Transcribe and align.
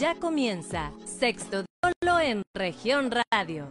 Ya 0.00 0.14
comienza 0.14 0.92
Sexto 1.04 1.66
Dolo 1.82 2.20
en 2.20 2.42
región 2.56 3.10
radio. 3.10 3.68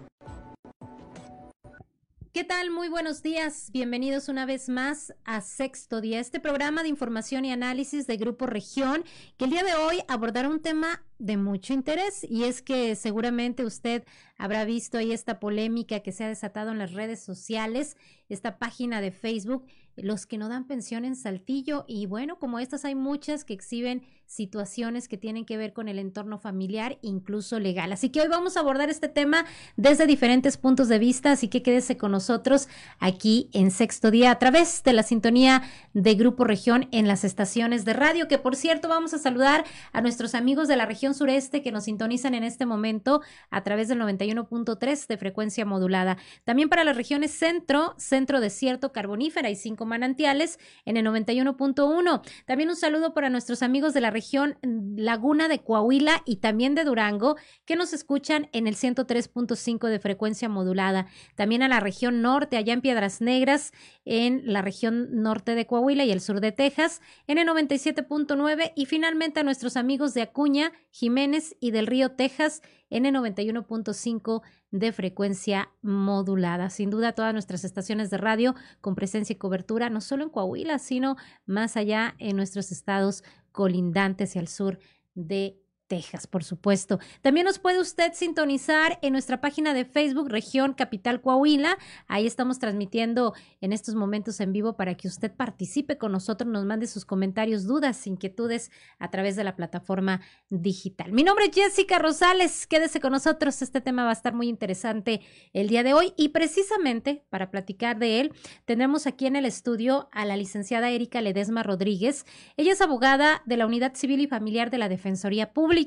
¿Qué 2.32 2.44
tal? 2.44 2.70
Muy 2.70 2.88
buenos 2.88 3.24
días. 3.24 3.72
Bienvenidos 3.74 4.30
una 4.30 4.46
vez 4.46 4.70
más 4.70 5.12
a 5.26 5.42
Sexto 5.42 6.02
Día, 6.02 6.20
este 6.20 6.40
programa 6.40 6.84
de 6.84 6.90
información 6.90 7.46
y 7.46 7.52
análisis 7.52 8.06
de 8.06 8.18
Grupo 8.18 8.46
Región, 8.46 9.04
que 9.38 9.46
el 9.46 9.52
día 9.52 9.64
de 9.64 9.74
hoy 9.74 10.02
abordará 10.08 10.50
un 10.50 10.62
tema 10.62 11.04
de 11.18 11.36
mucho 11.36 11.74
interés 11.74 12.24
y 12.24 12.44
es 12.44 12.62
que 12.62 12.96
seguramente 12.96 13.66
usted 13.66 14.04
habrá 14.38 14.66
visto 14.66 15.00
ahí 15.00 15.12
esta 15.12 15.40
polémica 15.40 16.02
que 16.02 16.12
se 16.12 16.26
ha 16.26 16.28
desatado 16.28 16.72
en 16.72 16.78
las 16.78 16.94
redes 16.94 17.22
sociales, 17.22 17.98
esta 18.30 18.60
página 18.60 19.02
de 19.02 19.12
Facebook, 19.12 19.66
los 20.04 20.26
que 20.26 20.38
no 20.38 20.50
dan 20.50 20.68
pensión 20.68 21.06
en 21.06 21.16
Saltillo 21.16 21.86
y 21.88 22.06
bueno, 22.06 22.40
como 22.40 22.60
estas 22.60 22.86
hay 22.86 22.96
muchas 22.96 23.46
que 23.46 23.54
exhiben 23.54 24.04
situaciones 24.30 25.08
que 25.08 25.18
tienen 25.18 25.44
que 25.44 25.58
ver 25.58 25.74
con 25.74 25.88
el 25.88 25.98
entorno 25.98 26.38
familiar, 26.38 27.00
incluso 27.02 27.60
legal. 27.60 27.92
Así 27.92 28.10
que 28.10 28.22
hoy 28.22 28.28
vamos 28.28 28.56
a 28.56 28.60
abordar 28.60 28.90
este 28.92 29.08
tema 29.08 29.46
desde 29.76 30.06
diferentes 30.06 30.56
puntos 30.56 30.88
de 30.88 31.00
vista, 31.00 31.32
así 31.32 31.48
que 31.48 31.64
quédese 31.64 31.98
con 31.98 32.12
nosotros 32.12 32.68
aquí 33.00 33.50
en 33.54 33.72
Sexto 33.72 34.12
Día 34.12 34.30
a 34.30 34.38
través 34.38 34.84
de 34.84 34.94
la 34.94 35.02
sintonía 35.02 35.64
de 35.94 36.14
Grupo 36.14 36.44
Región 36.44 36.88
en 36.92 37.08
las 37.08 37.24
estaciones 37.24 37.86
de 37.86 37.94
radio, 37.94 38.28
que 38.28 38.38
por 38.38 38.56
cierto 38.56 38.88
vamos 38.88 39.16
a 39.16 39.18
saludar 39.18 39.66
a 39.94 40.02
nuestros 40.02 40.36
amigos 40.36 40.68
de 40.68 40.76
la 40.76 40.86
región 40.86 41.16
sureste 41.16 41.64
que 41.64 41.72
nos 41.72 41.86
sintonizan 41.86 42.36
en 42.36 42.44
este 42.44 42.68
momento 42.68 43.22
a 43.50 43.64
través 43.64 43.88
del 43.88 44.00
91.3 44.00 45.08
de 45.08 45.18
frecuencia 45.18 45.66
modulada. 45.66 46.18
También 46.44 46.70
para 46.70 46.84
las 46.84 46.96
regiones 46.96 47.32
centro, 47.32 47.96
centro 47.98 48.40
desierto, 48.42 48.92
carbonífera 48.92 49.50
y 49.50 49.56
cinco 49.56 49.88
manantiales 49.90 50.60
en 50.86 50.96
el 50.96 51.06
91.1. 51.06 52.22
También 52.46 52.70
un 52.70 52.76
saludo 52.78 53.14
para 53.14 53.30
nuestros 53.30 53.62
amigos 53.62 53.94
de 53.94 54.02
la 54.02 54.12
región 54.12 54.58
Laguna 54.96 55.50
de 55.50 55.60
Coahuila 55.60 56.22
y 56.26 56.38
también 56.38 56.76
de 56.76 56.86
Durango 56.86 57.36
que 57.66 57.76
nos 57.76 57.92
escuchan 57.92 58.48
en 58.54 58.68
el 58.68 58.76
103.5 58.76 59.88
de 59.90 60.00
frecuencia 60.00 60.48
modulada. 60.48 61.08
También 61.36 61.64
a 61.64 61.68
la 61.68 61.80
región 61.80 62.22
norte, 62.22 62.56
allá 62.56 62.74
en 62.74 62.82
Piedras 62.82 63.20
Negras, 63.20 63.74
en 64.06 64.42
la 64.46 64.62
región 64.62 65.10
norte 65.22 65.56
de 65.56 65.66
Coahuila 65.66 66.06
y 66.06 66.12
el 66.12 66.22
sur 66.22 66.40
de 66.40 66.52
Texas, 66.52 67.02
en 67.28 67.38
el 67.38 67.48
97.9 67.48 68.72
y 68.76 68.86
finalmente 68.86 69.40
a 69.40 69.44
nuestros 69.44 69.76
amigos 69.76 70.14
de 70.14 70.22
Acuña, 70.22 70.72
Jiménez 70.92 71.56
y 71.60 71.72
del 71.72 71.88
Río 71.88 72.12
Texas 72.12 72.62
en 72.90 73.06
el 73.06 73.16
91.5 73.16 74.42
de 74.72 74.92
frecuencia 74.92 75.70
modulada. 75.82 76.70
Sin 76.70 76.90
duda, 76.90 77.14
todas 77.14 77.34
nuestras 77.34 77.64
estaciones 77.64 78.10
de 78.10 78.18
radio 78.18 78.56
con 78.82 78.96
presencia 78.96 79.34
y 79.34 79.38
cobertura, 79.38 79.90
no 79.90 80.02
solo 80.02 80.24
en 80.24 80.30
Coahuila, 80.30 80.80
sino 80.80 81.16
más 81.46 81.78
allá 81.78 82.16
en 82.20 82.36
nuestros 82.36 82.72
estados 82.72 83.24
colindantes 83.52 84.36
y 84.36 84.40
al 84.40 84.48
sur 84.48 84.80
de 85.16 85.62
Texas, 85.90 86.28
por 86.28 86.44
supuesto. 86.46 87.00
También 87.22 87.46
nos 87.46 87.60
puede 87.60 87.82
usted 87.82 88.14
sintonizar 88.14 89.00
en 89.02 89.12
nuestra 89.12 89.42
página 89.42 89.74
de 89.74 89.84
Facebook, 89.84 90.30
Región 90.30 90.74
Capital 90.74 91.20
Coahuila. 91.20 91.78
Ahí 92.08 92.28
estamos 92.28 92.60
transmitiendo 92.60 93.34
en 93.60 93.74
estos 93.74 93.96
momentos 93.96 94.40
en 94.40 94.54
vivo 94.54 94.78
para 94.78 94.96
que 94.96 95.08
usted 95.08 95.34
participe 95.34 95.98
con 95.98 96.12
nosotros, 96.12 96.50
nos 96.50 96.64
mande 96.64 96.86
sus 96.86 97.06
comentarios, 97.06 97.66
dudas, 97.66 98.06
inquietudes 98.06 98.72
a 99.00 99.10
través 99.10 99.36
de 99.36 99.44
la 99.44 99.56
plataforma 99.56 100.22
digital. 100.50 101.12
Mi 101.12 101.24
nombre 101.24 101.46
es 101.46 101.56
Jessica 101.56 101.98
Rosales. 101.98 102.68
Quédese 102.68 103.02
con 103.02 103.12
nosotros. 103.12 103.62
Este 103.64 103.82
tema 103.82 104.04
va 104.04 104.12
a 104.12 104.14
estar 104.14 104.34
muy 104.34 104.48
interesante 104.48 105.22
el 105.54 105.70
día 105.70 105.82
de 105.82 105.96
hoy 105.96 106.14
y 106.16 106.30
precisamente 106.30 107.24
para 107.32 107.50
platicar 107.50 107.98
de 107.98 108.22
él, 108.22 108.34
tendremos 108.66 109.08
aquí 109.08 109.26
en 109.26 109.36
el 109.36 109.46
estudio 109.46 110.08
a 110.12 110.24
la 110.26 110.38
licenciada 110.38 110.92
Erika 110.92 111.20
Ledesma 111.20 111.64
Rodríguez. 111.64 112.28
Ella 112.58 112.74
es 112.74 112.82
abogada 112.82 113.42
de 113.48 113.58
la 113.58 113.66
Unidad 113.66 113.96
Civil 113.96 114.22
y 114.22 114.28
Familiar 114.28 114.70
de 114.70 114.78
la 114.78 114.88
Defensoría 114.88 115.52
Pública 115.52 115.79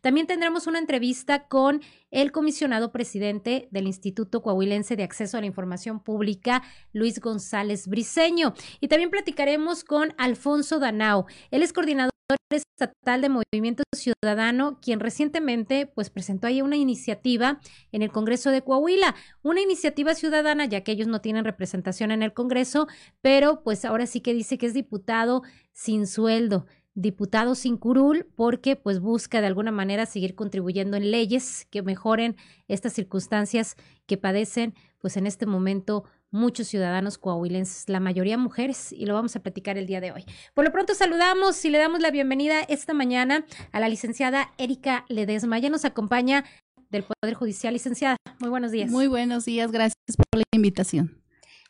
también 0.00 0.26
tendremos 0.26 0.66
una 0.66 0.78
entrevista 0.78 1.46
con 1.48 1.82
el 2.10 2.32
comisionado 2.32 2.92
presidente 2.92 3.68
del 3.70 3.86
Instituto 3.86 4.42
Coahuilense 4.42 4.96
de 4.96 5.02
Acceso 5.02 5.36
a 5.36 5.40
la 5.40 5.46
Información 5.46 6.00
Pública, 6.00 6.62
Luis 6.92 7.20
González 7.20 7.88
Briceño. 7.88 8.54
Y 8.80 8.88
también 8.88 9.10
platicaremos 9.10 9.84
con 9.84 10.14
Alfonso 10.16 10.78
Danao. 10.78 11.26
Él 11.50 11.62
es 11.62 11.72
coordinador 11.72 12.14
estatal 12.50 13.20
de 13.20 13.28
Movimiento 13.28 13.82
Ciudadano, 13.94 14.78
quien 14.80 15.00
recientemente 15.00 15.86
pues 15.86 16.10
presentó 16.10 16.46
ahí 16.46 16.62
una 16.62 16.76
iniciativa 16.76 17.60
en 17.92 18.02
el 18.02 18.10
Congreso 18.10 18.50
de 18.50 18.62
Coahuila, 18.62 19.14
una 19.42 19.60
iniciativa 19.60 20.14
ciudadana, 20.14 20.64
ya 20.64 20.82
que 20.82 20.92
ellos 20.92 21.06
no 21.06 21.20
tienen 21.20 21.44
representación 21.44 22.10
en 22.10 22.22
el 22.22 22.32
Congreso, 22.32 22.88
pero 23.20 23.62
pues 23.62 23.84
ahora 23.84 24.06
sí 24.06 24.20
que 24.20 24.32
dice 24.32 24.56
que 24.56 24.66
es 24.66 24.74
diputado 24.74 25.42
sin 25.72 26.06
sueldo 26.06 26.66
diputado 26.94 27.54
sin 27.54 27.76
curul 27.76 28.26
porque 28.36 28.76
pues 28.76 29.00
busca 29.00 29.40
de 29.40 29.48
alguna 29.48 29.72
manera 29.72 30.06
seguir 30.06 30.34
contribuyendo 30.34 30.96
en 30.96 31.10
leyes 31.10 31.66
que 31.70 31.82
mejoren 31.82 32.36
estas 32.68 32.92
circunstancias 32.92 33.76
que 34.06 34.16
padecen 34.16 34.74
pues 35.00 35.16
en 35.16 35.26
este 35.26 35.44
momento 35.44 36.04
muchos 36.30 36.66
ciudadanos 36.66 37.16
coahuilenses, 37.16 37.88
la 37.88 38.00
mayoría 38.00 38.36
mujeres, 38.36 38.92
y 38.92 39.06
lo 39.06 39.14
vamos 39.14 39.36
a 39.36 39.40
platicar 39.40 39.78
el 39.78 39.86
día 39.86 40.00
de 40.00 40.10
hoy. 40.10 40.24
Por 40.52 40.64
lo 40.64 40.72
pronto 40.72 40.94
saludamos 40.94 41.64
y 41.64 41.70
le 41.70 41.78
damos 41.78 42.00
la 42.00 42.10
bienvenida 42.10 42.60
esta 42.62 42.92
mañana 42.92 43.44
a 43.70 43.80
la 43.80 43.88
licenciada 43.88 44.52
Erika 44.58 45.04
Ledesma. 45.08 45.58
Ya 45.60 45.70
nos 45.70 45.84
acompaña 45.84 46.44
del 46.90 47.04
Poder 47.04 47.34
Judicial. 47.34 47.72
Licenciada, 47.72 48.16
muy 48.40 48.50
buenos 48.50 48.72
días. 48.72 48.90
Muy 48.90 49.06
buenos 49.06 49.44
días, 49.44 49.70
gracias 49.70 50.16
por 50.16 50.40
la 50.40 50.44
invitación. 50.52 51.22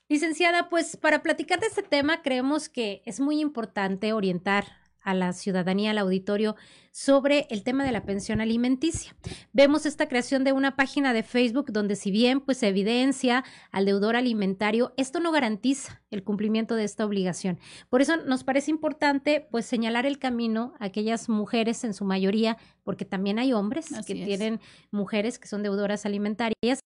Licenciada, 0.09 0.71
pues 0.71 0.97
para 0.97 1.23
platicar 1.23 1.61
de 1.61 1.67
este 1.67 1.83
tema 1.83 2.23
creemos 2.23 2.69
que 2.69 3.03
es 3.05 3.21
muy 3.21 3.41
importante 3.41 4.13
orientar 4.13 4.65
a 5.05 5.15
la 5.15 5.33
ciudadanía, 5.33 5.93
al 5.93 5.99
auditorio, 5.99 6.57
sobre 6.91 7.47
el 7.51 7.65
tema 7.65 7.85
de 7.85 7.93
la 7.93 8.05
pensión 8.05 8.41
alimenticia. 8.41 9.17
Vemos 9.53 9.85
esta 9.85 10.09
creación 10.09 10.45
de 10.45 10.53
una 10.53 10.77
página 10.77 11.13
de 11.13 11.23
Facebook 11.23 11.73
donde 11.73 11.97
si 11.97 12.11
bien 12.11 12.41
pues 12.41 12.59
se 12.59 12.69
evidencia 12.69 13.45
al 13.73 13.85
deudor 13.85 14.17
alimentario, 14.17 14.95
esto 14.97 15.21
no 15.21 15.33
garantiza 15.33 16.03
el 16.11 16.23
cumplimiento 16.23 16.77
de 16.77 16.85
esta 16.85 17.05
obligación. 17.05 17.59
Por 17.91 18.01
eso 18.01 18.17
nos 18.17 18.45
parece 18.45 18.71
importante 18.71 19.47
pues 19.51 19.67
señalar 19.67 20.07
el 20.07 20.19
camino 20.19 20.75
a 20.79 20.87
aquellas 20.87 21.29
mujeres 21.29 21.85
en 21.85 21.95
su 21.95 22.05
mayoría, 22.05 22.59
porque 22.85 23.05
también 23.05 23.39
hay 23.39 23.53
hombres 23.53 23.87
que 24.07 24.15
tienen 24.15 24.61
mujeres 24.91 25.39
que 25.39 25.49
son 25.49 25.63
deudoras 25.63 26.07
alimentarias, 26.07 26.79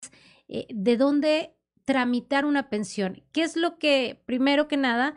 eh, 0.47 0.67
de 0.69 0.97
dónde 0.97 1.53
tramitar 1.83 2.45
una 2.45 2.69
pensión. 2.69 3.23
¿Qué 3.31 3.43
es 3.43 3.55
lo 3.55 3.77
que, 3.77 4.21
primero 4.25 4.67
que 4.67 4.75
nada, 4.75 5.15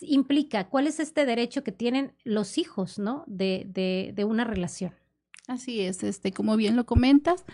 implica? 0.00 0.68
¿Cuál 0.68 0.86
es 0.86 1.00
este 1.00 1.26
derecho 1.26 1.62
que 1.62 1.72
tienen 1.72 2.14
los 2.24 2.58
hijos, 2.58 2.98
¿no? 2.98 3.24
De, 3.26 3.66
de, 3.68 4.12
de 4.14 4.24
una 4.24 4.44
relación. 4.44 4.94
Así 5.48 5.80
es, 5.80 6.02
este, 6.02 6.32
como 6.32 6.56
bien 6.56 6.76
lo 6.76 6.86
comentas, 6.86 7.44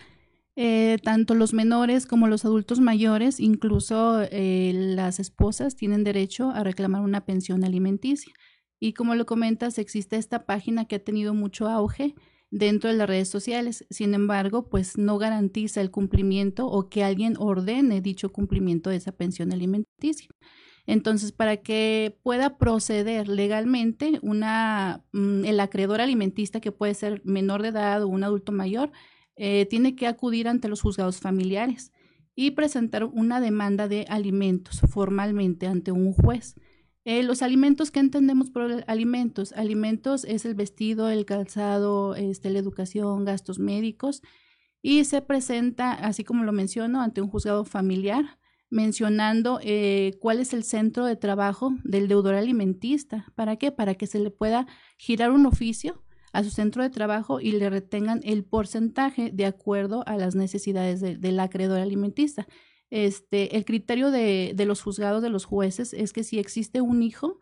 eh, 0.55 0.97
tanto 1.03 1.35
los 1.35 1.53
menores 1.53 2.05
como 2.05 2.27
los 2.27 2.45
adultos 2.45 2.79
mayores, 2.79 3.39
incluso 3.39 4.21
eh, 4.29 4.71
las 4.73 5.19
esposas, 5.19 5.75
tienen 5.75 6.03
derecho 6.03 6.51
a 6.51 6.63
reclamar 6.63 7.01
una 7.01 7.25
pensión 7.25 7.63
alimenticia. 7.63 8.33
Y 8.79 8.93
como 8.93 9.15
lo 9.15 9.25
comentas, 9.25 9.77
existe 9.77 10.17
esta 10.17 10.45
página 10.45 10.85
que 10.85 10.97
ha 10.97 11.03
tenido 11.03 11.33
mucho 11.33 11.67
auge 11.67 12.13
dentro 12.51 12.89
de 12.89 12.97
las 12.97 13.07
redes 13.07 13.29
sociales. 13.29 13.85
Sin 13.89 14.13
embargo, 14.13 14.69
pues 14.69 14.97
no 14.97 15.17
garantiza 15.17 15.81
el 15.81 15.91
cumplimiento 15.91 16.67
o 16.67 16.89
que 16.89 17.03
alguien 17.03 17.35
ordene 17.37 18.01
dicho 18.01 18.31
cumplimiento 18.31 18.89
de 18.89 18.97
esa 18.97 19.11
pensión 19.11 19.51
alimenticia. 19.51 20.29
Entonces, 20.89 21.31
para 21.31 21.57
que 21.57 22.17
pueda 22.23 22.57
proceder 22.57 23.27
legalmente, 23.27 24.17
una, 24.23 25.05
mm, 25.11 25.45
el 25.45 25.59
acreedor 25.59 26.01
alimentista, 26.01 26.61
que 26.61 26.71
puede 26.71 26.95
ser 26.95 27.21
menor 27.25 27.61
de 27.61 27.67
edad 27.67 28.01
o 28.01 28.07
un 28.07 28.23
adulto 28.23 28.51
mayor, 28.51 28.91
eh, 29.35 29.67
tiene 29.69 29.95
que 29.95 30.07
acudir 30.07 30.47
ante 30.47 30.67
los 30.67 30.81
juzgados 30.81 31.19
familiares 31.19 31.91
y 32.33 32.51
presentar 32.51 33.03
una 33.03 33.39
demanda 33.39 33.87
de 33.87 34.07
alimentos 34.09 34.81
formalmente 34.89 35.67
ante 35.67 35.91
un 35.91 36.11
juez. 36.11 36.55
Eh, 37.05 37.21
los 37.21 37.43
alimentos 37.43 37.91
que 37.91 37.99
entendemos 37.99 38.49
por 38.49 38.83
alimentos, 38.87 39.51
alimentos 39.51 40.25
es 40.25 40.43
el 40.43 40.55
vestido, 40.55 41.09
el 41.09 41.25
calzado, 41.25 42.15
este, 42.15 42.49
la 42.49 42.57
educación, 42.57 43.25
gastos 43.25 43.59
médicos 43.59 44.23
y 44.81 45.03
se 45.03 45.21
presenta, 45.21 45.91
así 45.93 46.23
como 46.23 46.43
lo 46.45 46.51
menciono, 46.51 46.99
ante 46.99 47.21
un 47.21 47.29
juzgado 47.29 47.63
familiar 47.63 48.39
mencionando 48.69 49.59
eh, 49.63 50.17
cuál 50.19 50.39
es 50.39 50.53
el 50.53 50.63
centro 50.63 51.05
de 51.05 51.15
trabajo 51.15 51.73
del 51.83 52.07
deudor 52.07 52.35
alimentista. 52.35 53.31
¿Para 53.35 53.55
qué? 53.55 53.71
Para 53.71 53.95
que 53.95 54.07
se 54.07 54.19
le 54.19 54.31
pueda 54.31 54.67
girar 54.97 55.31
un 55.31 55.45
oficio 55.45 56.03
a 56.31 56.43
su 56.43 56.51
centro 56.51 56.83
de 56.83 56.89
trabajo 56.89 57.41
y 57.41 57.51
le 57.53 57.69
retengan 57.69 58.21
el 58.23 58.43
porcentaje 58.43 59.31
de 59.31 59.45
acuerdo 59.45 60.03
a 60.07 60.15
las 60.17 60.35
necesidades 60.35 61.01
del 61.01 61.39
acreedor 61.39 61.79
alimentista. 61.79 62.47
Este, 62.91 63.55
el 63.55 63.65
criterio 63.65 64.11
de, 64.11 64.53
de, 64.55 64.65
los 64.65 64.81
juzgados 64.81 65.21
de 65.21 65.29
los 65.29 65.45
jueces 65.45 65.93
es 65.93 66.13
que 66.13 66.23
si 66.23 66.39
existe 66.39 66.81
un 66.81 67.01
hijo, 67.01 67.39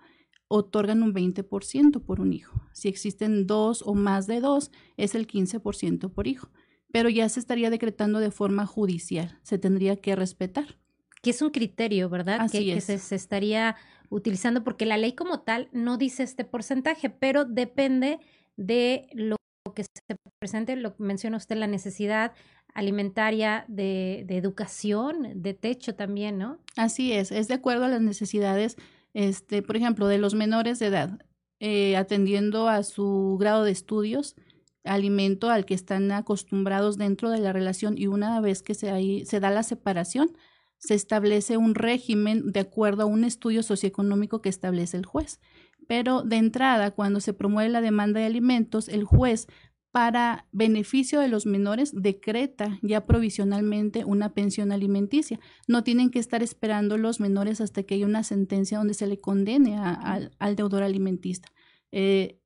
otorgan 0.48 1.04
un 1.04 1.14
20% 1.14 2.02
por 2.04 2.22
un 2.22 2.32
hijo. 2.32 2.62
Si 2.74 2.88
existen 2.88 3.48
dos 3.48 3.84
o 3.86 3.94
más 3.94 4.28
de 4.28 4.40
dos, 4.40 4.72
es 4.96 5.16
el 5.16 5.28
15% 5.28 6.14
por 6.14 6.28
hijo. 6.28 6.50
Pero 6.92 7.10
ya 7.10 7.28
se 7.28 7.42
estaría 7.42 7.70
decretando 7.70 8.20
de 8.20 8.32
forma 8.32 8.66
judicial. 8.66 9.40
Se 9.44 9.58
tendría 9.58 9.98
que 9.98 10.16
respetar 10.16 10.78
que 11.22 11.32
es 11.32 11.42
un 11.42 11.50
criterio, 11.50 12.10
¿verdad? 12.10 12.50
que, 12.50 12.80
se, 12.82 13.16
estaría 13.16 13.76
utilizando, 14.10 14.64
porque 14.64 14.86
la 14.86 14.98
ley 14.98 15.14
como 15.14 15.42
tal 15.42 15.70
no 15.72 15.98
dice 15.98 16.24
este 16.24 16.46
porcentaje, 16.46 17.10
pero 17.10 17.46
depende 17.46 18.20
de 18.56 19.08
lo 19.14 19.36
que 19.74 19.84
se 19.84 20.16
presente, 20.40 20.76
lo 20.76 20.96
menciona 20.98 21.38
usted, 21.38 21.58
la 21.58 21.68
necesidad 21.68 22.34
alimentaria 22.74 23.66
de, 23.68 24.24
de 24.28 24.38
educación, 24.38 25.42
de 25.42 25.54
techo 25.54 25.96
también, 25.96 26.38
¿no? 26.38 26.60
Así 26.76 27.12
es, 27.12 27.32
es 27.32 27.48
de 27.48 27.56
acuerdo 27.56 27.86
a 27.86 27.90
las 27.90 28.02
necesidades, 28.02 28.78
este, 29.14 29.62
por 29.62 29.78
ejemplo, 29.78 30.08
de 30.08 30.20
los 30.20 30.36
menores 30.36 30.80
de 30.80 30.88
edad, 30.88 31.20
eh, 31.60 31.98
atendiendo 31.98 32.70
a 32.70 32.84
su 32.84 33.38
grado 33.40 33.64
de 33.64 33.72
estudios, 33.72 34.36
alimento 34.84 35.50
al 35.50 35.66
que 35.66 35.74
están 35.74 36.12
acostumbrados 36.12 36.98
dentro 36.98 37.30
de 37.30 37.40
la 37.40 37.52
relación 37.52 37.98
y 37.98 38.08
una 38.08 38.40
vez 38.42 38.62
que 38.62 38.74
se, 38.74 38.92
ahí, 38.92 39.26
se 39.26 39.40
da 39.40 39.50
la 39.50 39.64
separación, 39.64 40.38
se 40.78 40.94
establece 40.94 41.58
un 41.58 41.76
régimen 41.76 42.52
de 42.52 42.60
acuerdo 42.60 43.04
a 43.04 43.08
un 43.08 43.24
estudio 43.24 43.64
socioeconómico 43.64 44.42
que 44.42 44.50
establece 44.50 44.98
el 44.98 45.06
juez. 45.06 45.40
Pero 45.88 46.22
de 46.22 46.36
entrada, 46.38 46.92
cuando 46.92 47.20
se 47.20 47.34
promueve 47.34 47.70
la 47.70 47.82
demanda 47.82 48.20
de 48.20 48.26
alimentos, 48.26 48.90
el 48.90 49.04
juez, 49.04 49.48
para 49.92 50.48
beneficio 50.52 51.20
de 51.20 51.28
los 51.28 51.46
menores, 51.46 51.92
decreta 51.92 52.78
ya 52.84 53.06
provisionalmente 53.06 54.06
una 54.06 54.34
pensión 54.34 54.72
alimenticia. 54.72 55.40
No 55.68 55.84
tienen 55.84 56.12
que 56.12 56.20
estar 56.20 56.44
esperando 56.44 56.98
los 56.98 57.20
menores 57.20 57.62
hasta 57.62 57.84
que 57.84 57.96
haya 57.96 58.06
una 58.06 58.24
sentencia 58.24 58.78
donde 58.78 58.94
se 58.94 59.08
le 59.08 59.20
condene 59.20 59.78
al 59.78 60.56
deudor 60.56 60.84
alimentista. 60.84 61.52
Eh, 61.92 62.40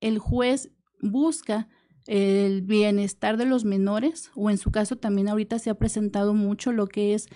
el 0.00 0.18
juez 0.18 0.72
busca 1.00 1.68
el 2.06 2.62
bienestar 2.62 3.36
de 3.36 3.44
los 3.44 3.64
menores 3.64 4.30
o 4.34 4.50
en 4.50 4.56
su 4.56 4.70
caso 4.70 4.96
también 4.96 5.28
ahorita 5.28 5.58
se 5.58 5.70
ha 5.70 5.74
presentado 5.74 6.32
mucho 6.32 6.72
lo 6.72 6.86
que 6.86 7.14
es 7.14 7.28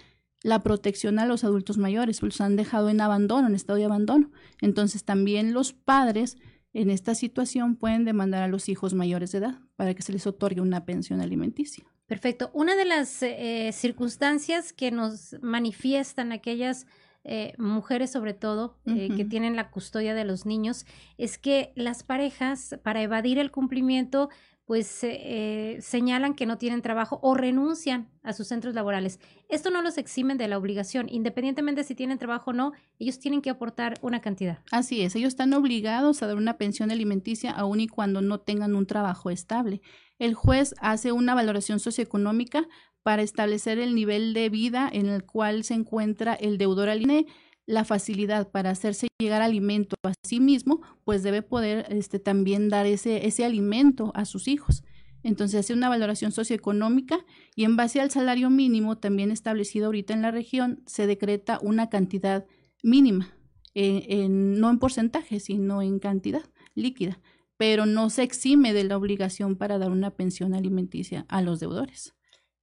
la 0.43 0.63
protección 0.63 1.19
a 1.19 1.27
los 1.27 1.45
adultos 1.45 1.79
mayores, 1.79 2.23
los 2.23 2.41
han 2.41 2.57
dejado 2.57 2.89
en 2.89 3.01
abandono, 3.01 3.49
en 3.49 3.55
estado 3.55 3.79
de 3.79 3.85
abandono. 3.85 4.31
Entonces 4.61 5.05
también 5.05 5.53
los 5.53 5.73
padres 5.73 6.37
en 6.73 6.91
esta 6.91 7.15
situación 7.15 7.77
pueden 7.77 8.05
demandar 8.05 8.43
a 8.43 8.49
los 8.49 8.69
hijos 8.69 8.95
mayores 8.95 9.33
de 9.33 9.39
edad 9.39 9.61
para 9.77 9.95
que 9.95 10.03
se 10.03 10.13
les 10.13 10.27
otorgue 10.27 10.61
una 10.61 10.85
pensión 10.85 11.21
alimenticia. 11.21 11.85
Perfecto. 12.07 12.51
Una 12.53 12.77
de 12.77 12.85
las 12.85 13.23
eh, 13.23 13.71
circunstancias 13.73 14.73
que 14.73 14.91
nos 14.91 15.37
manifiestan 15.41 16.33
aquellas 16.33 16.87
eh, 17.25 17.55
mujeres 17.57 18.11
sobre 18.11 18.35
todo 18.35 18.81
eh, 18.85 19.09
que 19.17 19.25
tienen 19.25 19.55
la 19.55 19.71
custodia 19.71 20.13
de 20.13 20.25
los 20.25 20.45
niños 20.45 20.87
es 21.19 21.39
que 21.39 21.73
las 21.77 22.03
parejas 22.03 22.77
para 22.83 23.01
evadir 23.01 23.39
el 23.39 23.53
cumplimiento 23.53 24.29
pues 24.65 25.01
eh, 25.03 25.79
señalan 25.81 26.35
que 26.35 26.47
no 26.47 26.57
tienen 26.57 26.83
trabajo 26.83 27.19
o 27.23 27.35
renuncian 27.35 28.09
a 28.23 28.33
sus 28.33 28.49
centros 28.49 28.75
laborales. 28.75 29.19
Esto 29.49 29.71
no 29.71 29.83
los 29.83 29.99
eximen 29.99 30.39
de 30.39 30.49
la 30.49 30.57
obligación, 30.57 31.09
independientemente 31.11 31.85
si 31.85 31.95
tienen 31.95 32.19
trabajo 32.19 32.51
o 32.51 32.55
no, 32.55 32.73
ellos 32.99 33.19
tienen 33.19 33.43
que 33.43 33.51
aportar 33.51 33.99
una 34.03 34.21
cantidad. 34.21 34.61
Así 34.71 35.03
es, 35.03 35.17
ellos 35.17 35.29
están 35.29 35.53
obligados 35.53 36.23
a 36.23 36.29
dar 36.29 36.37
una 36.37 36.59
pensión 36.59 36.91
alimenticia 36.91 37.51
aun 37.51 37.81
y 37.81 37.89
cuando 37.89 38.23
no 38.23 38.41
tengan 38.41 38.75
un 38.75 38.87
trabajo 38.87 39.31
estable. 39.31 39.83
El 40.19 40.35
juez 40.35 40.75
hace 40.81 41.11
una 41.11 41.35
valoración 41.35 41.81
socioeconómica 41.81 42.69
para 43.03 43.23
establecer 43.23 43.79
el 43.79 43.95
nivel 43.95 44.33
de 44.33 44.49
vida 44.49 44.89
en 44.93 45.07
el 45.07 45.25
cual 45.25 45.65
se 45.65 45.75
encuentra 45.75 46.35
el 46.35 46.59
deudor 46.59 46.89
al 46.89 47.03
INE 47.03 47.27
la 47.67 47.85
facilidad 47.85 48.51
para 48.51 48.71
hacerse 48.71 49.09
llegar 49.19 49.43
alimento 49.43 49.95
a 50.03 50.13
sí 50.27 50.41
mismo, 50.41 50.83
pues 51.05 51.23
debe 51.23 51.43
poder 51.43 51.87
este, 51.91 52.19
también 52.19 52.69
dar 52.69 52.87
ese, 52.87 53.27
ese 53.27 53.45
alimento 53.45 54.13
a 54.15 54.25
sus 54.25 54.49
hijos. 54.49 54.83
Entonces 55.23 55.61
hace 55.61 55.73
una 55.73 55.89
valoración 55.89 56.33
socioeconómica 56.33 57.25
y 57.55 57.65
en 57.65 57.77
base 57.77 58.01
al 58.01 58.11
salario 58.11 58.51
mínimo 58.51 58.99
también 58.99 59.31
establecido 59.31 59.87
ahorita 59.87 60.15
en 60.15 60.23
la 60.23 60.33
región 60.33 60.83
se 60.87 61.07
decreta 61.07 61.61
una 61.63 61.89
cantidad 61.89 62.45
mínima, 62.83 63.37
eh, 63.75 64.27
no 64.29 64.69
en 64.71 64.79
porcentaje, 64.79 65.39
sino 65.39 65.81
en 65.81 66.01
cantidad 66.01 66.43
líquida, 66.75 67.21
pero 67.57 67.87
no 67.87 68.11
se 68.11 68.25
exime 68.25 68.73
de 68.73 68.85
la 68.85 68.97
obligación 68.97 69.57
para 69.57 69.79
dar 69.79 69.93
una 69.93 70.11
pensión 70.11 70.55
alimenticia 70.55 71.25
a 71.29 71.43
los 71.43 71.61
deudores. 71.61 72.15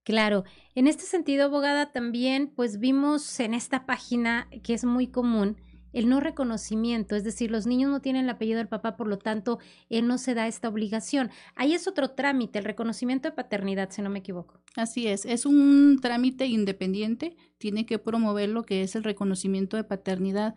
Claro, 0.04 0.44
en 0.76 0.88
este 0.88 1.04
sentido, 1.04 1.46
abogada, 1.46 1.92
también 1.92 2.52
pues 2.56 2.80
vimos 2.80 3.40
en 3.40 3.54
esta 3.54 3.86
página 3.86 4.48
que 4.64 4.74
es 4.74 4.86
muy 4.86 5.08
común 5.08 5.58
el 5.94 6.08
no 6.08 6.20
reconocimiento, 6.20 7.16
es 7.16 7.24
decir, 7.24 7.50
los 7.50 7.66
niños 7.66 7.90
no 7.90 8.02
tienen 8.02 8.26
el 8.26 8.30
apellido 8.30 8.60
del 8.60 8.68
papá, 8.68 8.96
por 8.96 9.08
lo 9.08 9.18
tanto, 9.18 9.60
él 9.90 10.08
no 10.08 10.18
se 10.18 10.34
da 10.34 10.48
esta 10.48 10.70
obligación. 10.70 11.32
Ahí 11.56 11.74
es 11.74 11.88
otro 11.88 12.12
trámite, 12.12 12.60
el 12.60 12.66
reconocimiento 12.66 13.28
de 13.28 13.36
paternidad, 13.36 13.90
si 13.90 14.02
no 14.02 14.10
me 14.10 14.20
equivoco. 14.20 14.60
Así 14.76 15.08
es, 15.08 15.26
es 15.26 15.46
un 15.46 16.00
trámite 16.02 16.46
independiente, 16.46 17.36
tiene 17.58 17.86
que 17.86 17.98
promover 17.98 18.50
lo 18.50 18.64
que 18.64 18.84
es 18.84 18.96
el 18.96 19.04
reconocimiento 19.04 19.78
de 19.78 19.84
paternidad. 19.84 20.56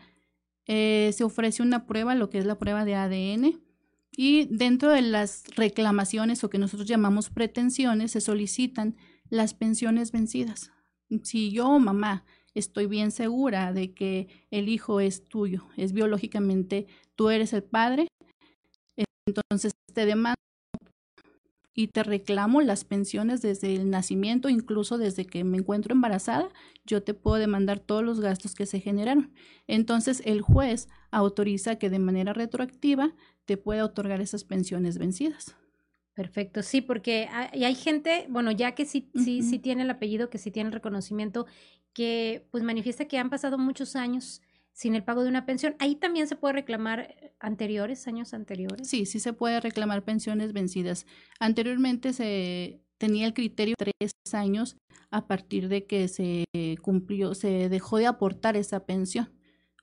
Eh, 0.67 1.11
se 1.15 1.25
ofrece 1.25 1.63
una 1.63 1.87
prueba, 1.87 2.15
lo 2.15 2.29
que 2.29 2.39
es 2.39 2.45
la 2.45 2.59
prueba 2.59 2.85
de 2.85 2.95
ADN, 2.95 3.61
y 4.15 4.45
dentro 4.51 4.91
de 4.91 5.01
las 5.01 5.45
reclamaciones 5.57 6.45
o 6.45 6.51
que 6.51 6.59
nosotros 6.59 6.87
llamamos 6.87 7.31
pretensiones, 7.31 8.11
se 8.11 8.21
solicitan 8.21 8.97
las 9.33 9.55
pensiones 9.55 10.13
vencidas. 10.13 10.71
Si 11.23 11.51
yo, 11.53 11.79
mamá, 11.79 12.27
estoy 12.55 12.85
bien 12.85 13.11
segura 13.11 13.73
de 13.73 13.95
que 13.95 14.29
el 14.51 14.69
hijo 14.69 15.01
es 15.01 15.27
tuyo, 15.27 15.67
es 15.79 15.95
biológicamente, 15.95 16.87
tú 17.17 17.31
eres 17.31 17.55
el 17.55 17.63
padre, 17.63 18.09
entonces 19.27 19.73
te 19.95 20.05
demando 20.05 20.37
y 21.75 21.89
te 21.89 22.03
reclamo 22.03 22.61
las 22.61 22.85
pensiones 22.85 23.41
desde 23.41 23.75
el 23.75 23.89
nacimiento, 23.89 24.51
incluso 24.51 24.99
desde 24.99 25.25
que 25.25 25.45
me 25.45 25.57
encuentro 25.57 25.95
embarazada, 25.95 26.51
yo 26.85 27.03
te 27.03 27.15
puedo 27.15 27.39
demandar 27.39 27.81
todos 27.81 28.05
los 28.05 28.21
gastos 28.21 28.55
que 28.55 28.67
se 28.67 28.81
generaron. 28.81 29.33
Entonces 29.67 30.21
el 30.27 30.43
juez 30.43 30.89
autoriza 31.11 31.77
que 31.77 31.89
de 31.89 31.99
manera 31.99 32.35
retroactiva 32.35 33.15
te 33.47 33.57
pueda 33.57 33.87
otorgar 33.87 34.21
esas 34.21 34.45
pensiones 34.45 34.99
vencidas. 34.99 35.57
Perfecto, 36.15 36.63
sí, 36.63 36.83
porque 36.83 37.29
hay, 37.33 37.65
hay 37.65 37.75
gente, 37.75 38.27
bueno, 38.29 38.51
ya 38.51 38.73
que 38.73 38.85
sí, 38.85 39.11
sí, 39.15 39.43
sí 39.43 39.59
tiene 39.59 39.83
el 39.83 39.91
apellido, 39.91 40.29
que 40.29 40.39
sí 40.39 40.51
tiene 40.51 40.69
el 40.69 40.75
reconocimiento, 40.75 41.47
que 41.95 42.47
pues 42.51 42.63
manifiesta 42.63 43.07
que 43.07 43.19
han 43.19 43.31
pasado 43.31 43.57
muchos 43.57 43.97
años 43.97 44.43
sin 44.73 44.95
el 44.95 45.05
pago 45.05 45.23
de 45.23 45.29
una 45.29 45.47
pensión. 45.47 45.75
Ahí 45.79 45.95
también 45.97 46.27
se 46.29 46.37
puede 46.37 46.55
reclamar 46.55 47.33
anteriores, 47.41 48.07
años 48.09 48.35
anteriores. 48.35 48.89
Sí, 48.89 49.07
sí 49.07 49.21
se 49.21 49.33
puede 49.33 49.61
reclamar 49.61 50.05
pensiones 50.05 50.53
vencidas. 50.53 51.07
Anteriormente 51.39 52.13
se 52.13 52.83
tenía 52.99 53.27
el 53.27 53.35
criterio 53.35 53.75
de 53.79 53.93
tres 53.99 54.13
años 54.35 54.77
a 55.11 55.27
partir 55.27 55.69
de 55.69 55.87
que 55.87 56.09
se 56.09 56.45
cumplió, 56.81 57.35
se 57.35 57.69
dejó 57.69 57.99
de 57.99 58.07
aportar 58.07 58.57
esa 58.57 58.87
pensión. 58.87 59.33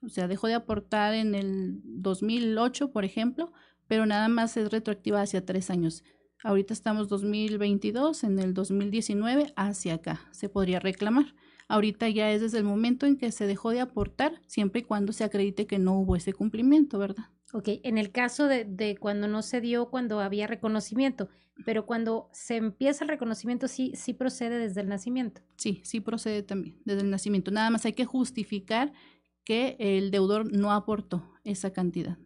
O 0.02 0.10
sea, 0.10 0.28
dejó 0.28 0.48
de 0.48 0.54
aportar 0.54 1.14
en 1.14 1.36
el 1.36 1.82
2008, 1.84 2.92
por 2.92 3.04
ejemplo, 3.04 3.52
pero 3.88 4.06
nada 4.06 4.30
más 4.30 4.56
es 4.56 4.72
retroactiva 4.72 5.22
hacia 5.22 5.46
tres 5.46 5.70
años. 5.70 6.04
Ahorita 6.42 6.74
estamos 6.74 7.10
2022, 7.10 8.24
en 8.24 8.40
el 8.40 8.54
2019 8.54 9.52
hacia 9.58 9.96
acá 9.96 10.22
se 10.32 10.48
podría 10.48 10.80
reclamar. 10.80 11.36
Ahorita 11.68 12.08
ya 12.08 12.32
es 12.32 12.42
desde 12.42 12.60
el 12.60 12.64
momento 12.64 13.06
en 13.06 13.18
que 13.18 13.32
se 13.34 13.46
dejó 13.46 13.72
de 13.72 13.82
aportar, 13.82 14.42
siempre 14.48 14.82
y 14.82 14.84
cuando 14.86 15.12
se 15.12 15.26
acredite 15.26 15.68
que 15.68 15.80
no 15.80 16.00
hubo 16.00 16.16
ese 16.16 16.32
cumplimiento, 16.32 16.98
¿verdad? 16.98 17.26
Ok, 17.52 17.68
en 17.84 17.98
el 17.98 18.12
caso 18.12 18.48
de, 18.48 18.64
de 18.64 18.96
cuando 18.96 19.28
no 19.28 19.42
se 19.42 19.60
dio, 19.60 19.90
cuando 19.90 20.22
había 20.22 20.48
reconocimiento, 20.48 21.28
pero 21.66 21.86
cuando 21.86 22.30
se 22.32 22.56
empieza 22.56 23.04
el 23.04 23.10
reconocimiento, 23.10 23.68
sí, 23.68 23.92
sí 23.96 24.14
procede 24.14 24.60
desde 24.60 24.80
el 24.80 24.88
nacimiento. 24.88 25.42
Sí, 25.58 25.82
sí 25.84 26.00
procede 26.00 26.42
también 26.42 26.78
desde 26.86 27.02
el 27.02 27.10
nacimiento. 27.10 27.52
Nada 27.52 27.70
más 27.70 27.86
hay 27.86 27.94
que 27.94 28.06
justificar 28.06 28.94
que 29.44 29.76
el 29.80 30.10
deudor 30.10 30.52
no 30.54 30.72
aportó 30.72 31.34
esa 31.44 31.74
cantidad. 31.74 32.18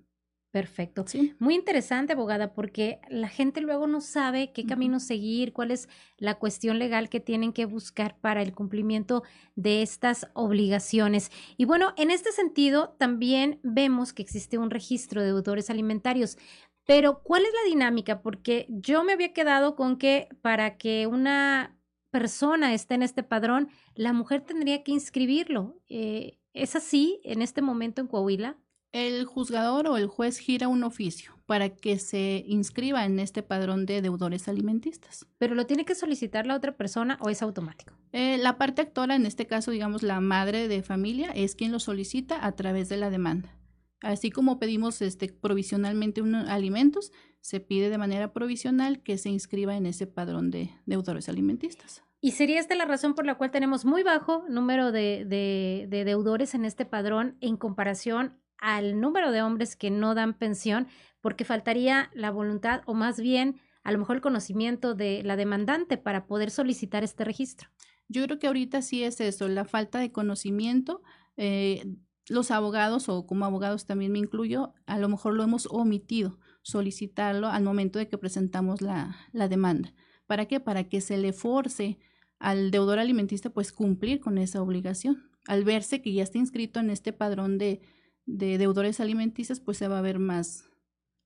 Perfecto. 0.53 1.03
Sí. 1.07 1.33
Muy 1.39 1.55
interesante, 1.55 2.13
abogada, 2.13 2.53
porque 2.53 2.99
la 3.09 3.27
gente 3.27 3.59
luego 3.59 3.87
no 3.87 4.01
sabe 4.01 4.51
qué 4.53 4.67
camino 4.67 4.99
seguir, 4.99 5.51
cuál 5.51 5.71
es 5.71 5.89
la 6.19 6.35
cuestión 6.35 6.77
legal 6.77 7.09
que 7.09 7.19
tienen 7.19 7.53
que 7.53 7.65
buscar 7.65 8.19
para 8.19 8.43
el 8.43 8.53
cumplimiento 8.53 9.23
de 9.55 9.81
estas 9.81 10.27
obligaciones. 10.35 11.31
Y 11.57 11.65
bueno, 11.65 11.95
en 11.97 12.11
este 12.11 12.31
sentido, 12.31 12.95
también 12.99 13.59
vemos 13.63 14.13
que 14.13 14.21
existe 14.21 14.59
un 14.59 14.69
registro 14.69 15.21
de 15.21 15.29
deudores 15.29 15.71
alimentarios. 15.71 16.37
Pero, 16.85 17.23
¿cuál 17.23 17.41
es 17.47 17.51
la 17.51 17.69
dinámica? 17.71 18.21
Porque 18.21 18.67
yo 18.69 19.03
me 19.03 19.13
había 19.13 19.33
quedado 19.33 19.75
con 19.75 19.97
que 19.97 20.27
para 20.43 20.77
que 20.77 21.07
una 21.07 21.75
persona 22.11 22.75
esté 22.75 22.93
en 22.93 23.01
este 23.01 23.23
padrón, 23.23 23.69
la 23.95 24.13
mujer 24.13 24.41
tendría 24.41 24.83
que 24.83 24.91
inscribirlo. 24.91 25.79
Eh, 25.89 26.37
¿Es 26.53 26.75
así 26.75 27.19
en 27.23 27.41
este 27.41 27.63
momento 27.63 28.01
en 28.01 28.07
Coahuila? 28.07 28.59
El 28.93 29.25
juzgador 29.25 29.87
o 29.87 29.97
el 29.97 30.07
juez 30.07 30.37
gira 30.37 30.67
un 30.67 30.83
oficio 30.83 31.33
para 31.47 31.69
que 31.69 31.99
se 31.99 32.43
inscriba 32.47 33.05
en 33.05 33.19
este 33.19 33.43
padrón 33.43 33.85
de 33.85 34.01
deudores 34.01 34.47
alimentistas. 34.47 35.25
¿Pero 35.39 35.55
lo 35.55 35.65
tiene 35.65 35.83
que 35.83 35.95
solicitar 35.95 36.45
la 36.45 36.55
otra 36.55 36.77
persona 36.77 37.17
o 37.19 37.29
es 37.29 37.41
automático? 37.41 37.93
Eh, 38.11 38.37
la 38.37 38.57
parte 38.57 38.83
actora, 38.83 39.15
en 39.15 39.25
este 39.25 39.47
caso, 39.47 39.71
digamos, 39.71 40.03
la 40.03 40.21
madre 40.21 40.67
de 40.67 40.83
familia, 40.83 41.31
es 41.33 41.55
quien 41.55 41.71
lo 41.71 41.79
solicita 41.79 42.45
a 42.45 42.53
través 42.53 42.87
de 42.87 42.97
la 42.97 43.09
demanda. 43.09 43.57
Así 44.01 44.29
como 44.29 44.59
pedimos 44.59 45.01
este, 45.01 45.27
provisionalmente 45.29 46.21
unos 46.21 46.47
alimentos, 46.47 47.11
se 47.41 47.59
pide 47.59 47.89
de 47.89 47.97
manera 47.97 48.31
provisional 48.31 49.01
que 49.01 49.17
se 49.17 49.29
inscriba 49.29 49.75
en 49.75 49.85
ese 49.85 50.07
padrón 50.07 50.51
de 50.51 50.69
deudores 50.85 51.29
alimentistas. 51.29 52.03
Y 52.21 52.31
sería 52.31 52.59
esta 52.59 52.75
la 52.75 52.85
razón 52.85 53.15
por 53.15 53.25
la 53.25 53.35
cual 53.35 53.51
tenemos 53.51 53.85
muy 53.85 54.03
bajo 54.03 54.45
número 54.47 54.91
de, 54.91 55.25
de, 55.25 55.87
de 55.89 56.05
deudores 56.05 56.53
en 56.53 56.63
este 56.63 56.85
padrón 56.85 57.37
en 57.41 57.57
comparación 57.57 58.39
al 58.63 59.01
número 59.01 59.31
de 59.31 59.41
hombres 59.41 59.75
que 59.75 59.91
no 59.91 60.15
dan 60.15 60.33
pensión 60.33 60.87
porque 61.19 61.43
faltaría 61.43 62.09
la 62.13 62.31
voluntad 62.31 62.81
o 62.85 62.93
más 62.93 63.19
bien 63.19 63.59
a 63.83 63.91
lo 63.91 63.99
mejor 63.99 64.15
el 64.15 64.21
conocimiento 64.21 64.95
de 64.95 65.21
la 65.23 65.35
demandante 65.35 65.97
para 65.97 66.25
poder 66.25 66.49
solicitar 66.49 67.03
este 67.03 67.25
registro. 67.25 67.69
Yo 68.07 68.23
creo 68.23 68.39
que 68.39 68.47
ahorita 68.47 68.81
sí 68.81 69.03
es 69.03 69.19
eso, 69.19 69.49
la 69.49 69.65
falta 69.65 69.99
de 69.99 70.13
conocimiento. 70.13 71.01
Eh, 71.35 71.83
los 72.29 72.51
abogados, 72.51 73.09
o 73.09 73.27
como 73.27 73.43
abogados 73.43 73.85
también 73.85 74.13
me 74.13 74.19
incluyo, 74.19 74.73
a 74.85 74.97
lo 74.97 75.09
mejor 75.09 75.33
lo 75.33 75.43
hemos 75.43 75.67
omitido 75.69 76.39
solicitarlo 76.61 77.49
al 77.49 77.63
momento 77.63 77.99
de 77.99 78.07
que 78.07 78.17
presentamos 78.17 78.81
la, 78.81 79.17
la 79.33 79.49
demanda. 79.49 79.93
¿Para 80.25 80.45
qué? 80.45 80.61
Para 80.61 80.85
que 80.85 81.01
se 81.01 81.17
le 81.17 81.33
force 81.33 81.99
al 82.39 82.71
deudor 82.71 82.97
alimentista 82.97 83.49
pues 83.49 83.73
cumplir 83.73 84.21
con 84.21 84.37
esa 84.37 84.61
obligación. 84.61 85.29
Al 85.47 85.65
verse 85.65 86.01
que 86.01 86.13
ya 86.13 86.23
está 86.23 86.37
inscrito 86.37 86.79
en 86.79 86.89
este 86.89 87.11
padrón 87.11 87.57
de, 87.57 87.81
de 88.25 88.57
deudores 88.57 88.99
alimenticios, 88.99 89.59
pues 89.59 89.77
se 89.77 89.87
va 89.87 89.99
a 89.99 90.01
ver 90.01 90.19
más 90.19 90.69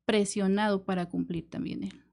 presionado 0.06 0.84
para 0.86 1.08
cumplir 1.08 1.50
también 1.50 1.84
él. 1.84 2.04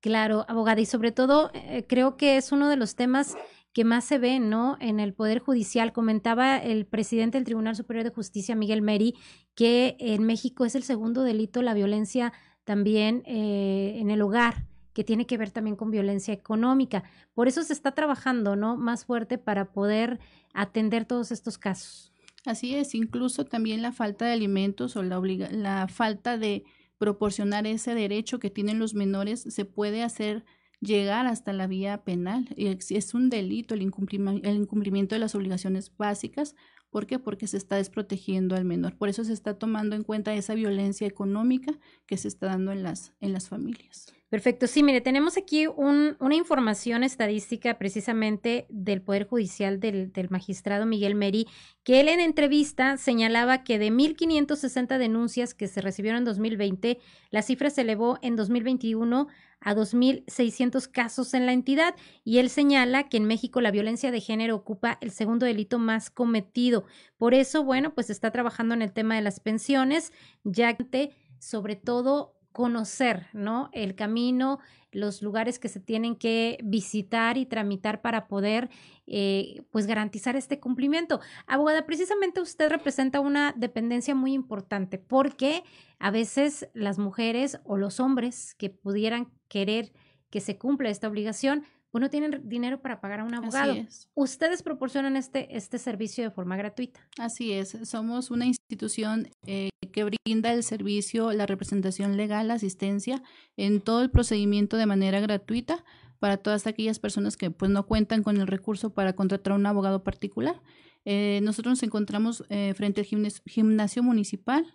Claro, 0.00 0.44
abogada, 0.48 0.80
y 0.80 0.86
sobre 0.86 1.12
todo 1.12 1.50
eh, 1.54 1.86
creo 1.88 2.16
que 2.16 2.36
es 2.36 2.52
uno 2.52 2.68
de 2.68 2.76
los 2.76 2.94
temas 2.94 3.36
que 3.72 3.84
más 3.84 4.04
se 4.04 4.18
ve, 4.18 4.38
¿no? 4.38 4.76
En 4.80 5.00
el 5.00 5.14
Poder 5.14 5.40
Judicial. 5.40 5.92
Comentaba 5.92 6.58
el 6.58 6.86
presidente 6.86 7.38
del 7.38 7.44
Tribunal 7.44 7.74
Superior 7.74 8.04
de 8.04 8.14
Justicia, 8.14 8.54
Miguel 8.54 8.82
Meri, 8.82 9.14
que 9.54 9.96
en 9.98 10.24
México 10.24 10.64
es 10.64 10.74
el 10.74 10.84
segundo 10.84 11.22
delito 11.22 11.60
la 11.60 11.74
violencia 11.74 12.32
también 12.64 13.22
eh, 13.26 13.96
en 13.98 14.10
el 14.10 14.22
hogar 14.22 14.66
que 14.94 15.04
tiene 15.04 15.26
que 15.26 15.36
ver 15.36 15.50
también 15.50 15.74
con 15.74 15.90
violencia 15.90 16.32
económica. 16.32 17.02
Por 17.34 17.48
eso 17.48 17.62
se 17.64 17.72
está 17.72 17.92
trabajando, 17.92 18.54
¿no? 18.54 18.76
Más 18.76 19.04
fuerte 19.04 19.38
para 19.38 19.72
poder 19.72 20.20
atender 20.54 21.04
todos 21.04 21.32
estos 21.32 21.58
casos. 21.58 22.13
Así 22.44 22.74
es, 22.74 22.94
incluso 22.94 23.46
también 23.46 23.80
la 23.80 23.92
falta 23.92 24.26
de 24.26 24.32
alimentos 24.32 24.96
o 24.96 25.02
la, 25.02 25.20
la 25.50 25.88
falta 25.88 26.36
de 26.36 26.64
proporcionar 26.98 27.66
ese 27.66 27.94
derecho 27.94 28.38
que 28.38 28.50
tienen 28.50 28.78
los 28.78 28.94
menores 28.94 29.42
se 29.48 29.64
puede 29.64 30.02
hacer 30.02 30.44
llegar 30.80 31.26
hasta 31.26 31.52
la 31.52 31.66
vía 31.66 32.04
penal. 32.04 32.48
Es 32.56 33.14
un 33.14 33.30
delito 33.30 33.74
el 33.74 33.80
el 33.80 34.56
incumplimiento 34.56 35.14
de 35.14 35.18
las 35.18 35.34
obligaciones 35.34 35.96
básicas. 35.96 36.54
¿Por 36.90 37.06
qué? 37.06 37.18
Porque 37.18 37.46
se 37.46 37.56
está 37.56 37.76
desprotegiendo 37.76 38.54
al 38.54 38.64
menor. 38.64 38.96
Por 38.96 39.08
eso 39.08 39.24
se 39.24 39.32
está 39.32 39.58
tomando 39.58 39.96
en 39.96 40.04
cuenta 40.04 40.34
esa 40.34 40.54
violencia 40.54 41.06
económica 41.06 41.78
que 42.06 42.16
se 42.16 42.28
está 42.28 42.46
dando 42.46 42.70
en 42.70 42.82
las, 42.82 43.12
en 43.20 43.32
las 43.32 43.48
familias. 43.48 44.06
Perfecto. 44.34 44.66
Sí, 44.66 44.82
mire, 44.82 45.00
tenemos 45.00 45.36
aquí 45.36 45.68
una 45.68 46.34
información 46.34 47.04
estadística 47.04 47.78
precisamente 47.78 48.66
del 48.68 49.00
Poder 49.00 49.28
Judicial 49.28 49.78
del, 49.78 50.10
del, 50.12 50.28
magistrado 50.28 50.86
Miguel 50.86 51.14
Meri, 51.14 51.46
que 51.84 52.00
él 52.00 52.08
en 52.08 52.18
entrevista 52.18 52.96
señalaba 52.96 53.62
que 53.62 53.78
de 53.78 53.92
1.560 53.92 54.98
denuncias 54.98 55.54
que 55.54 55.68
se 55.68 55.80
recibieron 55.80 56.18
en 56.18 56.24
2020, 56.24 56.98
la 57.30 57.42
cifra 57.42 57.70
se 57.70 57.82
elevó 57.82 58.18
en 58.22 58.34
2021 58.34 59.28
a 59.60 59.72
2.600 59.72 60.90
casos 60.90 61.32
en 61.32 61.46
la 61.46 61.52
entidad 61.52 61.94
y 62.24 62.38
él 62.38 62.50
señala 62.50 63.08
que 63.08 63.18
en 63.18 63.26
México 63.26 63.60
la 63.60 63.70
violencia 63.70 64.10
de 64.10 64.20
género 64.20 64.56
ocupa 64.56 64.98
el 65.00 65.12
segundo 65.12 65.46
delito 65.46 65.78
más 65.78 66.10
cometido. 66.10 66.86
Por 67.18 67.34
eso, 67.34 67.62
bueno, 67.62 67.94
pues 67.94 68.10
está 68.10 68.32
trabajando 68.32 68.74
en 68.74 68.82
el 68.82 68.92
tema 68.92 69.14
de 69.14 69.22
las 69.22 69.38
pensiones, 69.38 70.12
ya 70.42 70.74
que 70.74 71.12
sobre 71.38 71.76
todo 71.76 72.34
conocer, 72.54 73.26
¿no? 73.32 73.68
El 73.72 73.96
camino, 73.96 74.60
los 74.92 75.22
lugares 75.22 75.58
que 75.58 75.68
se 75.68 75.80
tienen 75.80 76.14
que 76.14 76.56
visitar 76.62 77.36
y 77.36 77.46
tramitar 77.46 78.00
para 78.00 78.28
poder, 78.28 78.70
eh, 79.08 79.62
pues, 79.72 79.88
garantizar 79.88 80.36
este 80.36 80.60
cumplimiento. 80.60 81.18
Abogada, 81.48 81.84
precisamente 81.84 82.40
usted 82.40 82.70
representa 82.70 83.18
una 83.18 83.52
dependencia 83.56 84.14
muy 84.14 84.34
importante 84.34 84.98
porque 84.98 85.64
a 85.98 86.12
veces 86.12 86.68
las 86.74 86.96
mujeres 86.96 87.58
o 87.64 87.76
los 87.76 87.98
hombres 87.98 88.54
que 88.54 88.70
pudieran 88.70 89.32
querer 89.48 89.92
que 90.30 90.40
se 90.40 90.56
cumpla 90.56 90.90
esta 90.90 91.08
obligación, 91.08 91.64
pues 91.94 92.02
no 92.02 92.10
tienen 92.10 92.40
dinero 92.48 92.82
para 92.82 93.00
pagar 93.00 93.20
a 93.20 93.24
un 93.24 93.34
abogado. 93.34 93.70
Así 93.70 93.80
es. 93.86 94.08
Ustedes 94.14 94.64
proporcionan 94.64 95.16
este, 95.16 95.56
este 95.56 95.78
servicio 95.78 96.24
de 96.24 96.32
forma 96.32 96.56
gratuita. 96.56 96.98
Así 97.20 97.52
es, 97.52 97.78
somos 97.84 98.32
una 98.32 98.46
institución 98.46 99.28
eh, 99.46 99.70
que 99.92 100.02
brinda 100.02 100.52
el 100.52 100.64
servicio, 100.64 101.32
la 101.32 101.46
representación 101.46 102.16
legal, 102.16 102.48
la 102.48 102.54
asistencia 102.54 103.22
en 103.56 103.80
todo 103.80 104.02
el 104.02 104.10
procedimiento 104.10 104.76
de 104.76 104.86
manera 104.86 105.20
gratuita 105.20 105.84
para 106.18 106.36
todas 106.36 106.66
aquellas 106.66 106.98
personas 106.98 107.36
que 107.36 107.52
pues 107.52 107.70
no 107.70 107.86
cuentan 107.86 108.24
con 108.24 108.38
el 108.38 108.48
recurso 108.48 108.92
para 108.92 109.12
contratar 109.12 109.52
a 109.52 109.54
un 109.54 109.64
abogado 109.64 110.02
particular. 110.02 110.60
Eh, 111.04 111.38
nosotros 111.44 111.74
nos 111.74 111.82
encontramos 111.84 112.42
eh, 112.48 112.74
frente 112.74 113.02
al 113.02 113.06
gimnasio, 113.06 113.40
gimnasio 113.46 114.02
municipal 114.02 114.66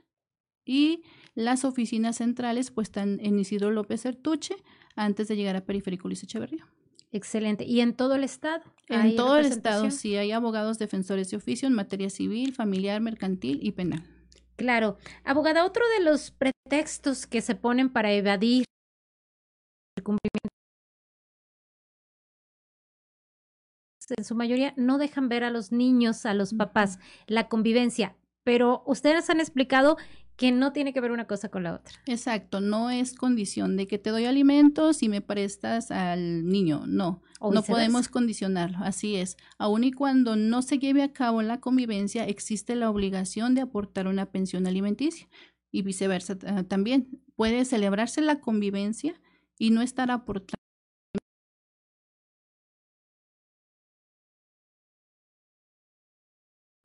y 0.64 1.04
las 1.36 1.66
oficinas 1.66 2.16
centrales 2.16 2.72
pues 2.72 2.88
están 2.88 3.20
en 3.20 3.38
Isidro 3.40 3.72
López 3.72 4.06
Ertuche 4.06 4.56
antes 4.96 5.28
de 5.28 5.36
llegar 5.36 5.58
a 5.58 5.66
Periférico 5.66 6.08
Luis 6.08 6.24
Echeverría. 6.24 6.66
Excelente. 7.12 7.64
¿Y 7.64 7.82
en 7.82 7.96
todo 7.96 8.16
el 8.16 8.24
estado? 8.24 8.64
En 8.88 9.16
todo 9.16 9.38
el 9.38 9.46
estado, 9.46 9.90
sí, 9.92 10.16
hay 10.16 10.32
abogados 10.32 10.78
defensores 10.78 11.32
de 11.32 11.38
oficio 11.38 11.68
en 11.68 11.74
materia 11.74 12.10
civil, 12.10 12.54
familiar, 12.54 13.02
mercantil 13.02 13.60
y 13.64 13.72
penal. 13.72 14.04
Claro. 14.56 14.98
Abogada, 15.24 15.66
otro 15.66 15.84
de 15.98 16.04
los 16.04 16.32
pretextos 16.32 17.26
que 17.26 17.42
se 17.42 17.56
ponen 17.56 17.90
para 17.90 18.12
evadir 18.12 18.66
el 19.98 20.04
cumplimiento 20.04 20.50
en 24.18 24.24
su 24.24 24.36
mayoría 24.36 24.74
no 24.76 24.98
dejan 24.98 25.30
ver 25.30 25.44
a 25.44 25.50
los 25.50 25.72
niños, 25.72 26.26
a 26.26 26.34
los 26.34 26.54
papás, 26.54 27.00
la 27.28 27.48
convivencia. 27.48 28.16
Pero 28.44 28.84
ustedes 28.86 29.30
han 29.30 29.40
explicado 29.40 29.98
que 30.40 30.54
no 30.54 30.72
tiene 30.72 30.94
que 30.94 31.02
ver 31.02 31.12
una 31.12 31.28
cosa 31.28 31.50
con 31.50 31.64
la 31.64 31.76
otra. 31.76 31.94
Exacto, 32.06 32.62
no 32.62 32.90
es 32.90 33.14
condición 33.14 33.76
de 33.76 33.88
que 33.88 34.00
te 34.00 34.10
doy 34.10 34.24
alimentos 34.24 35.04
y 35.04 35.10
me 35.10 35.20
prestas 35.20 35.92
al 35.92 36.48
niño, 36.48 36.86
no, 36.88 37.22
no 37.42 37.62
podemos 37.62 38.08
condicionarlo, 38.08 38.78
así 38.80 39.18
es. 39.18 39.36
Aun 39.58 39.84
y 39.84 39.92
cuando 39.92 40.38
no 40.38 40.62
se 40.62 40.80
lleve 40.80 41.04
a 41.04 41.12
cabo 41.12 41.42
la 41.42 41.60
convivencia, 41.60 42.26
existe 42.26 42.76
la 42.76 42.90
obligación 42.90 43.54
de 43.54 43.62
aportar 43.62 44.08
una 44.08 44.28
pensión 44.28 44.66
alimenticia 44.66 45.28
y 45.74 45.82
viceversa 45.82 46.38
ah, 46.48 46.64
también. 46.64 47.22
Puede 47.36 47.66
celebrarse 47.66 48.22
la 48.22 48.40
convivencia 48.40 49.20
y 49.58 49.72
no 49.72 49.82
estar 49.82 50.10
aportando 50.10 50.56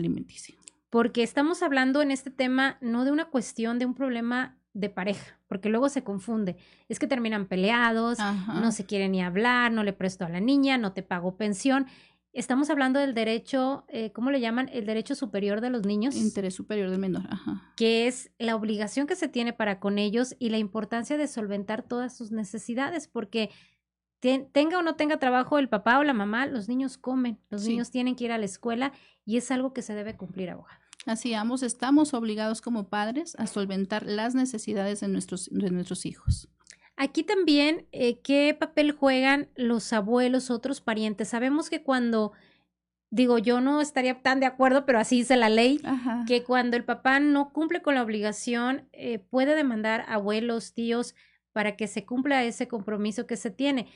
alimenticia 0.00 0.56
porque 0.94 1.24
estamos 1.24 1.60
hablando 1.64 2.02
en 2.02 2.12
este 2.12 2.30
tema 2.30 2.78
no 2.80 3.04
de 3.04 3.10
una 3.10 3.24
cuestión 3.24 3.80
de 3.80 3.84
un 3.84 3.94
problema 3.94 4.56
de 4.74 4.88
pareja, 4.90 5.40
porque 5.48 5.68
luego 5.68 5.88
se 5.88 6.04
confunde. 6.04 6.54
Es 6.88 7.00
que 7.00 7.08
terminan 7.08 7.46
peleados, 7.46 8.18
no 8.20 8.70
se 8.70 8.86
quieren 8.86 9.10
ni 9.10 9.20
hablar, 9.20 9.72
no 9.72 9.82
le 9.82 9.92
presto 9.92 10.24
a 10.24 10.28
la 10.28 10.38
niña, 10.38 10.78
no 10.78 10.92
te 10.92 11.02
pago 11.02 11.36
pensión. 11.36 11.86
Estamos 12.32 12.70
hablando 12.70 13.00
del 13.00 13.12
derecho, 13.12 13.84
eh, 13.88 14.12
¿cómo 14.12 14.30
le 14.30 14.38
llaman? 14.38 14.70
El 14.72 14.86
derecho 14.86 15.16
superior 15.16 15.60
de 15.60 15.70
los 15.70 15.84
niños. 15.84 16.14
Interés 16.14 16.54
superior 16.54 16.88
del 16.88 17.00
menor, 17.00 17.24
Ajá. 17.28 17.72
Que 17.74 18.06
es 18.06 18.30
la 18.38 18.54
obligación 18.54 19.08
que 19.08 19.16
se 19.16 19.26
tiene 19.26 19.52
para 19.52 19.80
con 19.80 19.98
ellos 19.98 20.36
y 20.38 20.50
la 20.50 20.58
importancia 20.58 21.16
de 21.16 21.26
solventar 21.26 21.82
todas 21.82 22.16
sus 22.16 22.30
necesidades, 22.30 23.08
porque 23.08 23.50
tenga 24.52 24.78
o 24.78 24.82
no 24.82 24.94
tenga 24.94 25.18
trabajo 25.18 25.58
el 25.58 25.68
papá 25.68 25.98
o 25.98 26.04
la 26.04 26.14
mamá, 26.14 26.46
los 26.46 26.68
niños 26.68 26.96
comen, 26.96 27.38
los 27.50 27.66
niños 27.66 27.90
tienen 27.90 28.16
que 28.16 28.24
ir 28.24 28.32
a 28.32 28.38
la 28.38 28.46
escuela 28.46 28.92
y 29.26 29.36
es 29.36 29.50
algo 29.50 29.72
que 29.74 29.82
se 29.82 29.94
debe 29.94 30.16
cumplir, 30.16 30.50
abogado. 30.50 30.80
Así 31.06 31.34
ambos 31.34 31.62
estamos 31.62 32.14
obligados 32.14 32.60
como 32.60 32.88
padres 32.88 33.34
a 33.38 33.46
solventar 33.46 34.06
las 34.06 34.34
necesidades 34.34 35.00
de 35.00 35.08
nuestros, 35.08 35.48
de 35.50 35.70
nuestros 35.70 36.06
hijos. 36.06 36.48
Aquí 36.96 37.24
también, 37.24 37.86
eh, 37.92 38.20
¿qué 38.20 38.56
papel 38.58 38.92
juegan 38.92 39.48
los 39.56 39.92
abuelos, 39.92 40.50
otros 40.50 40.80
parientes? 40.80 41.28
Sabemos 41.28 41.68
que 41.68 41.82
cuando, 41.82 42.32
digo, 43.10 43.38
yo 43.38 43.60
no 43.60 43.80
estaría 43.80 44.22
tan 44.22 44.38
de 44.38 44.46
acuerdo, 44.46 44.86
pero 44.86 45.00
así 45.00 45.16
dice 45.16 45.36
la 45.36 45.48
ley, 45.48 45.80
que 46.26 46.44
cuando 46.44 46.76
el 46.76 46.84
papá 46.84 47.18
no 47.18 47.52
cumple 47.52 47.82
con 47.82 47.96
la 47.96 48.02
obligación, 48.02 48.88
eh, 48.92 49.18
puede 49.18 49.56
demandar 49.56 50.04
abuelos, 50.08 50.72
tíos, 50.72 51.16
para 51.52 51.76
que 51.76 51.88
se 51.88 52.04
cumpla 52.04 52.44
ese 52.44 52.68
compromiso 52.68 53.26
que 53.26 53.36
se 53.36 53.50
tiene 53.50 53.88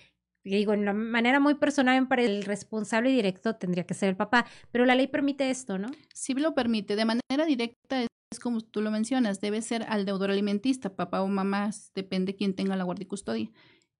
digo, 0.56 0.72
en 0.72 0.84
la 0.84 0.92
manera 0.92 1.40
muy 1.40 1.54
personal, 1.54 2.08
para 2.08 2.22
el 2.22 2.44
responsable 2.44 3.10
directo 3.10 3.56
tendría 3.56 3.84
que 3.84 3.94
ser 3.94 4.10
el 4.10 4.16
papá, 4.16 4.46
pero 4.72 4.84
la 4.86 4.94
ley 4.94 5.06
permite 5.06 5.50
esto, 5.50 5.78
¿no? 5.78 5.88
Sí 6.14 6.34
lo 6.34 6.54
permite. 6.54 6.96
De 6.96 7.04
manera 7.04 7.44
directa 7.46 8.02
es 8.30 8.40
como 8.40 8.60
tú 8.60 8.82
lo 8.82 8.90
mencionas, 8.90 9.40
debe 9.40 9.62
ser 9.62 9.84
al 9.88 10.04
deudor 10.04 10.30
alimentista, 10.30 10.94
papá 10.94 11.22
o 11.22 11.28
mamá, 11.28 11.70
depende 11.94 12.34
quién 12.34 12.54
tenga 12.54 12.76
la 12.76 12.84
guardia 12.84 13.04
y 13.04 13.06
custodia. 13.06 13.50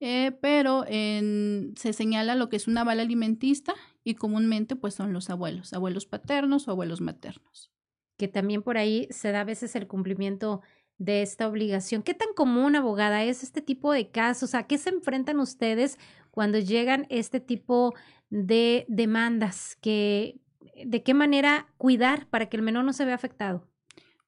Eh, 0.00 0.32
pero 0.40 0.84
en, 0.86 1.74
se 1.76 1.92
señala 1.92 2.36
lo 2.36 2.48
que 2.48 2.56
es 2.56 2.68
una 2.68 2.82
aval 2.82 3.00
alimentista 3.00 3.74
y 4.04 4.14
comúnmente 4.14 4.76
pues 4.76 4.94
son 4.94 5.12
los 5.12 5.28
abuelos, 5.28 5.72
abuelos 5.72 6.06
paternos 6.06 6.68
o 6.68 6.70
abuelos 6.70 7.00
maternos. 7.00 7.72
Que 8.16 8.28
también 8.28 8.62
por 8.62 8.78
ahí 8.78 9.08
se 9.10 9.32
da 9.32 9.40
a 9.40 9.44
veces 9.44 9.74
el 9.76 9.86
cumplimiento 9.86 10.60
de 10.98 11.22
esta 11.22 11.48
obligación. 11.48 12.02
¿Qué 12.02 12.14
tan 12.14 12.28
común, 12.34 12.76
abogada, 12.76 13.24
es 13.24 13.42
este 13.42 13.62
tipo 13.62 13.92
de 13.92 14.10
casos? 14.10 14.54
¿A 14.54 14.66
qué 14.66 14.78
se 14.78 14.90
enfrentan 14.90 15.38
ustedes 15.38 15.98
cuando 16.30 16.58
llegan 16.58 17.06
este 17.11 17.40
tipo 17.40 17.94
de 18.30 18.85
demandas? 18.88 19.76
Que, 19.80 20.40
¿De 20.85 21.02
qué 21.02 21.14
manera 21.14 21.66
cuidar 21.76 22.28
para 22.28 22.49
que 22.49 22.56
el 22.56 22.62
menor 22.62 22.85
no 22.85 22.92
se 22.92 23.04
vea 23.04 23.14
afectado? 23.14 23.68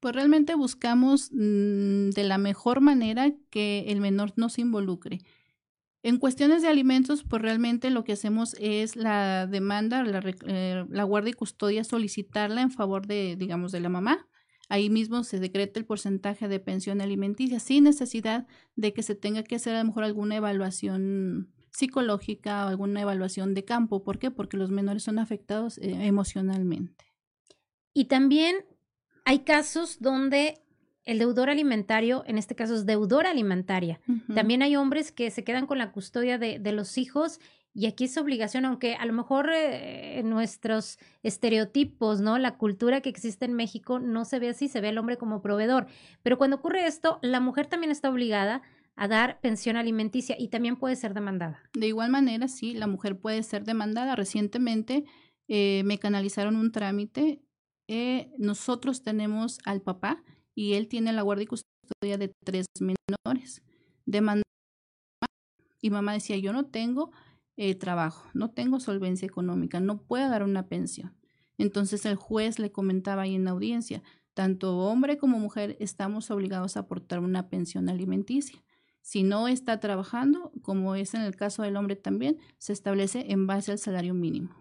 Pues 0.00 0.14
realmente 0.14 0.54
buscamos 0.54 1.30
mm, 1.33 2.11
de 2.11 2.25
la 2.25 2.38
mejor 2.38 2.80
manera 2.80 3.33
que 3.50 3.85
el 3.88 4.00
menor 4.00 4.33
no 4.37 4.49
se 4.49 4.62
involucre. 4.62 5.21
En 6.02 6.16
cuestiones 6.16 6.62
de 6.62 6.69
alimentos, 6.69 7.25
pues 7.25 7.42
realmente 7.42 7.90
lo 7.90 8.04
que 8.04 8.14
hacemos 8.14 8.57
es 8.59 8.97
la 8.97 9.47
demanda, 9.47 10.02
la, 10.02 10.23
eh, 10.47 10.87
la, 10.88 11.04
guardia 11.04 11.30
y 11.30 11.35
custodia, 11.35 11.85
solicitarla 11.85 12.62
en 12.62 12.71
favor 12.71 13.07
de, 13.07 13.37
digamos, 13.37 13.71
de 13.71 13.80
la 13.80 13.90
mamá. 13.90 14.26
Ahí 14.71 14.88
mismo 14.88 15.25
se 15.25 15.40
decreta 15.40 15.78
el 15.78 15.85
porcentaje 15.85 16.49
de 16.49 16.61
pensión 16.61 17.02
alimenticia 17.02 17.61
sin 17.61 17.85
necesidad 17.85 18.47
de 18.76 18.95
que 18.95 19.02
se 19.02 19.14
tenga 19.14 19.42
que 19.42 19.57
hacer 19.57 19.75
a 19.75 19.80
lo 19.80 19.87
mejor 19.88 20.04
alguna 20.04 20.37
evaluación 20.37 21.52
psicológica 21.70 22.66
o 22.66 22.68
alguna 22.68 23.02
evaluación 23.02 23.54
de 23.54 23.64
campo. 23.64 24.02
¿Por 24.02 24.18
qué? 24.18 24.30
Porque 24.30 24.56
los 24.56 24.70
menores 24.70 25.02
son 25.02 25.18
afectados 25.18 25.78
eh, 25.78 26.06
emocionalmente. 26.06 27.06
Y 27.92 28.06
también 28.06 28.56
hay 29.24 29.40
casos 29.40 29.98
donde 30.00 30.62
el 31.04 31.18
deudor 31.18 31.50
alimentario, 31.50 32.24
en 32.26 32.38
este 32.38 32.54
caso 32.54 32.74
es 32.74 32.86
deudora 32.86 33.30
alimentaria. 33.30 34.00
También 34.34 34.62
hay 34.62 34.76
hombres 34.76 35.12
que 35.12 35.30
se 35.30 35.44
quedan 35.44 35.66
con 35.66 35.78
la 35.78 35.92
custodia 35.92 36.38
de, 36.38 36.58
de 36.58 36.72
los 36.72 36.98
hijos 36.98 37.40
y 37.72 37.86
aquí 37.86 38.04
es 38.04 38.16
obligación, 38.18 38.64
aunque 38.64 38.96
a 38.96 39.06
lo 39.06 39.12
mejor 39.12 39.50
eh, 39.52 40.22
nuestros 40.24 40.98
estereotipos, 41.22 42.20
¿no? 42.20 42.36
La 42.38 42.56
cultura 42.56 43.00
que 43.00 43.08
existe 43.08 43.44
en 43.44 43.54
México 43.54 44.00
no 44.00 44.24
se 44.24 44.40
ve 44.40 44.48
así, 44.48 44.68
se 44.68 44.80
ve 44.80 44.88
al 44.88 44.98
hombre 44.98 45.16
como 45.18 45.40
proveedor. 45.40 45.86
Pero 46.22 46.36
cuando 46.36 46.56
ocurre 46.56 46.86
esto, 46.86 47.20
la 47.22 47.38
mujer 47.38 47.66
también 47.66 47.92
está 47.92 48.10
obligada 48.10 48.62
a 48.97 49.09
dar 49.09 49.40
pensión 49.40 49.76
alimenticia 49.76 50.37
y 50.38 50.49
también 50.49 50.76
puede 50.76 50.97
ser 50.97 51.14
demandada. 51.14 51.62
De 51.73 51.87
igual 51.87 52.11
manera, 52.11 52.49
sí, 52.49 52.75
la 52.75 52.87
mujer 52.87 53.18
puede 53.18 53.42
ser 53.42 53.64
demandada. 53.64 54.16
Recientemente 54.16 55.04
eh, 55.49 55.82
me 55.85 55.99
canalizaron 55.99 56.56
un 56.56 56.73
trámite. 56.73 57.42
Eh, 57.88 58.30
nosotros 58.38 59.02
tenemos 59.02 59.59
al 59.64 59.80
papá 59.80 60.23
y 60.54 60.75
él 60.75 60.88
tiene 60.88 61.12
la 61.12 61.23
guardia 61.23 61.44
y 61.44 61.47
custodia 61.47 62.18
de 62.18 62.32
tres 62.44 62.66
menores. 62.78 63.62
Demanda 64.04 64.42
y 65.80 65.90
mamá 65.90 66.12
decía, 66.12 66.37
yo 66.37 66.52
no 66.52 66.66
tengo 66.66 67.11
eh, 67.56 67.75
trabajo, 67.75 68.28
no 68.35 68.50
tengo 68.50 68.80
solvencia 68.80 69.26
económica, 69.26 69.80
no 69.80 70.02
puedo 70.02 70.28
dar 70.28 70.42
una 70.42 70.68
pensión. 70.68 71.16
Entonces 71.59 72.06
el 72.06 72.16
juez 72.16 72.59
le 72.59 72.73
comentaba 72.73 73.23
ahí 73.23 73.35
en 73.35 73.44
la 73.44 73.50
audiencia, 73.50 74.02
tanto 74.35 74.78
hombre 74.78 75.18
como 75.18 75.38
mujer 75.38 75.76
estamos 75.80 76.30
obligados 76.30 76.76
a 76.76 76.80
aportar 76.80 77.20
una 77.20 77.49
pensión 77.49 77.88
alimenticia. 77.88 78.62
Si 79.02 79.23
no 79.23 79.49
está 79.49 79.80
trabajando, 79.80 80.52
como 80.62 80.95
es 80.95 81.14
en 81.14 81.23
el 81.23 81.37
caso 81.37 81.62
del 81.62 81.76
hombre 81.76 81.97
también, 81.97 82.38
se 82.59 82.73
establece 82.73 83.33
en 83.33 83.47
base 83.47 83.73
al 83.73 83.78
salario 83.78 84.14
mínimo. 84.14 84.54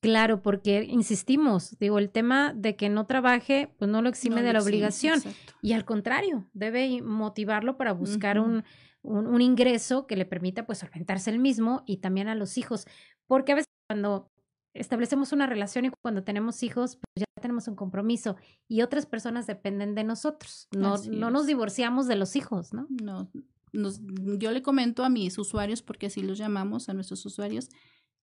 Claro, 0.00 0.42
porque 0.42 0.82
insistimos, 0.82 1.78
digo, 1.78 2.00
el 2.00 2.10
tema 2.10 2.52
de 2.54 2.74
que 2.74 2.88
no 2.88 3.06
trabaje, 3.06 3.72
pues 3.78 3.88
no 3.88 4.02
lo 4.02 4.08
exime 4.08 4.42
de 4.42 4.52
la 4.52 4.60
obligación. 4.60 5.22
y 5.62 5.74
al 5.74 5.84
contrario, 5.84 6.48
debe 6.52 7.00
motivarlo 7.02 7.76
para 7.76 7.92
buscar 7.92 8.40
un, 8.40 8.64
un, 9.02 9.40
ingreso 9.40 10.08
que 10.08 10.16
le 10.16 10.24
permita 10.24 10.66
pues 10.66 10.78
solventarse 10.78 11.30
el 11.30 11.38
mismo 11.38 11.84
y 11.86 11.98
también 11.98 12.26
a 12.26 12.34
los 12.34 12.58
hijos. 12.58 12.86
Porque 13.28 13.52
a 13.52 13.54
veces 13.54 13.68
cuando 13.88 14.28
establecemos 14.74 15.32
una 15.32 15.46
relación 15.46 15.84
y 15.84 15.90
cuando 16.02 16.24
tenemos 16.24 16.64
hijos, 16.64 16.96
pues 16.96 17.20
ya 17.20 17.40
tenemos 17.40 17.68
un 17.68 17.76
compromiso 17.76 18.36
y 18.68 18.82
otras 18.82 19.06
personas 19.06 19.46
dependen 19.46 19.94
de 19.94 20.02
nosotros. 20.02 20.68
No, 20.72 20.96
no 21.10 21.30
nos 21.30 21.46
divorciamos 21.46 22.08
de 22.08 22.16
los 22.16 22.34
hijos, 22.34 22.72
¿no? 22.72 22.86
No, 23.02 23.30
yo 23.72 24.50
le 24.50 24.62
comento 24.62 25.04
a 25.04 25.08
mis 25.08 25.38
usuarios, 25.38 25.82
porque 25.82 26.06
así 26.06 26.22
los 26.22 26.38
llamamos 26.38 26.88
a 26.88 26.94
nuestros 26.94 27.24
usuarios, 27.24 27.68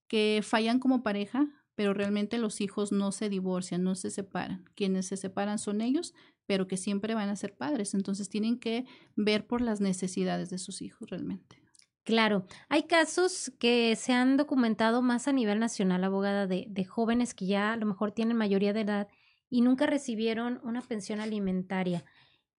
que 0.08 0.42
fallan 0.44 0.80
como 0.80 1.04
pareja, 1.04 1.48
pero 1.76 1.94
realmente 1.94 2.38
los 2.38 2.62
hijos 2.62 2.92
no 2.92 3.12
se 3.12 3.30
divorcian, 3.30 3.84
no 3.84 3.96
se 3.96 4.12
separan. 4.12 4.66
Quienes 4.76 5.08
se 5.08 5.18
separan 5.18 5.60
son 5.60 5.82
ellos, 5.82 6.14
pero 6.46 6.68
que 6.68 6.78
siempre 6.78 7.16
van 7.16 7.30
a 7.30 7.36
ser 7.36 7.56
padres. 7.56 7.94
Entonces 7.94 8.28
tienen 8.28 8.60
que 8.60 8.86
ver 9.16 9.48
por 9.48 9.62
las 9.62 9.80
necesidades 9.80 10.50
de 10.50 10.58
sus 10.58 10.82
hijos 10.82 11.10
realmente. 11.10 11.62
Claro, 12.04 12.46
hay 12.70 12.84
casos 12.84 13.52
que 13.60 13.96
se 13.96 14.14
han 14.14 14.36
documentado 14.36 15.02
más 15.02 15.28
a 15.28 15.32
nivel 15.32 15.60
nacional, 15.60 16.04
abogada, 16.04 16.48
de, 16.48 16.66
de 16.68 16.86
jóvenes 16.86 17.34
que 17.34 17.46
ya 17.46 17.74
a 17.74 17.78
lo 17.78 17.86
mejor 17.86 18.12
tienen 18.12 18.36
mayoría 18.36 18.74
de 18.74 18.82
edad 18.82 19.08
y 19.50 19.62
nunca 19.62 19.86
recibieron 19.86 20.60
una 20.64 20.82
pensión 20.82 21.20
alimentaria 21.20 22.04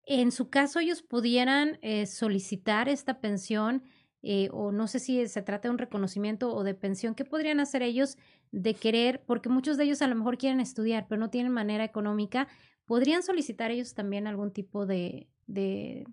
en 0.07 0.33
su 0.33 0.51
caso 0.51 0.81
ellos 0.81 1.03
pudieran 1.03 1.79
eh, 1.83 2.07
solicitar 2.07 2.89
esta 2.89 3.21
pensión 3.21 3.83
eh, 4.23 4.49
o 4.53 4.71
no 4.71 4.87
sé 4.87 4.99
si 4.99 5.27
se 5.29 5.43
trata 5.43 5.69
de 5.69 5.73
un 5.73 5.79
reconocimiento 5.79 6.55
o 6.55 6.63
de 6.63 6.75
pensión, 6.75 7.15
¿qué 7.15 7.25
podrían 7.25 7.59
hacer 7.61 7.83
ellos 7.83 8.19
de 8.53 8.75
querer, 8.75 9.23
porque 9.27 9.49
muchos 9.49 9.77
de 9.77 9.85
ellos 9.85 10.03
a 10.03 10.09
lo 10.09 10.15
mejor 10.15 10.37
quieren 10.37 10.61
estudiar, 10.61 11.07
pero 11.09 11.21
no 11.21 11.31
tienen 11.31 11.53
manera 11.53 11.85
económica, 11.85 12.49
¿podrían 12.85 13.23
solicitar 13.23 13.71
ellos 13.71 13.95
también 13.95 14.27
algún 14.27 14.53
tipo 14.53 14.85
de, 14.85 15.29
de, 15.47 16.05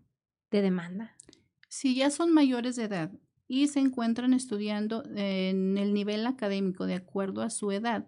de 0.52 0.62
demanda? 0.62 1.17
Si 1.67 1.95
ya 1.95 2.10
son 2.10 2.34
mayores 2.34 2.76
de 2.76 2.86
edad 2.86 3.12
y 3.47 3.67
se 3.67 3.80
encuentran 3.80 4.34
estudiando 4.34 5.04
en 5.15 5.78
el 5.78 5.93
nivel 5.93 6.26
académico 6.28 6.86
de 6.86 6.95
acuerdo 6.95 7.41
a 7.41 7.50
su 7.50 7.71
edad, 7.71 8.08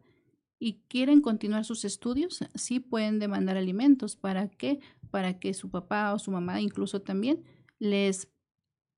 y 0.59 0.81
quieren 0.89 1.21
continuar 1.21 1.63
sus 1.63 1.85
estudios, 1.85 2.39
sí 2.53 2.81
pueden 2.81 3.17
demandar 3.17 3.57
alimentos. 3.57 4.17
¿Para 4.17 4.49
qué? 4.49 4.81
Para 5.09 5.39
que 5.39 5.53
su 5.53 5.71
papá 5.71 6.13
o 6.13 6.19
su 6.19 6.31
mamá 6.31 6.59
incluso 6.59 7.01
también 7.01 7.43
les 7.79 8.27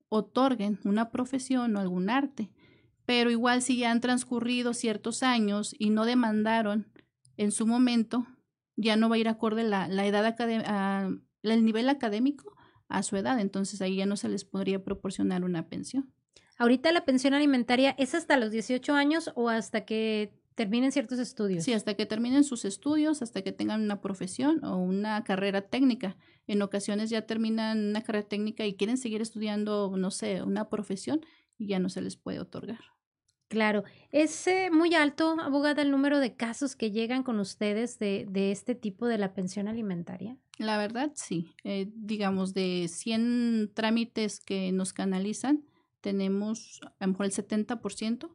otorguen 0.08 0.80
una 0.84 1.10
profesión 1.10 1.76
o 1.76 1.80
algún 1.80 2.10
arte. 2.10 2.50
Pero 3.06 3.30
igual 3.30 3.62
si 3.62 3.78
ya 3.78 3.92
han 3.92 4.00
transcurrido 4.00 4.74
ciertos 4.74 5.22
años 5.22 5.74
y 5.78 5.90
no 5.90 6.04
demandaron 6.04 6.90
en 7.36 7.52
su 7.52 7.66
momento, 7.66 8.26
ya 8.76 8.96
no 8.96 9.08
va 9.08 9.16
a 9.16 9.18
ir 9.18 9.28
acorde 9.28 9.62
la, 9.62 9.88
la 9.88 10.04
edad 10.04 10.36
el 11.42 11.64
nivel 11.64 11.88
académico 11.88 12.56
a 12.88 13.02
su 13.02 13.16
edad. 13.16 13.38
Entonces 13.38 13.80
ahí 13.80 13.96
ya 13.96 14.06
no 14.06 14.16
se 14.16 14.28
les 14.28 14.44
podría 14.44 14.82
proporcionar 14.82 15.44
una 15.44 15.68
pensión. 15.68 16.12
Ahorita 16.58 16.92
la 16.92 17.04
pensión 17.04 17.34
alimentaria 17.34 17.94
es 17.98 18.14
hasta 18.14 18.36
los 18.36 18.50
18 18.50 18.94
años 18.94 19.32
o 19.34 19.48
hasta 19.48 19.84
que 19.84 20.41
terminen 20.54 20.92
ciertos 20.92 21.18
estudios. 21.18 21.64
Sí, 21.64 21.72
hasta 21.72 21.94
que 21.94 22.06
terminen 22.06 22.44
sus 22.44 22.64
estudios, 22.64 23.22
hasta 23.22 23.42
que 23.42 23.52
tengan 23.52 23.82
una 23.82 24.00
profesión 24.00 24.64
o 24.64 24.76
una 24.76 25.24
carrera 25.24 25.62
técnica. 25.62 26.16
En 26.46 26.62
ocasiones 26.62 27.10
ya 27.10 27.22
terminan 27.22 27.90
una 27.90 28.02
carrera 28.02 28.28
técnica 28.28 28.66
y 28.66 28.74
quieren 28.74 28.96
seguir 28.96 29.22
estudiando, 29.22 29.94
no 29.96 30.10
sé, 30.10 30.42
una 30.42 30.68
profesión 30.68 31.24
y 31.58 31.66
ya 31.68 31.78
no 31.78 31.88
se 31.88 32.00
les 32.00 32.16
puede 32.16 32.40
otorgar. 32.40 32.80
Claro, 33.48 33.84
es 34.10 34.46
eh, 34.46 34.70
muy 34.72 34.94
alto, 34.94 35.36
abogada, 35.38 35.82
el 35.82 35.90
número 35.90 36.20
de 36.20 36.34
casos 36.34 36.74
que 36.74 36.90
llegan 36.90 37.22
con 37.22 37.38
ustedes 37.38 37.98
de, 37.98 38.26
de 38.30 38.50
este 38.50 38.74
tipo 38.74 39.06
de 39.06 39.18
la 39.18 39.34
pensión 39.34 39.68
alimentaria. 39.68 40.38
La 40.56 40.78
verdad, 40.78 41.12
sí. 41.14 41.54
Eh, 41.62 41.90
digamos, 41.94 42.54
de 42.54 42.88
100 42.88 43.72
trámites 43.74 44.40
que 44.40 44.72
nos 44.72 44.94
canalizan, 44.94 45.64
tenemos 46.00 46.80
a 46.98 47.06
lo 47.06 47.12
mejor 47.12 47.26
el 47.26 47.32
70% 47.32 48.30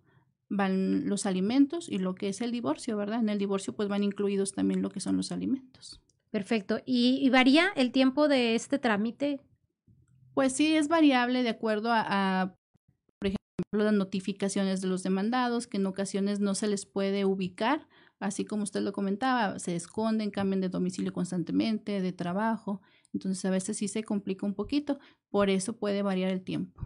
van 0.50 1.08
los 1.08 1.26
alimentos 1.26 1.90
y 1.90 1.98
lo 1.98 2.16
que 2.16 2.30
es 2.30 2.42
el 2.42 2.52
divorcio, 2.52 2.98
¿verdad? 2.98 3.20
En 3.20 3.30
el 3.30 3.38
divorcio 3.38 3.74
pues 3.74 3.90
van 3.90 4.04
incluidos 4.04 4.54
también 4.54 4.82
lo 4.82 4.90
que 4.90 5.00
son 5.00 5.18
los 5.18 5.32
alimentos. 5.32 6.02
Perfecto. 6.30 6.80
¿Y, 6.86 7.30
varía 7.30 7.70
el 7.76 7.92
tiempo 7.92 8.28
de 8.28 8.56
este 8.56 8.80
trámite? 8.80 9.40
Pues 10.34 10.54
sí, 10.54 10.76
es 10.76 10.88
variable 10.88 11.44
de 11.44 11.50
acuerdo 11.50 11.90
a, 11.92 12.54
por 13.20 13.28
ejemplo, 13.28 13.86
las 13.86 13.94
notificaciones 13.94 14.82
de 14.82 14.88
los 14.88 15.04
demandados, 15.04 15.68
que 15.68 15.78
en 15.78 15.88
ocasiones 15.88 16.40
no 16.40 16.54
se 16.54 16.68
les 16.68 16.86
puede 16.86 17.26
ubicar, 17.26 17.88
así 18.20 18.46
como 18.46 18.64
usted 18.64 18.82
lo 18.82 18.94
comentaba, 18.94 19.58
se 19.60 19.76
esconden, 19.76 20.30
cambian 20.30 20.62
de 20.62 20.70
domicilio 20.70 21.14
constantemente, 21.14 22.02
de 22.02 22.14
trabajo, 22.14 22.82
entonces 23.14 23.44
a 23.46 23.50
veces 23.50 23.78
sí 23.78 23.88
se 23.88 24.04
complica 24.04 24.46
un 24.46 24.54
poquito, 24.54 25.00
por 25.30 25.50
eso 25.50 25.78
puede 25.78 26.04
variar 26.04 26.32
el 26.32 26.44
tiempo 26.44 26.86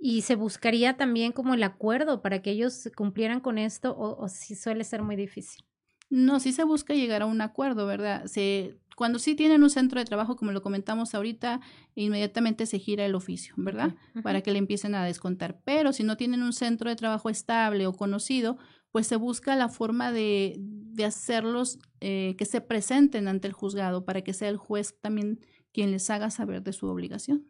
y 0.00 0.22
se 0.22 0.34
buscaría 0.34 0.96
también 0.96 1.32
como 1.32 1.52
el 1.52 1.62
acuerdo 1.62 2.22
para 2.22 2.40
que 2.40 2.50
ellos 2.50 2.88
cumplieran 2.96 3.40
con 3.40 3.58
esto 3.58 3.94
o, 3.96 4.28
si 4.28 4.54
suele 4.54 4.82
ser 4.84 5.02
muy 5.02 5.14
difícil. 5.14 5.64
No, 6.08 6.40
sí 6.40 6.52
se 6.52 6.64
busca 6.64 6.94
llegar 6.94 7.22
a 7.22 7.26
un 7.26 7.42
acuerdo, 7.42 7.86
¿verdad? 7.86 8.24
Se, 8.24 8.78
cuando 8.96 9.18
sí 9.18 9.34
tienen 9.34 9.62
un 9.62 9.70
centro 9.70 10.00
de 10.00 10.06
trabajo, 10.06 10.36
como 10.36 10.52
lo 10.52 10.62
comentamos 10.62 11.14
ahorita, 11.14 11.60
inmediatamente 11.94 12.64
se 12.64 12.78
gira 12.78 13.04
el 13.04 13.14
oficio, 13.14 13.54
¿verdad? 13.58 13.94
Para 14.22 14.40
que 14.40 14.50
le 14.50 14.58
empiecen 14.58 14.94
a 14.94 15.04
descontar. 15.04 15.60
Pero 15.64 15.92
si 15.92 16.02
no 16.02 16.16
tienen 16.16 16.42
un 16.42 16.54
centro 16.54 16.88
de 16.88 16.96
trabajo 16.96 17.28
estable 17.28 17.86
o 17.86 17.92
conocido, 17.92 18.56
pues 18.90 19.06
se 19.06 19.16
busca 19.16 19.54
la 19.54 19.68
forma 19.68 20.10
de, 20.10 20.56
de 20.58 21.04
hacerlos 21.04 21.78
eh, 22.00 22.34
que 22.38 22.46
se 22.46 22.60
presenten 22.60 23.28
ante 23.28 23.46
el 23.46 23.52
juzgado 23.52 24.04
para 24.04 24.22
que 24.22 24.32
sea 24.32 24.48
el 24.48 24.56
juez 24.56 24.96
también 25.00 25.38
quien 25.72 25.92
les 25.92 26.10
haga 26.10 26.30
saber 26.30 26.62
de 26.62 26.72
su 26.72 26.86
obligación. 26.86 27.46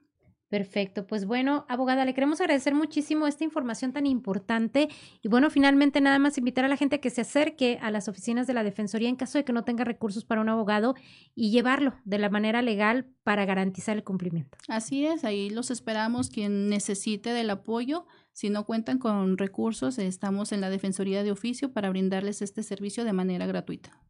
Perfecto, 0.51 1.07
pues 1.07 1.27
bueno, 1.27 1.65
abogada, 1.69 2.05
le 2.05 2.13
queremos 2.13 2.41
agradecer 2.41 2.75
muchísimo 2.75 3.29
esta 3.29 3.45
información 3.45 3.93
tan 3.93 4.05
importante 4.05 4.89
y 5.23 5.29
bueno, 5.29 5.49
finalmente 5.49 6.01
nada 6.01 6.19
más 6.19 6.39
invitar 6.39 6.65
a 6.65 6.69
la 6.69 6.77
gente 6.77 6.97
a 6.97 7.01
que 7.01 7.09
se 7.09 7.21
acerque 7.21 7.79
a 7.81 7.93
las 7.93 8.09
oficinas 8.09 8.49
de 8.49 8.55
la 8.55 8.65
Defensoría 8.65 9.09
en 9.09 9.15
caso 9.15 9.39
de 9.39 9.45
que 9.45 9.53
no 9.53 9.63
tenga 9.63 9.85
recursos 9.85 10.25
para 10.25 10.41
un 10.41 10.49
abogado 10.49 10.97
y 11.37 11.53
llevarlo 11.53 11.95
de 12.05 12.19
la 12.19 12.31
manera 12.31 12.63
legal 12.63 13.07
para 13.23 13.45
garantizar 13.45 13.97
el 13.97 14.03
cumplimiento. 14.03 14.59
Así 14.67 15.07
es, 15.07 15.25
ahí 15.25 15.51
los 15.51 15.71
esperamos 15.71 16.31
quien 16.31 16.69
necesite 16.69 17.31
del 17.31 17.51
apoyo. 17.51 18.09
Si 18.33 18.51
no 18.51 18.67
cuentan 18.67 18.99
con 18.99 19.39
recursos, 19.39 20.01
estamos 20.01 20.51
en 20.51 20.61
la 20.61 20.69
Defensoría 20.69 21.23
de 21.23 21.31
Oficio 21.31 21.73
para 21.73 21.91
brindarles 21.91 22.43
este 22.43 22.65
servicio 22.65 23.05
de 23.05 23.13
manera 23.13 23.47
gratuita. 23.47 24.01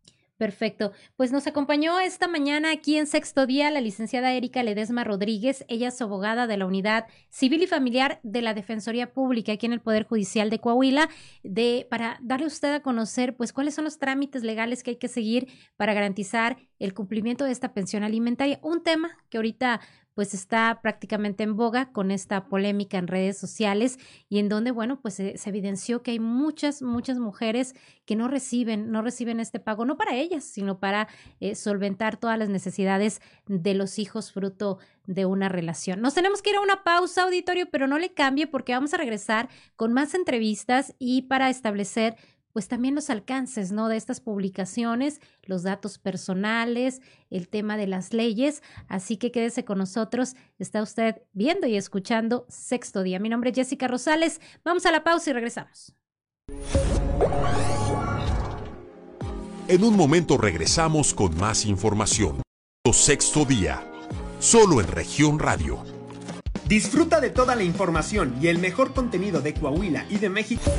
Perfecto. 0.40 0.92
Pues 1.18 1.33
nos 1.33 1.46
acompañó 1.46 2.00
esta 2.00 2.26
mañana 2.26 2.72
aquí 2.72 2.96
en 2.96 3.07
sexto 3.07 3.44
día 3.44 3.70
la 3.70 3.83
licenciada 3.83 4.33
Erika 4.33 4.62
Ledesma 4.62 5.05
Rodríguez. 5.05 5.66
Ella 5.68 5.88
es 5.88 6.00
abogada 6.00 6.46
de 6.46 6.57
la 6.57 6.64
Unidad 6.64 7.05
Civil 7.29 7.62
y 7.62 7.66
Familiar 7.66 8.20
de 8.22 8.40
la 8.40 8.55
Defensoría 8.55 9.12
Pública 9.12 9.53
aquí 9.53 9.66
en 9.66 9.74
el 9.74 9.83
Poder 9.83 10.05
Judicial 10.05 10.48
de 10.48 10.59
Coahuila, 10.59 11.11
de, 11.42 11.87
para 11.90 12.16
darle 12.22 12.46
a 12.46 12.48
usted 12.48 12.72
a 12.72 12.81
conocer 12.81 13.37
pues 13.37 13.53
cuáles 13.53 13.74
son 13.74 13.85
los 13.85 13.98
trámites 13.98 14.42
legales 14.42 14.83
que 14.83 14.92
hay 14.92 14.96
que 14.96 15.09
seguir 15.09 15.46
para 15.76 15.92
garantizar 15.92 16.57
el 16.79 16.94
cumplimiento 16.94 17.44
de 17.44 17.53
esta 17.53 17.74
pensión 17.74 18.03
alimentaria. 18.03 18.61
Un 18.62 18.83
tema 18.83 19.18
que 19.29 19.37
ahorita 19.37 19.83
pues 20.20 20.35
está 20.35 20.80
prácticamente 20.83 21.44
en 21.44 21.56
boga 21.56 21.92
con 21.92 22.11
esta 22.11 22.44
polémica 22.44 22.98
en 22.98 23.06
redes 23.06 23.38
sociales 23.38 23.98
y 24.28 24.38
en 24.38 24.50
donde, 24.50 24.70
bueno, 24.70 25.00
pues 25.00 25.14
se, 25.14 25.35
evidenció 25.46 26.02
que 26.02 26.11
hay 26.11 26.18
muchas, 26.20 26.83
muchas 26.83 27.18
mujeres 27.18 27.74
que 28.04 28.16
no 28.16 28.28
reciben, 28.28 28.92
no 28.92 29.00
reciben 29.00 29.40
este 29.40 29.61
pago, 29.61 29.87
no 29.87 29.96
para 29.96 30.16
ellas, 30.16 30.44
sino 30.44 30.78
para 30.78 31.09
eh, 31.40 31.54
solventar 31.54 32.18
todas 32.18 32.38
las 32.38 32.50
necesidades 32.50 33.22
de 33.46 33.72
los 33.72 33.98
hijos 33.98 34.30
fruto 34.30 34.78
de 35.06 35.24
una 35.24 35.48
relación. 35.48 36.02
Nos 36.02 36.12
tenemos 36.12 36.42
que 36.42 36.50
ir 36.50 36.56
a 36.56 36.61
una 36.61 36.85
pausa, 36.85 37.22
auditorio, 37.22 37.70
pero 37.70 37.87
no 37.87 37.98
le 37.98 38.12
cambie 38.12 38.46
porque 38.46 38.74
vamos 38.74 38.92
a 38.92 38.98
regresar 38.98 39.48
con 39.74 39.94
más 39.94 40.12
entrevistas 40.12 40.94
y 40.98 41.22
para 41.22 41.48
establecer 41.48 42.18
pues 42.52 42.68
también 42.68 42.94
los 42.94 43.10
alcances, 43.10 43.72
¿no? 43.72 43.88
De 43.88 43.96
estas 43.96 44.20
publicaciones, 44.20 45.20
los 45.42 45.62
datos 45.62 45.98
personales, 45.98 47.00
el 47.30 47.48
tema 47.48 47.76
de 47.76 47.86
las 47.86 48.12
leyes. 48.12 48.62
Así 48.88 49.16
que 49.16 49.30
quédese 49.30 49.64
con 49.64 49.78
nosotros. 49.78 50.34
Está 50.58 50.82
usted 50.82 51.22
viendo 51.32 51.66
y 51.66 51.76
escuchando 51.76 52.46
Sexto 52.48 53.02
Día. 53.02 53.18
Mi 53.18 53.28
nombre 53.28 53.50
es 53.50 53.56
Jessica 53.56 53.88
Rosales. 53.88 54.40
Vamos 54.64 54.86
a 54.86 54.92
la 54.92 55.04
pausa 55.04 55.30
y 55.30 55.32
regresamos. 55.32 55.94
En 59.68 59.84
un 59.84 59.96
momento 59.96 60.36
regresamos 60.36 61.14
con 61.14 61.36
más 61.36 61.64
información. 61.64 62.42
Sexto 62.92 63.44
Día, 63.44 63.84
solo 64.40 64.80
en 64.80 64.88
región 64.88 65.38
radio. 65.38 65.84
Disfruta 66.66 67.20
de 67.20 67.30
toda 67.30 67.54
la 67.54 67.62
información 67.62 68.34
y 68.40 68.48
el 68.48 68.58
mejor 68.58 68.94
contenido 68.94 69.40
de 69.40 69.54
Coahuila 69.54 70.06
y 70.08 70.18
de 70.18 70.28
México. 70.28 70.70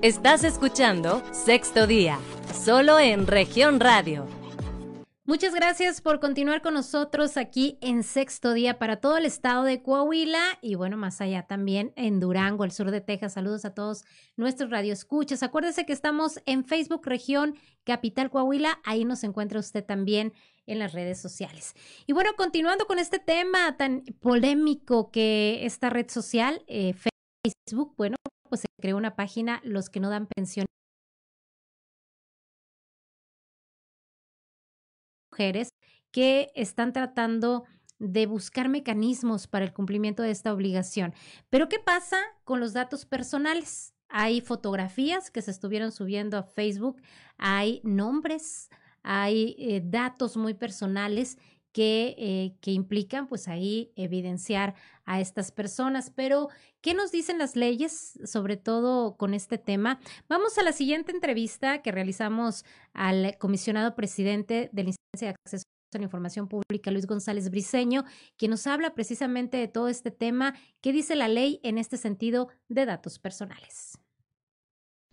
Estás 0.00 0.44
escuchando 0.44 1.24
Sexto 1.32 1.88
Día, 1.88 2.20
solo 2.54 3.00
en 3.00 3.26
región 3.26 3.80
radio. 3.80 4.28
Muchas 5.24 5.52
gracias 5.52 6.00
por 6.00 6.20
continuar 6.20 6.62
con 6.62 6.74
nosotros 6.74 7.36
aquí 7.36 7.78
en 7.80 8.04
Sexto 8.04 8.52
Día 8.52 8.78
para 8.78 9.00
todo 9.00 9.16
el 9.16 9.24
estado 9.24 9.64
de 9.64 9.82
Coahuila 9.82 10.40
y 10.62 10.76
bueno, 10.76 10.96
más 10.96 11.20
allá 11.20 11.48
también 11.48 11.92
en 11.96 12.20
Durango, 12.20 12.62
el 12.62 12.70
sur 12.70 12.92
de 12.92 13.00
Texas. 13.00 13.32
Saludos 13.32 13.64
a 13.64 13.74
todos 13.74 14.04
nuestros 14.36 14.70
radioescuchas. 14.70 15.42
Acuérdese 15.42 15.84
que 15.84 15.94
estamos 15.94 16.40
en 16.46 16.64
Facebook 16.64 17.04
Región 17.04 17.56
Capital 17.82 18.30
Coahuila. 18.30 18.78
Ahí 18.84 19.04
nos 19.04 19.24
encuentra 19.24 19.58
usted 19.58 19.84
también 19.84 20.32
en 20.66 20.78
las 20.78 20.92
redes 20.92 21.20
sociales. 21.20 21.74
Y 22.06 22.12
bueno, 22.12 22.30
continuando 22.36 22.86
con 22.86 23.00
este 23.00 23.18
tema 23.18 23.76
tan 23.76 24.04
polémico 24.20 25.10
que 25.10 25.66
esta 25.66 25.90
red 25.90 26.08
social, 26.08 26.62
eh, 26.68 26.94
Facebook, 27.66 27.94
bueno, 27.96 28.14
pues 28.48 28.62
se 28.62 28.68
creó 28.80 28.96
una 28.96 29.16
página, 29.16 29.60
los 29.64 29.88
que 29.90 30.00
no 30.00 30.10
dan 30.10 30.26
pensión. 30.26 30.66
Mujeres 35.30 35.68
que 36.10 36.50
están 36.54 36.92
tratando 36.92 37.64
de 37.98 38.26
buscar 38.26 38.68
mecanismos 38.68 39.46
para 39.46 39.64
el 39.64 39.72
cumplimiento 39.72 40.22
de 40.22 40.30
esta 40.30 40.52
obligación. 40.52 41.14
Pero 41.50 41.68
¿qué 41.68 41.78
pasa 41.78 42.18
con 42.44 42.60
los 42.60 42.72
datos 42.72 43.04
personales? 43.06 43.94
Hay 44.08 44.40
fotografías 44.40 45.30
que 45.30 45.42
se 45.42 45.50
estuvieron 45.50 45.92
subiendo 45.92 46.38
a 46.38 46.42
Facebook, 46.42 47.00
hay 47.36 47.80
nombres, 47.84 48.70
hay 49.02 49.54
eh, 49.58 49.82
datos 49.84 50.36
muy 50.36 50.54
personales 50.54 51.38
que, 51.72 52.14
eh, 52.18 52.56
que 52.60 52.72
implican 52.72 53.26
pues 53.26 53.48
ahí 53.48 53.92
evidenciar 53.96 54.74
a 55.04 55.20
estas 55.20 55.52
personas. 55.52 56.12
Pero, 56.14 56.48
¿qué 56.80 56.94
nos 56.94 57.12
dicen 57.12 57.38
las 57.38 57.56
leyes, 57.56 58.18
sobre 58.24 58.56
todo 58.56 59.16
con 59.16 59.34
este 59.34 59.58
tema? 59.58 60.00
Vamos 60.28 60.58
a 60.58 60.62
la 60.62 60.72
siguiente 60.72 61.12
entrevista 61.12 61.82
que 61.82 61.92
realizamos 61.92 62.64
al 62.92 63.36
comisionado 63.38 63.94
presidente 63.94 64.70
de 64.72 64.82
la 64.82 64.90
instancia 64.90 65.28
de 65.28 65.34
acceso 65.44 65.64
a 65.94 65.98
la 65.98 66.04
información 66.04 66.48
pública, 66.48 66.90
Luis 66.90 67.06
González 67.06 67.50
Briceño, 67.50 68.04
quien 68.36 68.50
nos 68.50 68.66
habla 68.66 68.94
precisamente 68.94 69.56
de 69.56 69.68
todo 69.68 69.88
este 69.88 70.10
tema, 70.10 70.54
qué 70.82 70.92
dice 70.92 71.16
la 71.16 71.28
ley 71.28 71.60
en 71.62 71.78
este 71.78 71.96
sentido 71.96 72.48
de 72.68 72.84
datos 72.84 73.18
personales. 73.18 73.98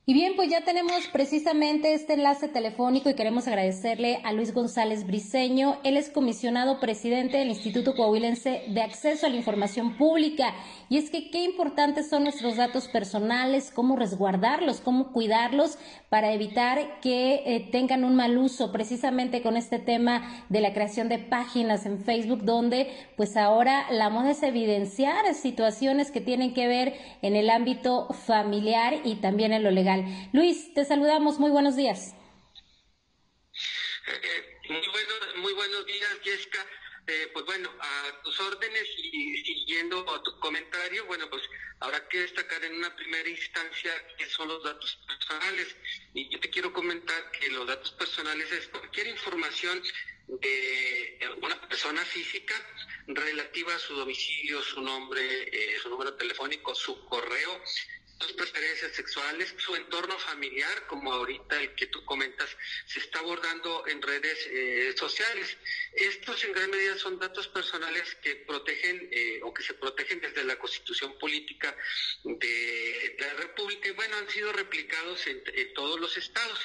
Y 0.07 0.13
bien, 0.13 0.33
pues 0.35 0.51
ya 0.51 0.61
tenemos 0.61 1.07
precisamente 1.07 1.95
este 1.95 2.13
enlace 2.13 2.47
telefónico 2.47 3.09
y 3.09 3.15
queremos 3.15 3.47
agradecerle 3.47 4.19
a 4.23 4.33
Luis 4.33 4.53
González 4.53 5.07
Briceño. 5.07 5.77
Él 5.83 5.97
es 5.97 6.11
comisionado 6.11 6.79
presidente 6.79 7.37
del 7.37 7.47
Instituto 7.47 7.95
Coahuilense 7.95 8.65
de 8.67 8.81
Acceso 8.83 9.25
a 9.25 9.29
la 9.29 9.37
Información 9.37 9.97
Pública. 9.97 10.53
Y 10.89 10.99
es 10.99 11.09
que 11.09 11.31
qué 11.31 11.43
importantes 11.43 12.07
son 12.07 12.21
nuestros 12.21 12.57
datos 12.57 12.87
personales, 12.87 13.71
cómo 13.73 13.95
resguardarlos, 13.95 14.79
cómo 14.79 15.11
cuidarlos 15.11 15.79
para 16.09 16.33
evitar 16.33 16.99
que 16.99 17.41
eh, 17.43 17.67
tengan 17.71 18.03
un 18.03 18.15
mal 18.15 18.37
uso, 18.37 18.71
precisamente 18.71 19.41
con 19.41 19.57
este 19.57 19.79
tema 19.79 20.45
de 20.49 20.61
la 20.61 20.71
creación 20.71 21.09
de 21.09 21.17
páginas 21.17 21.87
en 21.87 21.99
Facebook, 21.99 22.43
donde 22.43 22.91
pues 23.17 23.35
ahora 23.35 23.87
la 23.89 24.11
moda 24.11 24.29
es 24.29 24.43
evidenciar 24.43 25.33
situaciones 25.33 26.11
que 26.11 26.21
tienen 26.21 26.53
que 26.53 26.67
ver 26.67 26.93
en 27.23 27.35
el 27.35 27.49
ámbito 27.49 28.07
familiar 28.13 28.97
y 29.03 29.15
también 29.15 29.51
en 29.51 29.63
lo 29.63 29.71
legal. 29.71 29.94
Luis, 30.34 30.73
te 30.73 30.86
saludamos, 30.86 31.39
muy 31.39 31.51
buenos 31.51 31.75
días. 31.75 32.13
Eh, 34.08 34.60
muy, 34.69 34.88
buenos, 34.88 35.38
muy 35.38 35.53
buenos 35.53 35.86
días, 35.86 36.10
Jessica. 36.23 36.65
Eh, 37.08 37.29
pues 37.34 37.45
bueno, 37.45 37.69
a 37.79 38.21
tus 38.23 38.39
órdenes 38.39 38.88
y 38.97 39.38
siguiendo 39.43 39.99
a 40.12 40.23
tu 40.23 40.39
comentario, 40.39 41.05
bueno, 41.05 41.29
pues 41.29 41.43
habrá 41.79 42.08
que 42.08 42.21
destacar 42.21 42.63
en 42.63 42.75
una 42.75 42.95
primera 42.95 43.29
instancia 43.29 43.91
qué 44.17 44.25
son 44.27 44.47
los 44.47 44.63
datos 44.63 44.97
personales. 45.08 45.75
Y 46.13 46.29
yo 46.29 46.39
te 46.39 46.49
quiero 46.49 46.73
comentar 46.73 47.31
que 47.31 47.49
los 47.49 47.67
datos 47.67 47.91
personales 47.91 48.51
es 48.51 48.67
cualquier 48.69 49.08
información 49.08 49.84
de 50.27 51.19
una 51.41 51.62
persona 51.67 52.03
física 52.05 52.55
relativa 53.08 53.75
a 53.75 53.79
su 53.79 53.93
domicilio, 53.95 54.62
su 54.62 54.81
nombre, 54.81 55.21
eh, 55.21 55.77
su 55.81 55.89
número 55.89 56.15
telefónico, 56.15 56.73
su 56.73 57.05
correo, 57.05 57.62
sus 58.19 58.34
preferencias 58.34 58.93
sexuales, 58.93 59.54
su 59.58 59.75
entorno 59.75 60.17
familiar, 60.19 60.88
como 60.88 61.12
ahorita 61.12 61.62
el 61.62 61.75
que 61.75 61.88
tú 61.88 62.04
comentas, 62.06 62.49
se 62.86 62.99
está 62.99 63.19
abordando 63.19 63.86
en 63.88 64.01
redes 64.01 64.47
eh, 64.51 64.93
sociales. 64.97 65.58
Estos 65.93 66.43
en 66.43 66.54
gran 66.54 66.69
medida 66.69 66.97
son 66.97 67.19
datos 67.19 67.47
personales 67.49 68.15
que 68.21 68.36
protegen 68.38 69.10
eh, 69.12 69.39
o 69.43 69.54
que 69.54 69.63
se 69.63 69.73
protegen 69.73 70.21
desde 70.21 70.43
la 70.43 70.58
constitución 70.58 71.17
política 71.17 71.75
de 72.23 73.15
la 73.19 73.34
República 73.34 73.89
y 73.89 73.91
bueno, 73.91 74.17
han 74.17 74.30
sido 74.30 74.51
replicados 74.54 75.28
en 75.28 75.73
todos 75.73 75.99
los 75.99 76.15
estados 76.17 76.60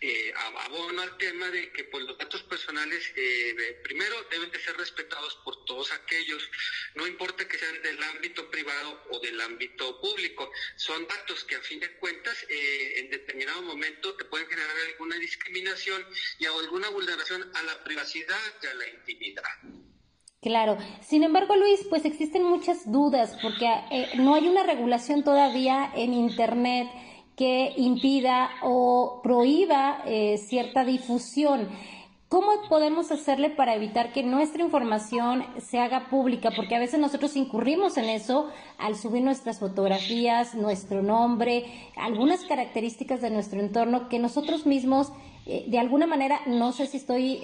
eh, 0.00 0.32
abono 0.64 1.02
al 1.02 1.16
tema 1.18 1.48
de 1.50 1.70
que 1.72 1.84
pues, 1.84 2.04
los 2.04 2.16
datos 2.16 2.42
personales 2.44 3.12
eh, 3.16 3.80
primero 3.82 4.16
deben 4.30 4.50
de 4.50 4.58
ser 4.58 4.76
respetados 4.76 5.36
por 5.44 5.64
todos 5.64 5.92
aquellos, 5.92 6.48
no 6.94 7.06
importa 7.06 7.46
que 7.46 7.58
sean 7.58 7.82
del 7.82 8.02
ámbito 8.02 8.50
privado 8.50 9.02
o 9.10 9.18
del 9.20 9.40
ámbito 9.40 10.00
público, 10.00 10.50
son 10.76 11.06
datos 11.06 11.44
que 11.44 11.56
a 11.56 11.60
fin 11.60 11.80
de 11.80 11.92
cuentas 11.98 12.46
eh, 12.48 13.00
en 13.00 13.10
determinado 13.10 13.62
momento 13.62 14.14
te 14.14 14.24
pueden 14.24 14.46
generar 14.48 14.76
alguna 14.88 15.16
discriminación 15.16 16.04
y 16.38 16.46
alguna 16.46 16.88
vulneración 16.90 17.50
a 17.54 17.62
la 17.62 17.84
privacidad 17.84 18.38
y 18.62 18.66
a 18.66 18.74
la 18.74 18.88
intimidad. 18.88 19.44
Claro, 20.42 20.78
sin 21.06 21.22
embargo 21.22 21.54
Luis, 21.54 21.80
pues 21.90 22.06
existen 22.06 22.44
muchas 22.44 22.90
dudas 22.90 23.36
porque 23.42 23.66
eh, 23.90 24.08
no 24.16 24.34
hay 24.34 24.48
una 24.48 24.62
regulación 24.62 25.22
todavía 25.22 25.92
en 25.94 26.14
Internet 26.14 26.88
que 27.40 27.72
impida 27.78 28.50
o 28.62 29.22
prohíba 29.22 30.02
eh, 30.04 30.36
cierta 30.36 30.84
difusión. 30.84 31.70
¿Cómo 32.28 32.50
podemos 32.68 33.10
hacerle 33.10 33.48
para 33.48 33.74
evitar 33.74 34.12
que 34.12 34.22
nuestra 34.22 34.62
información 34.62 35.46
se 35.58 35.78
haga 35.78 36.10
pública? 36.10 36.50
Porque 36.54 36.76
a 36.76 36.78
veces 36.78 37.00
nosotros 37.00 37.36
incurrimos 37.36 37.96
en 37.96 38.10
eso 38.10 38.50
al 38.76 38.94
subir 38.94 39.22
nuestras 39.22 39.58
fotografías, 39.58 40.54
nuestro 40.54 41.02
nombre, 41.02 41.64
algunas 41.96 42.44
características 42.44 43.22
de 43.22 43.30
nuestro 43.30 43.58
entorno 43.58 44.10
que 44.10 44.18
nosotros 44.18 44.66
mismos, 44.66 45.10
eh, 45.46 45.64
de 45.66 45.78
alguna 45.78 46.06
manera, 46.06 46.42
no 46.44 46.72
sé 46.72 46.86
si 46.88 46.98
estoy 46.98 47.42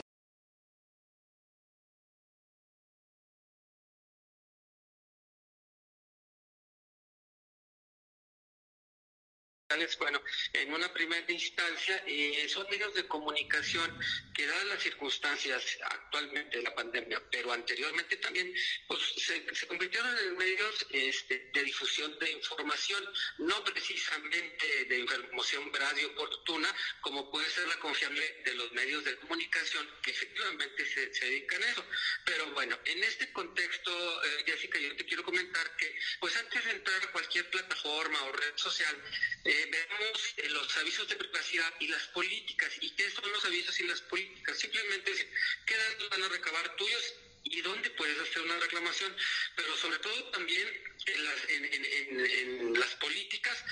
bueno, 9.99 10.23
en 10.53 10.73
una 10.73 10.93
primera 10.93 11.31
instancia 11.31 12.03
eh, 12.07 12.47
son 12.49 12.67
medios 12.71 12.95
de 12.95 13.07
comunicación 13.07 13.99
que 14.35 14.47
dadas 14.47 14.65
las 14.67 14.83
circunstancias 14.83 15.79
actualmente 15.83 16.57
de 16.59 16.63
la 16.63 16.75
pandemia, 16.75 17.23
pero 17.31 17.53
anteriormente 17.53 18.17
también 18.17 18.53
pues, 18.89 19.01
se, 19.17 19.67
convirtieron 19.67 20.17
en 20.19 20.37
medios 20.37 20.87
este, 20.91 21.51
de 21.53 21.63
difusión 21.65 22.19
de 22.19 22.33
información, 22.33 23.03
no 23.39 23.65
precisamente 23.65 24.85
de 24.89 24.99
información 24.99 25.71
y 26.01 26.05
oportuna, 26.05 26.75
como 27.01 27.31
puede 27.31 27.49
ser 27.51 27.67
la 27.69 27.79
confiable 27.79 28.43
de 28.45 28.55
los 28.55 28.73
medios 28.73 29.05
de 29.05 29.17
comunicación 29.17 29.89
que 30.03 30.11
efectivamente 30.11 30.87
se, 30.87 31.27
dedican 31.27 31.63
a 31.63 31.71
eso. 31.71 31.85
Pero 32.25 32.51
bueno, 32.53 32.79
en 32.85 33.03
este 33.05 33.33
contexto, 33.33 34.25
eh, 34.25 34.45
Jessica, 34.47 34.79
yo 34.79 34.97
te 34.97 35.05
quiero 35.05 35.23
comentar 35.23 35.77
que, 35.77 35.99
pues 36.21 36.37
antes 36.37 36.65
de 36.65 36.71
entrar 36.73 37.03
a 37.03 37.13
cualquier 37.13 37.49
plataforma 37.51 38.23
o 38.25 38.33
red 38.33 38.57
social, 38.57 38.97
eh, 39.45 39.66
vemos 39.67 40.35
eh, 40.37 40.49
los 40.51 40.77
avisos 40.77 41.09
de 41.09 41.17
privacidad 41.17 41.73
y 41.81 41.89
las 41.89 42.03
políticas. 42.09 42.73
¿Y 42.81 42.91
qué 42.91 43.11
son 43.11 43.31
los 43.31 43.45
avisos 43.45 43.79
y 43.81 43.85
las 43.85 44.01
políticas? 44.03 44.59
Simplemente 44.59 45.13
es 45.13 45.27
qué 45.67 45.77
datos 45.77 46.11
van 46.11 46.23
a 46.23 46.29
recabar 46.29 46.77
tuyos 46.77 47.15
y 47.45 47.61
dónde 47.61 47.91
puedes 47.91 48.19
hacer 48.19 48.43
una 48.43 48.59
reclamación, 48.59 49.15
pero 49.55 49.77
sobre 49.77 49.99
todo 49.99 50.31
también 50.31 50.69
en 51.07 51.25
las, 51.25 51.49
en, 51.49 52.97
políticas, 53.01 53.65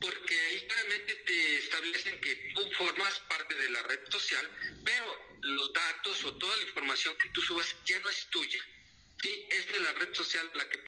porque 0.00 0.40
ahí 0.40 0.66
claramente 0.66 1.14
te 1.26 1.58
establecen 1.58 2.20
que 2.20 2.34
tú 2.54 2.68
formas 2.72 3.20
parte 3.28 3.54
de 3.54 3.70
la 3.70 3.82
red 3.84 4.00
social, 4.10 4.48
pero 4.84 5.38
los 5.42 5.72
datos 5.72 6.24
o 6.24 6.36
toda 6.36 6.56
la 6.56 6.62
información 6.64 7.16
que 7.18 7.28
tú 7.30 7.40
subas 7.42 7.76
ya 7.84 7.98
no 8.00 8.08
es 8.08 8.26
tuya. 8.30 8.60
¿sí? 9.22 9.46
Es 9.50 9.72
de 9.72 9.80
la 9.80 9.92
red 9.92 10.14
social 10.14 10.50
la 10.54 10.68
que... 10.68 10.84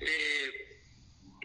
Eh, 0.00 0.37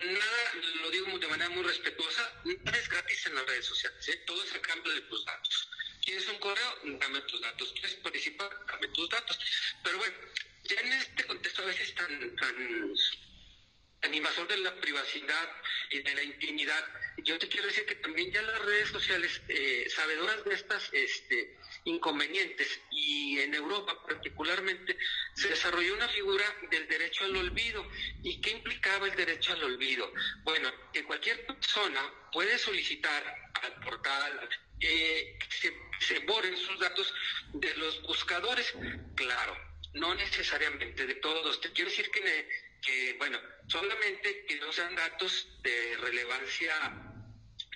nada, 0.05 0.53
lo 0.81 0.89
digo 0.89 1.17
de 1.19 1.27
manera 1.27 1.49
muy 1.49 1.63
respetuosa, 1.63 2.41
nada 2.63 2.77
es 2.77 2.89
gratis 2.89 3.25
en 3.27 3.35
las 3.35 3.45
redes 3.45 3.65
sociales, 3.65 4.07
¿eh? 4.09 4.23
todo 4.25 4.43
es 4.43 4.53
a 4.53 4.61
cambio 4.61 4.91
de 4.93 5.01
tus 5.01 5.25
datos. 5.25 5.69
¿Quieres 6.03 6.27
un 6.27 6.39
correo? 6.39 6.79
Dame 6.83 7.21
tus 7.21 7.39
datos. 7.39 7.71
¿Quieres 7.71 7.93
participar? 7.95 8.49
Dame 8.67 8.87
tus 8.89 9.09
datos. 9.09 9.39
Pero 9.83 9.97
bueno, 9.97 10.15
ya 10.63 10.79
en 10.81 10.93
este 10.93 11.23
contexto 11.25 11.63
a 11.63 11.65
veces 11.65 11.95
tan, 11.95 12.35
tan, 12.35 14.13
invasor 14.13 14.47
de 14.47 14.57
la 14.57 14.75
privacidad 14.81 15.49
y 15.89 16.01
de 16.01 16.13
la 16.13 16.23
intimidad, 16.23 16.85
yo 17.23 17.39
te 17.39 17.47
quiero 17.47 17.67
decir 17.67 17.85
que 17.85 17.95
también 17.95 18.31
ya 18.31 18.41
las 18.41 18.59
redes 18.59 18.89
sociales, 18.89 19.41
eh, 19.47 19.87
sabedoras 19.89 20.43
de 20.43 20.53
estas 20.53 20.89
este, 20.91 21.57
inconvenientes, 21.85 22.79
y 22.91 23.39
en 23.39 23.53
Europa 23.53 24.01
particularmente, 24.07 24.97
se 25.35 25.49
desarrolló 25.49 25.93
una 25.95 26.07
figura 26.09 26.45
del 26.71 26.87
derecho 26.87 27.25
al 27.25 27.35
olvido. 27.35 27.85
¿Y 28.23 28.39
qué 28.41 28.51
implicaba 28.51 29.07
el 29.07 29.15
derecho 29.15 29.53
al 29.53 29.63
olvido? 29.63 30.11
Bueno, 30.43 30.71
que 30.91 31.03
cualquier 31.03 31.45
persona 31.45 32.01
puede 32.31 32.57
solicitar 32.57 33.51
al 33.61 33.79
portal 33.81 34.49
eh, 34.79 35.37
que 35.39 35.55
se, 35.55 35.73
se 35.99 36.19
borren 36.19 36.57
sus 36.57 36.79
datos 36.79 37.13
de 37.53 37.75
los 37.75 38.01
buscadores. 38.03 38.73
Claro, 39.15 39.57
no 39.93 40.15
necesariamente 40.15 41.05
de 41.05 41.15
todos. 41.15 41.59
Quiero 41.73 41.89
decir 41.89 42.09
que, 42.11 42.49
que 42.81 43.15
bueno, 43.17 43.39
solamente 43.67 44.45
que 44.45 44.55
no 44.57 44.71
sean 44.71 44.95
datos 44.95 45.47
de 45.61 45.97
relevancia 45.97 46.73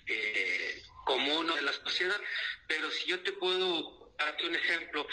eh, 0.07 0.83
común 1.05 1.47
de 1.47 1.61
la 1.61 1.73
sociedad, 1.73 2.19
pero 2.67 2.91
si 2.91 3.07
yo 3.07 3.19
te 3.21 3.31
puedo 3.33 3.96
darte 4.17 4.47
un 4.47 4.55
ejemplo, 4.55 5.07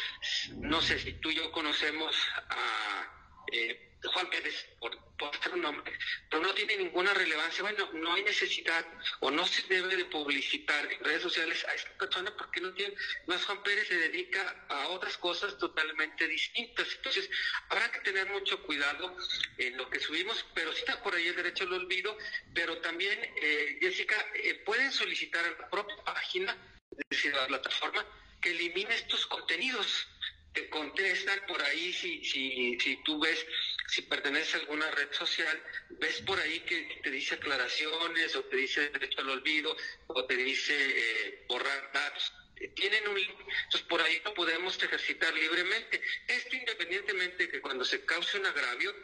no 0.57 0.81
sé 0.81 0.99
si 0.99 1.13
tú 1.15 1.31
y 1.31 1.37
yo 1.37 1.51
conocemos 1.53 2.17
a 2.49 3.35
eh, 3.53 3.95
Juan 4.13 4.29
Pérez, 4.29 4.67
por, 4.79 4.97
por 5.17 5.35
hacer 5.35 5.55
un 5.55 5.63
nombre, 5.63 5.93
pero 6.31 6.43
no 6.43 6.53
tiene 6.55 6.77
ninguna 6.77 7.15
relevancia. 7.15 7.63
Bueno, 7.63 7.91
no 7.95 8.15
hay 8.15 8.23
necesidad 8.23 8.85
o 9.21 9.31
no 9.31 9.47
se 9.47 9.63
debe 9.69 9.97
de 9.97 10.05
publicitar 10.07 10.91
en 10.93 11.05
redes 11.05 11.23
sociales 11.23 11.65
a 11.65 11.75
esta 11.75 11.91
persona 11.97 12.35
porque 12.37 12.61
no 12.61 12.73
tiene, 12.75 12.95
más 13.27 13.45
Juan 13.45 13.63
Pérez 13.63 13.89
se 13.89 13.97
dedica 13.97 14.67
a 14.69 14.89
otras 14.89 15.17
cosas 15.19 15.57
totalmente 15.59 16.27
distintas. 16.29 16.87
Entonces, 16.97 17.31
habrá 17.69 17.91
que 17.93 18.01
tener 18.01 18.29
mucho 18.31 18.63
cuidado 18.63 19.17
en 19.59 19.77
lo 19.77 19.89
que 19.89 20.01
subimos, 20.01 20.45
pero 20.55 20.73
sí 20.73 20.81
está 20.81 21.03
por 21.03 21.15
ahí 21.15 21.29
el 21.29 21.37
derecho 21.37 21.65
al 21.65 21.73
olvido, 21.73 22.17
pero 22.55 22.79
también, 22.79 23.19
eh, 23.41 23.79
Jessica, 23.81 24.17
eh, 24.35 24.55
pueden 24.65 24.93
solicitar 24.93 25.45
a 25.45 25.51
la 25.51 25.71
propia 25.71 25.97
página, 26.05 26.57
es 26.91 27.09
decir, 27.09 27.35
la 27.35 27.47
plataforma, 27.47 28.05
que 28.45 28.51
elimine 28.51 28.95
estos 28.95 29.27
contenidos 29.27 30.07
te 30.53 30.69
contestan 30.69 31.41
por 31.49 31.61
ahí 31.63 31.93
si, 31.95 32.23
si, 32.25 32.79
si 32.79 33.03
tú 33.03 33.19
ves, 33.19 33.45
si 33.89 34.03
perteneces 34.03 34.55
a 34.55 34.59
alguna 34.59 34.91
red 34.91 35.11
social, 35.13 35.61
ves 35.99 36.21
por 36.21 36.39
ahí 36.39 36.61
que 36.61 37.01
te 37.03 37.11
dice 37.11 37.37
aclaraciones 37.37 38.37
o 38.37 38.45
te 38.45 38.57
dice 38.57 38.91
derecho 38.91 39.23
al 39.23 39.31
olvido 39.31 39.75
o 40.09 40.27
te 40.27 40.37
dice 40.37 40.75
eh, 40.77 41.45
borrar 41.49 41.91
datos. 41.93 42.33
Eh, 42.57 42.69
tienen 42.69 43.09
un 43.09 43.19
entonces 43.19 43.89
por 43.89 44.03
ahí 44.03 44.21
lo 44.25 44.35
podemos 44.35 44.81
ejercitar 44.81 45.33
libremente. 45.35 46.03
Esto 46.29 46.55
independientemente 46.55 47.47
de 47.47 47.51
que 47.51 47.61
cuando 47.63 47.85
se 47.85 48.05
cause 48.05 48.39
un 48.39 48.47
agravio, 48.47 48.95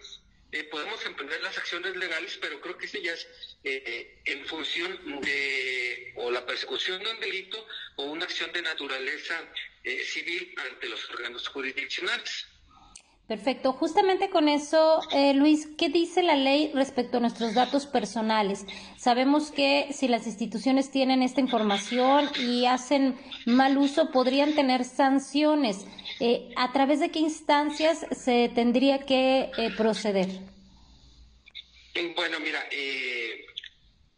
eh, 0.52 0.64
podemos 0.64 1.04
emprender 1.06 1.42
las 1.42 1.56
acciones 1.56 1.96
legales, 1.96 2.38
pero 2.40 2.60
creo 2.60 2.76
que 2.76 2.86
eso 2.86 2.98
ya 2.98 3.12
es 3.12 3.26
en 3.62 4.44
función 4.46 5.20
de 5.20 6.12
o 6.16 6.30
la 6.30 6.44
persecución 6.46 7.02
de 7.02 7.10
un 7.10 7.20
delito 7.20 7.66
o 7.96 8.04
una 8.04 8.24
acción 8.24 8.50
de 8.52 8.62
naturaleza 8.62 9.34
eh, 9.84 10.02
civil 10.04 10.54
ante 10.70 10.88
los 10.88 11.08
órganos 11.10 11.48
jurisdiccionales. 11.48 12.46
Perfecto. 13.26 13.72
Justamente 13.72 14.28
con 14.28 14.48
eso, 14.48 15.00
eh, 15.12 15.34
Luis, 15.34 15.68
¿qué 15.78 15.88
dice 15.88 16.20
la 16.20 16.34
ley 16.34 16.72
respecto 16.74 17.18
a 17.18 17.20
nuestros 17.20 17.54
datos 17.54 17.86
personales? 17.86 18.66
Sabemos 18.98 19.52
que 19.52 19.86
si 19.92 20.08
las 20.08 20.26
instituciones 20.26 20.90
tienen 20.90 21.22
esta 21.22 21.40
información 21.40 22.28
y 22.40 22.66
hacen 22.66 23.16
mal 23.46 23.78
uso, 23.78 24.10
podrían 24.10 24.56
tener 24.56 24.84
sanciones. 24.84 25.86
Eh, 26.20 26.52
¿A 26.56 26.70
través 26.70 27.00
de 27.00 27.10
qué 27.10 27.18
instancias 27.18 28.06
se 28.12 28.50
tendría 28.54 29.06
que 29.06 29.50
proceder? 29.76 30.28
Bueno, 32.14 32.38
mira, 32.40 32.62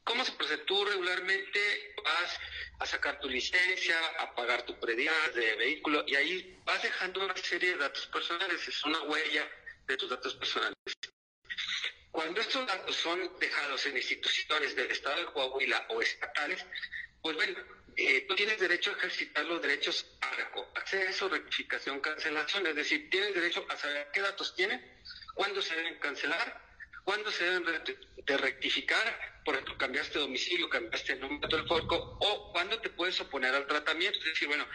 ¿cómo 0.02 0.24
se 0.24 0.32
procede? 0.32 0.58
Tú 0.58 0.84
regularmente 0.84 1.60
vas 2.04 2.38
a 2.80 2.86
sacar 2.86 3.20
tu 3.20 3.28
licencia, 3.28 3.96
a 4.18 4.34
pagar 4.34 4.62
tu 4.62 4.78
predial 4.80 5.14
de 5.34 5.54
vehículo 5.54 6.04
y 6.06 6.16
ahí 6.16 6.58
vas 6.64 6.82
dejando 6.82 7.24
una 7.24 7.36
serie 7.36 7.70
de 7.70 7.76
datos 7.76 8.06
personales, 8.06 8.66
es 8.66 8.84
una 8.84 9.00
huella 9.02 9.48
de 9.86 9.96
tus 9.96 10.10
datos 10.10 10.34
personales. 10.34 10.74
Cuando 12.10 12.40
estos 12.40 12.66
datos 12.66 12.96
son 12.96 13.30
dejados 13.38 13.86
en 13.86 13.96
instituciones 13.96 14.74
del 14.74 14.90
Estado 14.90 15.20
de 15.20 15.32
Coahuila 15.32 15.86
o 15.90 16.02
estatales, 16.02 16.66
pues 17.22 17.36
bueno, 17.36 17.58
eh, 17.96 18.24
tú 18.28 18.34
tienes 18.34 18.58
derecho 18.58 18.90
a 18.90 18.98
ejercitar 18.98 19.44
los 19.44 19.60
derechos 19.62 20.06
a 20.20 20.78
acceso, 20.78 21.28
rectificación, 21.28 22.00
cancelación, 22.00 22.66
es 22.66 22.76
decir, 22.76 23.10
tienes 23.10 23.34
derecho 23.34 23.64
a 23.68 23.76
saber 23.76 24.08
qué 24.12 24.20
datos 24.20 24.54
tienen, 24.54 24.80
cuándo 25.34 25.60
se 25.62 25.76
deben 25.76 25.98
cancelar, 25.98 26.60
cuándo 27.04 27.30
se 27.30 27.44
deben 27.44 27.64
de 28.16 28.36
rectificar 28.36 29.32
por 29.44 29.54
ejemplo, 29.54 29.76
cambiaste 29.76 30.18
domicilio, 30.18 30.68
cambiaste 30.68 31.14
el 31.14 31.20
número 31.20 31.48
del 31.48 31.66
foco, 31.66 32.16
o 32.20 32.52
cuándo 32.52 32.80
te 32.80 32.90
puedes 32.90 33.20
oponer 33.20 33.54
al 33.54 33.66
tratamiento. 33.66 34.18
Es 34.20 34.24
decir, 34.26 34.48
bueno, 34.48 34.66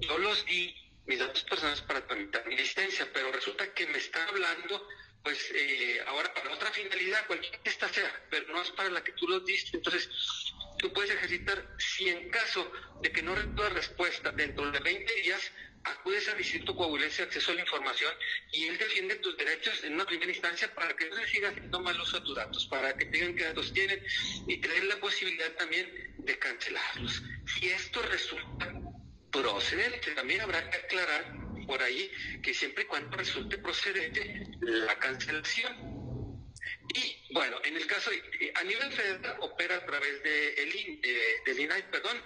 yo 0.00 0.18
los 0.18 0.44
di 0.46 0.74
mis 1.06 1.18
datos 1.18 1.44
personales 1.44 1.80
para 1.82 2.06
tramitar 2.06 2.46
mi 2.46 2.56
licencia, 2.56 3.08
pero 3.12 3.30
resulta 3.32 3.72
que 3.74 3.86
me 3.86 3.98
está 3.98 4.24
hablando, 4.28 4.88
pues 5.22 5.50
eh, 5.54 6.02
ahora 6.06 6.32
para 6.34 6.52
otra 6.52 6.70
finalidad, 6.72 7.26
cualquier 7.26 7.60
que 7.60 7.70
esta 7.70 7.88
sea, 7.88 8.26
pero 8.30 8.52
no 8.52 8.62
es 8.62 8.70
para 8.70 8.90
la 8.90 9.04
que 9.04 9.12
tú 9.12 9.28
los 9.28 9.44
diste. 9.44 9.76
Entonces, 9.76 10.08
tú 10.82 10.92
puedes 10.92 11.12
ejercitar, 11.12 11.74
si 11.78 12.08
en 12.08 12.28
caso 12.28 12.70
de 13.00 13.10
que 13.10 13.22
no 13.22 13.34
reciba 13.34 13.68
respuesta 13.70 14.32
dentro 14.32 14.70
de 14.70 14.80
20 14.80 15.14
días, 15.22 15.52
acudes 15.84 16.28
al 16.28 16.38
Instituto 16.38 16.76
Coahuilense 16.76 17.22
de 17.22 17.28
Acceso 17.28 17.52
a 17.52 17.54
la 17.54 17.60
Información 17.62 18.12
y 18.52 18.66
él 18.66 18.76
defiende 18.76 19.16
tus 19.16 19.36
derechos 19.36 19.82
en 19.84 19.94
una 19.94 20.04
primera 20.04 20.30
instancia 20.30 20.72
para 20.74 20.94
que 20.94 21.08
no 21.08 21.16
se 21.16 21.26
siga 21.28 21.48
haciendo 21.48 21.80
mal 21.80 21.98
uso 22.00 22.18
de 22.18 22.26
tus 22.26 22.36
datos, 22.36 22.66
para 22.66 22.96
que 22.96 23.06
tengan 23.06 23.34
qué 23.34 23.44
datos 23.44 23.72
tienen 23.72 24.02
y 24.48 24.58
tener 24.58 24.84
la 24.84 24.96
posibilidad 24.96 25.52
también 25.52 25.88
de 26.18 26.38
cancelarlos. 26.38 27.22
Si 27.46 27.68
esto 27.68 28.02
resulta 28.02 28.72
procedente, 29.30 30.10
también 30.12 30.40
habrá 30.42 30.68
que 30.68 30.78
aclarar 30.78 31.32
por 31.66 31.80
ahí 31.80 32.10
que 32.42 32.52
siempre 32.52 32.84
y 32.84 32.86
cuando 32.86 33.16
resulte 33.16 33.56
procedente 33.58 34.44
la 34.60 34.98
cancelación. 34.98 35.91
Y 36.94 37.32
bueno, 37.32 37.58
en 37.64 37.76
el 37.76 37.86
caso, 37.86 38.10
a 38.54 38.62
nivel 38.64 38.92
federal 38.92 39.36
opera 39.40 39.76
a 39.76 39.86
través 39.86 40.22
de 40.22 40.54
el, 40.54 41.00
del 41.44 41.60
INAI, 41.60 41.90
perdón, 41.90 42.22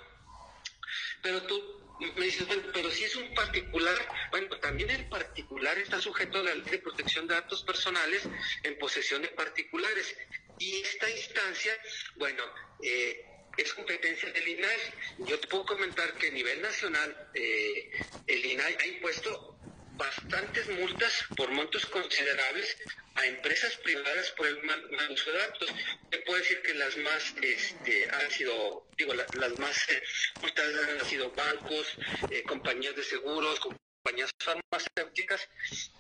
pero 1.23 1.43
tú 1.43 1.87
me 1.99 2.25
dices, 2.25 2.47
pero 2.73 2.91
si 2.91 3.05
es 3.05 3.17
un 3.17 3.33
particular, 3.35 3.97
bueno, 4.31 4.59
también 4.59 4.91
el 4.91 5.09
particular 5.09 5.79
está 5.79 6.01
sujeto 6.01 6.39
a 6.39 6.43
la 6.43 6.55
ley 6.55 6.65
de 6.71 6.79
protección 6.79 7.27
de 7.27 7.35
datos 7.35 7.63
personales 7.65 8.23
en 8.63 8.79
posesión 8.79 9.23
de 9.23 9.29
particulares. 9.29 10.17
Y 10.59 10.83
esta 10.83 11.09
instancia, 11.11 11.73
bueno, 12.17 12.43
eh, 12.83 13.25
es 13.57 13.73
competencia 13.73 14.31
del 14.33 14.47
INAI. 14.47 14.81
Yo 15.19 15.39
te 15.39 15.49
puedo 15.49 15.65
comentar 15.65 16.13
que 16.15 16.29
a 16.29 16.31
nivel 16.31 16.61
nacional 16.61 17.31
eh, 17.35 17.91
el 18.27 18.45
INAI 18.45 18.77
ha 18.79 18.87
impuesto 18.87 19.59
bastantes 19.97 20.69
multas 20.69 21.25
por 21.37 21.51
montos 21.51 21.87
considerables 21.87 22.77
a 23.15 23.27
empresas 23.27 23.77
privadas 23.77 24.31
por 24.33 24.47
el 24.47 24.63
mal, 24.63 24.83
uso 25.11 25.33
de 25.33 25.39
datos. 25.39 25.71
Te 26.11 26.19
puedo 26.19 26.39
decir 26.39 26.61
que 26.63 26.75
las 26.75 26.97
más 26.99 27.35
este, 27.41 28.09
han 28.11 28.31
sido, 28.31 28.87
digo, 28.97 29.15
las 29.15 29.59
más 29.59 29.89
eh, 29.89 30.03
multadas 30.41 30.89
han 30.89 31.07
sido 31.07 31.31
bancos, 31.31 31.87
eh, 32.31 32.43
compañías 32.45 32.95
de 32.97 33.05
seguros, 33.05 33.59
compañías 34.07 34.31
farmacéuticas 34.39 35.49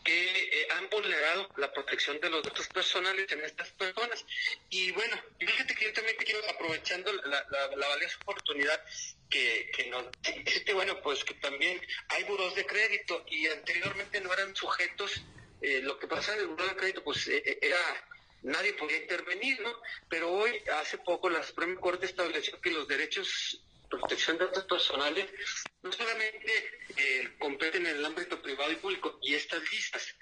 que 0.04 0.60
eh, 0.62 0.68
han 0.76 0.88
vulnerado 0.88 1.48
la 1.56 1.72
protección 1.72 2.20
de 2.20 2.30
los 2.30 2.42
datos 2.44 2.68
personales 2.68 3.30
en 3.32 3.40
estas 3.40 3.68
personas. 3.70 4.24
Y 4.70 4.92
bueno, 4.92 5.16
fíjate 5.38 5.74
que 5.74 5.86
yo 5.86 5.92
también 5.92 6.16
quiero, 6.16 6.40
aprovechando 6.48 7.12
la, 7.12 7.44
la, 7.50 7.88
valiosa 7.88 8.16
oportunidad 8.22 8.80
que, 9.28 9.70
que 9.74 9.86
nos 9.86 10.04
dice, 10.44 10.72
bueno, 10.72 11.00
pues 11.02 11.24
que 11.24 11.34
también 11.34 11.80
hay 12.10 12.22
buros 12.24 12.54
de 12.54 12.64
crédito 12.64 13.24
y 13.28 13.48
anteriormente 13.48 14.20
no 14.20 14.32
eran 14.32 14.54
sujetos, 14.54 15.22
eh, 15.60 15.80
lo 15.82 15.98
que 15.98 16.06
pasa 16.06 16.34
en 16.34 16.40
el 16.40 16.46
buro 16.46 16.64
de 16.64 16.76
crédito, 16.76 17.02
pues 17.02 17.26
eh, 17.26 17.58
era 17.60 17.78
nadie 18.42 18.74
podía 18.74 18.98
intervenir, 18.98 19.60
¿no? 19.62 19.72
Pero 20.08 20.30
hoy, 20.30 20.62
hace 20.80 20.98
poco, 20.98 21.28
la 21.28 21.42
Suprema 21.42 21.80
Corte 21.80 22.06
estableció 22.06 22.60
que 22.60 22.70
los 22.70 22.86
derechos 22.86 23.60
protección 23.88 24.38
de 24.38 24.46
datos 24.46 24.64
personales 24.64 25.30
no 25.82 25.92
solamente 25.92 26.80
eh, 26.96 27.36
competen 27.38 27.86
en 27.86 27.96
el 27.96 28.04
ámbito 28.04 28.40
privado 28.42 28.72
y 28.72 28.76
público 28.76 29.18
y 29.22 29.34
estas 29.34 29.60
listas, 29.70 30.14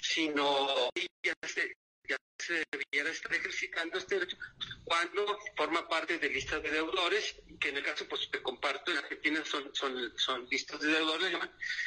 sino 0.00 0.90
ya 1.22 1.34
se, 1.46 1.76
ya 2.08 2.16
se 2.38 2.64
debiera 2.70 3.10
estar 3.10 3.32
ejercitando 3.32 3.98
este 3.98 4.16
derecho 4.16 4.36
cuando 4.84 5.38
forma 5.56 5.88
parte 5.88 6.18
de 6.18 6.28
listas 6.28 6.62
de 6.62 6.70
deudores, 6.70 7.36
que 7.60 7.68
en 7.68 7.76
el 7.76 7.84
caso 7.84 8.06
pues 8.08 8.28
te 8.30 8.42
comparto 8.42 8.90
en 8.90 8.98
Argentina 8.98 9.44
son, 9.44 9.74
son, 9.74 10.12
son 10.18 10.46
listas 10.50 10.80
de 10.80 10.88
deudores, 10.88 11.32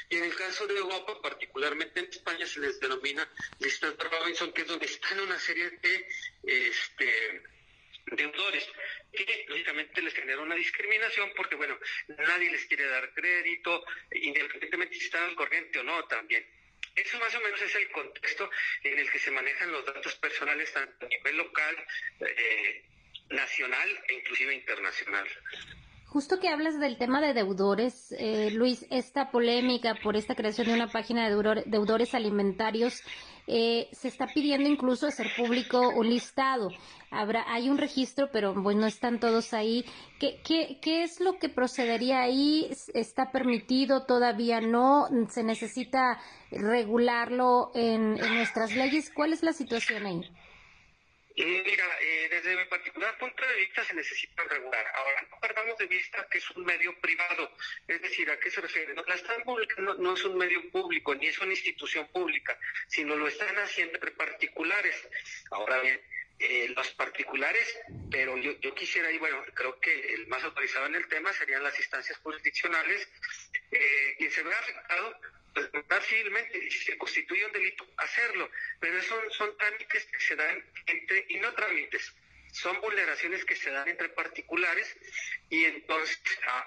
y 0.09 0.15
en 0.15 0.23
el 0.23 0.35
caso 0.35 0.65
de 0.65 0.77
Europa, 0.77 1.21
particularmente 1.21 1.99
en 1.99 2.09
España, 2.09 2.45
se 2.45 2.61
les 2.61 2.79
denomina 2.79 3.29
listas 3.59 3.97
de 3.97 4.03
Robinson, 4.03 4.53
que 4.53 4.61
es 4.61 4.67
donde 4.67 4.85
están 4.85 5.19
una 5.19 5.39
serie 5.39 5.69
de 5.69 6.07
este 6.43 7.43
deudores, 8.11 8.67
que 9.11 9.45
lógicamente 9.47 10.01
les 10.01 10.13
genera 10.13 10.41
una 10.41 10.55
discriminación 10.55 11.31
porque, 11.35 11.55
bueno, 11.55 11.77
nadie 12.07 12.51
les 12.51 12.65
quiere 12.65 12.85
dar 12.85 13.13
crédito, 13.13 13.83
independientemente 14.11 14.95
si 14.95 15.05
están 15.05 15.23
al 15.23 15.35
corriente 15.35 15.79
o 15.79 15.83
no 15.83 16.05
también. 16.05 16.45
Eso 16.95 17.19
más 17.19 17.35
o 17.35 17.41
menos 17.41 17.61
es 17.61 17.75
el 17.75 17.89
contexto 17.91 18.49
en 18.83 18.99
el 18.99 19.11
que 19.11 19.19
se 19.19 19.31
manejan 19.31 19.71
los 19.71 19.85
datos 19.85 20.15
personales 20.15 20.71
tanto 20.71 21.05
a 21.05 21.09
nivel 21.09 21.37
local, 21.37 21.75
eh, 22.21 22.85
nacional 23.29 23.89
e 24.07 24.13
inclusive 24.13 24.53
internacional. 24.53 25.27
Justo 26.05 26.39
que 26.39 26.47
hablas 26.47 26.79
del 26.79 26.97
tema 26.97 27.19
de 27.19 27.33
deudores, 27.33 28.13
eh, 28.17 28.49
Luis, 28.51 28.85
esta 28.89 29.31
polémica 29.31 29.95
por 30.01 30.15
esta 30.15 30.35
creación 30.35 30.67
de 30.67 30.73
una 30.73 30.87
página 30.87 31.27
de 31.27 31.63
deudores 31.65 32.13
alimentarios 32.13 33.03
eh, 33.47 33.87
se 33.91 34.07
está 34.07 34.27
pidiendo 34.27 34.69
incluso 34.69 35.07
hacer 35.07 35.27
público 35.35 35.89
un 35.89 36.09
listado. 36.09 36.69
Habrá, 37.11 37.45
hay 37.47 37.69
un 37.69 37.77
registro, 37.77 38.29
pero 38.31 38.53
bueno, 38.53 38.81
no 38.81 38.87
están 38.87 39.19
todos 39.19 39.53
ahí. 39.53 39.85
¿Qué, 40.19 40.41
qué, 40.43 40.79
qué 40.81 41.03
es 41.03 41.19
lo 41.19 41.37
que 41.37 41.49
procedería 41.49 42.21
ahí? 42.21 42.69
¿Está 42.93 43.31
permitido? 43.31 44.05
¿Todavía 44.05 44.61
no? 44.61 45.07
¿Se 45.29 45.43
necesita 45.43 46.19
regularlo 46.51 47.71
en 47.75 48.15
nuestras 48.15 48.75
leyes? 48.75 49.11
¿Cuál 49.13 49.33
es 49.33 49.43
la 49.43 49.53
situación 49.53 50.05
ahí? 50.05 50.21
Mira, 51.37 51.85
eh, 51.99 52.29
desde 52.29 52.55
mi 52.55 52.63
particular 52.65 53.17
punto 53.17 53.45
de 53.45 53.55
vista 53.55 53.83
se 53.83 53.93
necesita 53.93 54.43
regular. 54.43 54.85
Ahora, 54.95 55.27
no 55.29 55.39
perdamos 55.39 55.77
de 55.77 55.87
vista 55.87 56.25
que 56.31 56.37
es 56.37 56.49
un 56.51 56.63
medio 56.63 56.97
privado. 57.01 57.51
Es 57.87 58.01
decir, 58.01 58.29
¿a 58.31 58.39
qué 58.39 58.49
se 58.49 58.61
refiere? 58.61 58.93
No, 58.93 59.03
la 59.03 59.15
están 59.15 59.43
publicando, 59.43 59.95
no 59.95 60.13
es 60.13 60.23
un 60.23 60.37
medio 60.37 60.69
público, 60.71 61.13
ni 61.13 61.27
es 61.27 61.37
una 61.39 61.51
institución 61.51 62.07
pública, 62.07 62.57
sino 62.87 63.17
lo 63.17 63.27
están 63.27 63.57
haciendo 63.57 63.95
entre 63.95 64.11
particulares. 64.11 64.95
Ahora 65.51 65.81
bien, 65.81 66.01
eh, 66.39 66.73
los 66.75 66.91
particulares, 66.91 67.79
pero 68.11 68.37
yo, 68.37 68.75
quisiera, 68.75 69.11
y 69.11 69.17
bueno, 69.17 69.43
creo 69.53 69.79
que 69.79 70.13
el 70.13 70.27
más 70.27 70.43
autorizado 70.43 70.85
en 70.85 70.95
el 70.95 71.07
tema 71.07 71.31
serían 71.33 71.63
las 71.63 71.77
instancias 71.77 72.17
jurisdiccionales, 72.19 73.09
eh, 73.71 74.15
quien 74.17 74.31
se 74.31 74.43
ve 74.43 74.53
afectado 74.53 75.19
civilmente 76.01 76.57
y 76.57 76.71
si 76.71 76.85
se 76.85 76.97
constituye 76.97 77.45
un 77.45 77.51
delito, 77.51 77.87
hacerlo. 77.97 78.49
Pero 78.79 79.01
son, 79.03 79.31
son 79.31 79.57
trámites 79.57 80.05
que 80.05 80.19
se 80.19 80.35
dan 80.35 80.63
entre, 80.85 81.25
y 81.29 81.37
no 81.37 81.53
trámites, 81.53 82.13
son 82.51 82.79
vulneraciones 82.81 83.43
que 83.45 83.55
se 83.55 83.69
dan 83.69 83.87
entre 83.87 84.09
particulares 84.09 84.95
y 85.49 85.65
entonces 85.65 86.19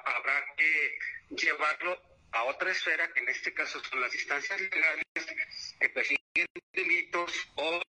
habrá 0.04 0.44
que 0.56 0.98
llevarlo 1.30 2.00
a 2.32 2.44
otra 2.44 2.70
esfera, 2.70 3.10
que 3.12 3.20
en 3.20 3.28
este 3.28 3.54
caso 3.54 3.82
son 3.84 4.00
las 4.00 4.14
instancias 4.14 4.60
legales 4.60 5.04
que 5.80 5.88
persiguen 5.88 6.46
delitos 6.72 7.32
o 7.54 7.82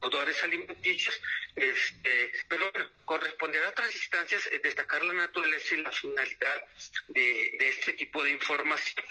autores 0.00 0.42
alimenticios, 0.44 1.20
este, 1.56 2.32
pero 2.48 2.70
bueno, 2.70 2.88
corresponderá 3.04 3.66
a 3.66 3.70
otras 3.70 3.94
instancias 3.94 4.46
eh, 4.46 4.60
destacar 4.62 5.04
la 5.04 5.12
naturaleza 5.12 5.74
y 5.74 5.82
la 5.82 5.90
finalidad 5.90 6.64
de, 7.08 7.56
este 7.58 7.92
tipo 7.94 8.22
de 8.22 8.30
información. 8.30 9.04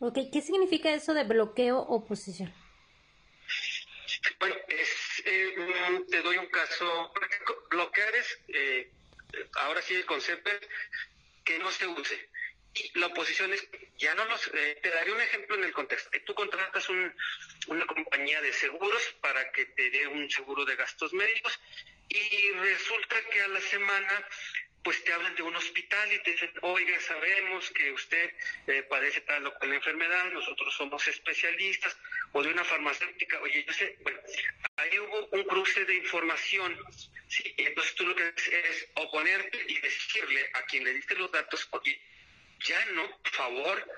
Ok, 0.00 0.18
¿qué 0.32 0.40
significa 0.40 0.92
eso 0.92 1.14
de 1.14 1.24
bloqueo 1.24 1.78
o 1.78 1.96
oposición? 1.96 2.52
Bueno, 4.40 4.56
eh, 4.68 5.54
mm, 5.56 6.10
te 6.10 6.22
doy 6.22 6.38
un 6.38 6.46
caso. 6.46 7.12
Bloquear 7.70 8.14
es, 8.14 8.38
eh, 8.48 8.90
ahora 9.54 9.82
sí 9.82 9.94
el 9.94 10.06
concepto 10.06 10.50
es 10.50 10.60
que 11.44 11.58
no 11.58 11.70
se 11.70 11.86
use 11.86 12.28
la 12.94 13.06
oposición 13.06 13.52
es, 13.52 13.66
ya 13.98 14.14
no 14.14 14.24
los, 14.26 14.50
eh, 14.54 14.78
te 14.82 14.90
daré 14.90 15.12
un 15.12 15.20
ejemplo 15.20 15.56
en 15.56 15.64
el 15.64 15.72
contexto. 15.72 16.10
Tú 16.24 16.34
contratas 16.34 16.88
una 16.88 17.86
compañía 17.86 18.40
de 18.40 18.52
seguros 18.52 19.02
para 19.20 19.50
que 19.52 19.66
te 19.66 19.90
dé 19.90 20.06
un 20.06 20.30
seguro 20.30 20.64
de 20.64 20.76
gastos 20.76 21.12
médicos 21.12 21.58
y 22.08 22.50
resulta 22.52 23.16
que 23.30 23.42
a 23.42 23.48
la 23.48 23.60
semana 23.60 24.26
pues 24.82 25.04
te 25.04 25.12
hablan 25.12 25.34
de 25.34 25.42
un 25.42 25.54
hospital 25.54 26.12
y 26.12 26.22
te 26.22 26.32
dicen, 26.32 26.50
oiga, 26.62 26.98
sabemos 27.00 27.70
que 27.72 27.92
usted 27.92 28.32
eh, 28.68 28.82
padece 28.84 29.20
tal 29.22 29.46
o 29.46 29.54
cual 29.54 29.74
enfermedad, 29.74 30.32
nosotros 30.32 30.74
somos 30.74 31.06
especialistas, 31.06 31.94
o 32.32 32.42
de 32.42 32.50
una 32.50 32.64
farmacéutica, 32.64 33.40
oye, 33.40 33.64
yo 33.66 33.72
sé, 33.74 33.98
bueno, 34.00 34.18
ahí 34.76 34.98
hubo 34.98 35.26
un 35.32 35.44
cruce 35.44 35.84
de 35.84 35.94
información, 35.94 36.78
¿sí? 37.28 37.54
entonces 37.58 37.94
tú 37.96 38.06
lo 38.06 38.14
que 38.14 38.22
haces 38.22 38.48
es 38.48 38.88
oponerte 38.94 39.62
y 39.66 39.78
decirle 39.80 40.50
a 40.54 40.62
quien 40.62 40.84
le 40.84 40.94
diste 40.94 41.14
los 41.16 41.30
datos, 41.32 41.68
oye, 41.72 42.00
ya 42.64 42.84
no, 42.92 43.08
por 43.22 43.32
favor, 43.32 43.88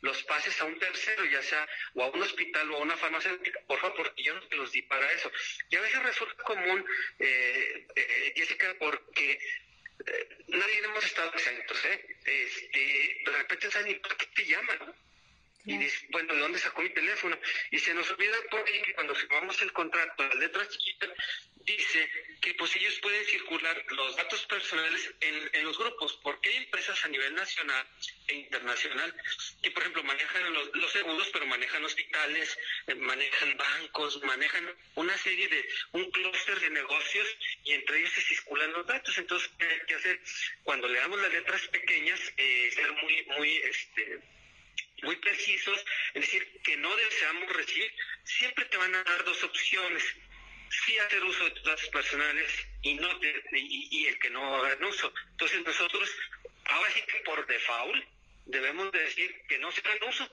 los 0.00 0.22
pases 0.24 0.60
a 0.60 0.64
un 0.64 0.78
tercero, 0.78 1.24
ya 1.24 1.42
sea 1.42 1.68
o 1.94 2.02
a 2.04 2.10
un 2.10 2.22
hospital 2.22 2.70
o 2.70 2.76
a 2.76 2.82
una 2.82 2.96
farmacéutica, 2.96 3.60
por 3.66 3.80
favor, 3.80 3.96
porque 3.96 4.22
yo 4.22 4.34
no 4.34 4.42
te 4.48 4.56
los 4.56 4.72
di 4.72 4.82
para 4.82 5.10
eso. 5.12 5.30
Y 5.70 5.76
a 5.76 5.80
veces 5.80 6.02
resulta 6.02 6.42
común, 6.44 6.84
eh, 7.18 7.86
eh 7.96 8.32
Jessica, 8.36 8.74
porque 8.78 9.40
eh, 10.06 10.38
nadie 10.48 10.78
hemos 10.78 11.04
estado 11.04 11.32
exentos, 11.34 11.84
¿eh? 11.84 12.16
Este, 12.24 13.22
de 13.24 13.36
repente 13.36 13.70
saben 13.70 14.00
por 14.00 14.16
qué 14.16 14.26
te 14.26 14.46
llaman, 14.46 14.94
Y 15.68 15.76
dices, 15.76 16.02
bueno, 16.08 16.34
¿de 16.34 16.40
dónde 16.40 16.58
sacó 16.58 16.80
mi 16.80 16.88
teléfono? 16.88 17.38
Y 17.70 17.78
se 17.78 17.92
nos 17.92 18.10
olvida 18.10 18.36
por 18.50 18.66
ahí 18.66 18.80
que 18.82 18.94
cuando 18.94 19.14
firmamos 19.14 19.60
el 19.60 19.70
contrato, 19.72 20.24
las 20.24 20.34
letras 20.36 20.66
chiquitas, 20.70 21.10
dice 21.76 22.10
que 22.40 22.54
pues 22.54 22.74
ellos 22.76 22.98
pueden 23.00 23.22
circular 23.26 23.84
los 23.90 24.16
datos 24.16 24.46
personales 24.46 25.12
en, 25.20 25.64
los 25.64 25.76
grupos, 25.76 26.18
porque 26.22 26.48
hay 26.48 26.56
empresas 26.56 27.04
a 27.04 27.08
nivel 27.08 27.34
nacional 27.34 27.86
e 28.28 28.34
internacional 28.36 29.14
que, 29.62 29.70
por 29.70 29.82
ejemplo, 29.82 30.02
manejan 30.04 30.54
los, 30.54 30.90
seguros, 30.90 31.28
pero 31.34 31.44
manejan 31.44 31.84
hospitales, 31.84 32.58
eh, 32.86 32.94
manejan 32.94 33.54
bancos, 33.58 34.22
manejan 34.22 34.74
una 34.94 35.18
serie 35.18 35.48
de, 35.48 35.68
un 35.92 36.10
clúster 36.10 36.58
de 36.60 36.70
negocios 36.70 37.28
y 37.64 37.72
entre 37.72 37.98
ellos 37.98 38.12
se 38.12 38.22
circulan 38.22 38.72
los 38.72 38.86
datos. 38.86 39.18
Entonces, 39.18 39.50
¿qué 39.58 39.66
hay 39.66 39.80
que 39.86 39.94
hacer? 39.96 40.20
Cuando 40.62 40.88
le 40.88 40.98
damos 40.98 41.20
las 41.20 41.32
letras 41.32 41.68
pequeñas, 41.68 42.20
eh, 42.38 42.70
ser 42.74 42.90
muy, 42.92 43.26
muy, 43.36 43.56
este, 43.58 44.20
muy 45.02 45.16
precisos, 45.16 45.84
es 46.14 46.22
decir, 46.22 46.60
que 46.62 46.76
no 46.76 46.94
deseamos 46.96 47.52
recibir, 47.52 47.92
siempre 48.24 48.64
te 48.66 48.76
van 48.76 48.94
a 48.94 49.04
dar 49.04 49.24
dos 49.24 49.42
opciones 49.44 50.04
sí 50.70 50.98
hacer 50.98 51.22
uso 51.24 51.44
de 51.44 51.50
tus 51.52 51.64
datos 51.64 51.88
personales 51.88 52.50
y 52.82 52.94
no 52.94 53.08
y, 53.52 54.06
el 54.06 54.18
que 54.18 54.30
no 54.30 54.56
hagan 54.56 54.84
uso. 54.84 55.12
Entonces 55.30 55.64
nosotros, 55.64 56.10
ahora 56.64 56.90
sí 56.92 57.02
que 57.02 57.18
por 57.20 57.46
default, 57.46 58.04
debemos 58.46 58.92
de 58.92 59.00
decir 59.00 59.42
que 59.48 59.58
no 59.58 59.70
se 59.72 59.80
hagan 59.80 60.08
uso. 60.08 60.28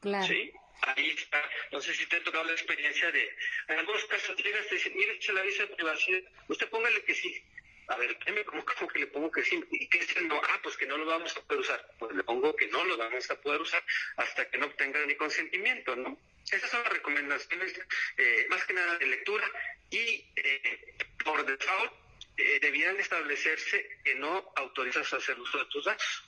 Claro. 0.00 0.26
¿Sí? 0.26 0.52
Ahí 0.82 1.10
está. 1.10 1.42
No 1.72 1.80
sé 1.80 1.94
si 1.94 2.06
te 2.06 2.16
ha 2.16 2.22
tocado 2.22 2.44
la 2.44 2.52
experiencia 2.52 3.10
de, 3.10 3.36
en 3.68 3.78
algunos 3.78 4.04
casos 4.04 4.36
llegas 4.36 4.66
y 4.66 4.68
te 4.68 4.74
dicen, 4.76 4.96
mire, 4.96 5.20
se 5.20 5.32
la 5.32 5.42
visa 5.42 5.66
de 5.66 5.74
privacidad, 5.74 6.22
usted 6.48 6.68
póngale 6.68 7.02
que 7.04 7.14
sí. 7.14 7.42
A 7.88 7.96
ver, 7.96 8.18
¿cómo, 8.44 8.64
cómo 8.64 8.88
que 8.88 8.98
le 8.98 9.06
pongo 9.06 9.30
que 9.30 9.42
sí? 9.42 9.64
¿Y 9.70 9.88
qué 9.88 9.98
es 9.98 10.22
no? 10.22 10.40
Ah, 10.42 10.60
pues 10.62 10.76
que 10.76 10.86
no 10.86 10.98
lo 10.98 11.06
vamos 11.06 11.34
a 11.36 11.40
poder 11.40 11.60
usar. 11.60 11.90
Pues 11.98 12.14
le 12.14 12.22
pongo 12.22 12.54
que 12.54 12.66
no 12.68 12.84
lo 12.84 12.96
vamos 12.96 13.30
a 13.30 13.40
poder 13.40 13.60
usar 13.62 13.82
hasta 14.16 14.48
que 14.50 14.58
no 14.58 14.66
obtenga 14.66 15.04
ni 15.06 15.14
consentimiento, 15.14 15.96
¿no? 15.96 16.18
Esas 16.50 16.70
son 16.70 16.82
las 16.82 16.92
recomendaciones 16.92 17.80
eh, 18.16 18.46
más 18.50 18.64
que 18.64 18.74
nada 18.74 18.96
de 18.98 19.06
lectura 19.06 19.50
y 19.90 20.24
eh, 20.36 20.96
por 21.24 21.44
default 21.44 21.92
eh, 22.36 22.58
debieran 22.60 22.98
establecerse 23.00 23.98
que 24.04 24.14
no 24.14 24.52
autorizas 24.56 25.12
a 25.12 25.16
hacer 25.16 25.38
uso 25.40 25.58
de 25.58 25.64
tus 25.66 25.84
datos. 25.84 26.27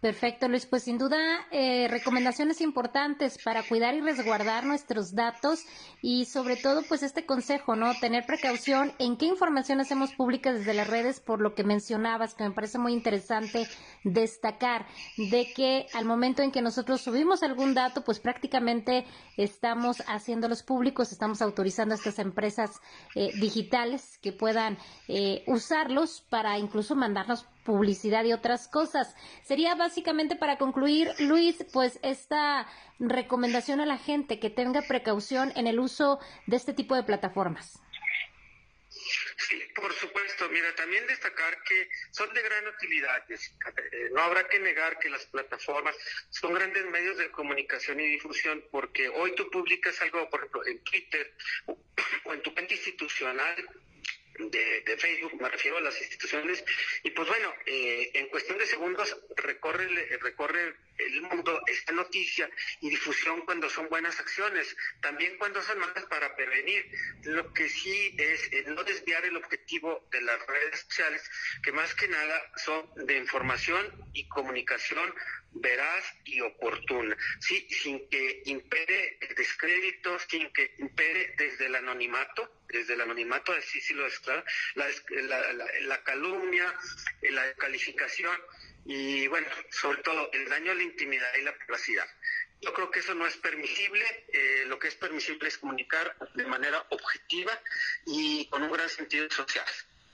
Perfecto, 0.00 0.46
Luis. 0.46 0.64
Pues 0.64 0.84
sin 0.84 0.96
duda, 0.96 1.18
eh, 1.50 1.88
recomendaciones 1.88 2.60
importantes 2.60 3.36
para 3.42 3.64
cuidar 3.64 3.94
y 3.94 4.00
resguardar 4.00 4.64
nuestros 4.64 5.12
datos 5.12 5.64
y 6.00 6.26
sobre 6.26 6.54
todo, 6.54 6.82
pues 6.88 7.02
este 7.02 7.26
consejo, 7.26 7.74
¿no? 7.74 7.92
Tener 7.98 8.24
precaución 8.24 8.92
en 9.00 9.16
qué 9.16 9.26
información 9.26 9.80
hacemos 9.80 10.12
pública 10.14 10.52
desde 10.52 10.72
las 10.72 10.86
redes, 10.86 11.18
por 11.18 11.40
lo 11.40 11.56
que 11.56 11.64
mencionabas, 11.64 12.34
que 12.34 12.44
me 12.44 12.52
parece 12.52 12.78
muy 12.78 12.92
interesante 12.92 13.66
destacar, 14.12 14.86
de 15.16 15.52
que 15.54 15.86
al 15.94 16.04
momento 16.04 16.42
en 16.42 16.50
que 16.50 16.62
nosotros 16.62 17.00
subimos 17.00 17.42
algún 17.42 17.74
dato, 17.74 18.04
pues 18.04 18.20
prácticamente 18.20 19.06
estamos 19.36 20.02
haciéndolos 20.06 20.62
públicos, 20.62 21.12
estamos 21.12 21.42
autorizando 21.42 21.94
a 21.94 21.98
estas 21.98 22.18
empresas 22.18 22.80
eh, 23.14 23.30
digitales 23.40 24.18
que 24.18 24.32
puedan 24.32 24.78
eh, 25.08 25.44
usarlos 25.46 26.24
para 26.28 26.58
incluso 26.58 26.94
mandarnos 26.94 27.46
publicidad 27.64 28.24
y 28.24 28.32
otras 28.32 28.66
cosas. 28.66 29.14
Sería 29.42 29.74
básicamente 29.74 30.36
para 30.36 30.56
concluir, 30.56 31.10
Luis, 31.18 31.66
pues 31.72 31.98
esta 32.02 32.66
recomendación 32.98 33.80
a 33.80 33.86
la 33.86 33.98
gente 33.98 34.38
que 34.38 34.50
tenga 34.50 34.82
precaución 34.82 35.52
en 35.54 35.66
el 35.66 35.78
uso 35.78 36.18
de 36.46 36.56
este 36.56 36.72
tipo 36.72 36.94
de 36.94 37.02
plataformas. 37.02 37.80
Sí, 39.36 39.62
por 39.74 39.92
supuesto. 39.94 40.48
Mira, 40.48 40.74
también 40.74 41.06
destacar 41.06 41.62
que 41.62 41.88
son 42.10 42.32
de 42.34 42.42
gran 42.42 42.66
utilidad, 42.66 43.24
eh, 43.30 44.08
No 44.12 44.22
habrá 44.22 44.48
que 44.48 44.58
negar 44.58 44.98
que 44.98 45.10
las 45.10 45.26
plataformas 45.26 45.96
son 46.30 46.54
grandes 46.54 46.84
medios 46.86 47.18
de 47.18 47.30
comunicación 47.30 48.00
y 48.00 48.06
difusión, 48.06 48.64
porque 48.70 49.08
hoy 49.08 49.34
tú 49.34 49.50
publicas 49.50 50.00
algo, 50.00 50.28
por 50.30 50.40
ejemplo, 50.40 50.66
en 50.66 50.82
Twitter 50.84 51.34
o 52.24 52.34
en 52.34 52.42
tu 52.42 52.52
cuenta 52.52 52.74
institucional, 52.74 53.68
de, 54.38 54.96
Facebook, 54.98 55.40
me 55.40 55.48
refiero 55.48 55.78
a 55.78 55.80
las 55.80 56.00
instituciones, 56.00 56.64
y 57.02 57.10
pues 57.10 57.26
bueno, 57.28 57.52
eh, 57.66 58.10
en 58.14 58.28
cuestión 58.28 58.56
de 58.58 58.66
segundos 58.66 59.16
recorre, 59.36 59.88
recorre 60.18 60.76
el 60.98 61.22
mundo 61.22 61.60
esta 61.66 61.92
noticia 61.92 62.50
y 62.80 62.90
difusión 62.90 63.42
cuando 63.42 63.70
son 63.70 63.88
buenas 63.88 64.18
acciones, 64.18 64.76
también 65.00 65.36
cuando 65.38 65.62
son 65.62 65.78
malas 65.78 66.04
para 66.06 66.34
prevenir. 66.36 66.84
Lo 67.22 67.52
que 67.52 67.68
sí 67.68 68.16
es 68.18 68.52
eh, 68.52 68.64
no 68.68 68.82
desviar 68.84 69.24
el 69.24 69.36
objetivo 69.36 70.06
de 70.10 70.20
las 70.22 70.44
redes 70.46 70.80
sociales, 70.80 71.30
que 71.62 71.72
más 71.72 71.94
que 71.94 72.08
nada 72.08 72.52
son 72.56 72.90
de 73.06 73.16
información 73.16 73.86
y 74.12 74.28
comunicación 74.28 75.14
veraz 75.52 76.04
y 76.24 76.40
oportuna, 76.40 77.16
sí, 77.40 77.66
sin 77.70 78.08
que 78.08 78.42
impere 78.46 79.18
el 79.20 79.34
descrédito, 79.34 80.18
sin 80.28 80.52
que 80.52 80.74
impere 80.78 81.34
desde 81.38 81.66
el 81.66 81.76
anonimato, 81.76 82.60
desde 82.68 82.94
el 82.94 83.00
anonimato, 83.00 83.52
así 83.52 83.80
sí 83.80 83.94
lo 83.94 84.06
es 84.06 84.18
claro, 84.20 84.44
la, 84.74 84.88
la, 85.82 86.02
calumnia, 86.04 86.74
la 87.22 87.54
calificación 87.54 88.38
y 88.88 89.26
bueno, 89.26 89.46
sobre 89.70 90.02
todo 90.02 90.30
el 90.32 90.48
daño 90.48 90.72
a 90.72 90.74
la 90.74 90.82
intimidad 90.82 91.30
y 91.38 91.42
la 91.42 91.54
privacidad. 91.54 92.08
Yo 92.62 92.72
creo 92.72 92.90
que 92.90 93.00
eso 93.00 93.14
no 93.14 93.26
es 93.26 93.36
permisible, 93.36 94.24
eh, 94.32 94.64
lo 94.66 94.78
que 94.78 94.88
es 94.88 94.94
permisible 94.94 95.46
es 95.46 95.58
comunicar 95.58 96.16
de 96.34 96.46
manera 96.46 96.86
objetiva 96.88 97.60
y 98.06 98.48
con 98.48 98.62
un 98.62 98.72
gran 98.72 98.88
sentido 98.88 99.30
social. 99.30 99.66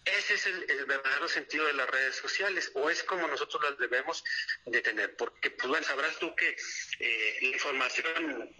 Ese 0.04 0.34
es 0.34 0.46
el, 0.46 0.84
verdadero 0.86 1.28
sentido 1.28 1.66
de 1.66 1.72
las 1.72 1.88
redes 1.88 2.16
sociales, 2.16 2.72
o 2.74 2.90
es 2.90 3.04
como 3.04 3.28
nosotros 3.28 3.62
las 3.62 3.78
debemos 3.78 4.24
de 4.66 4.80
tener, 4.82 5.14
porque 5.16 5.50
pues 5.52 5.68
bueno, 5.68 5.86
sabrás 5.86 6.18
tú 6.18 6.34
que 6.34 6.56
eh, 6.98 7.38
la 7.42 7.48
información 7.48 8.56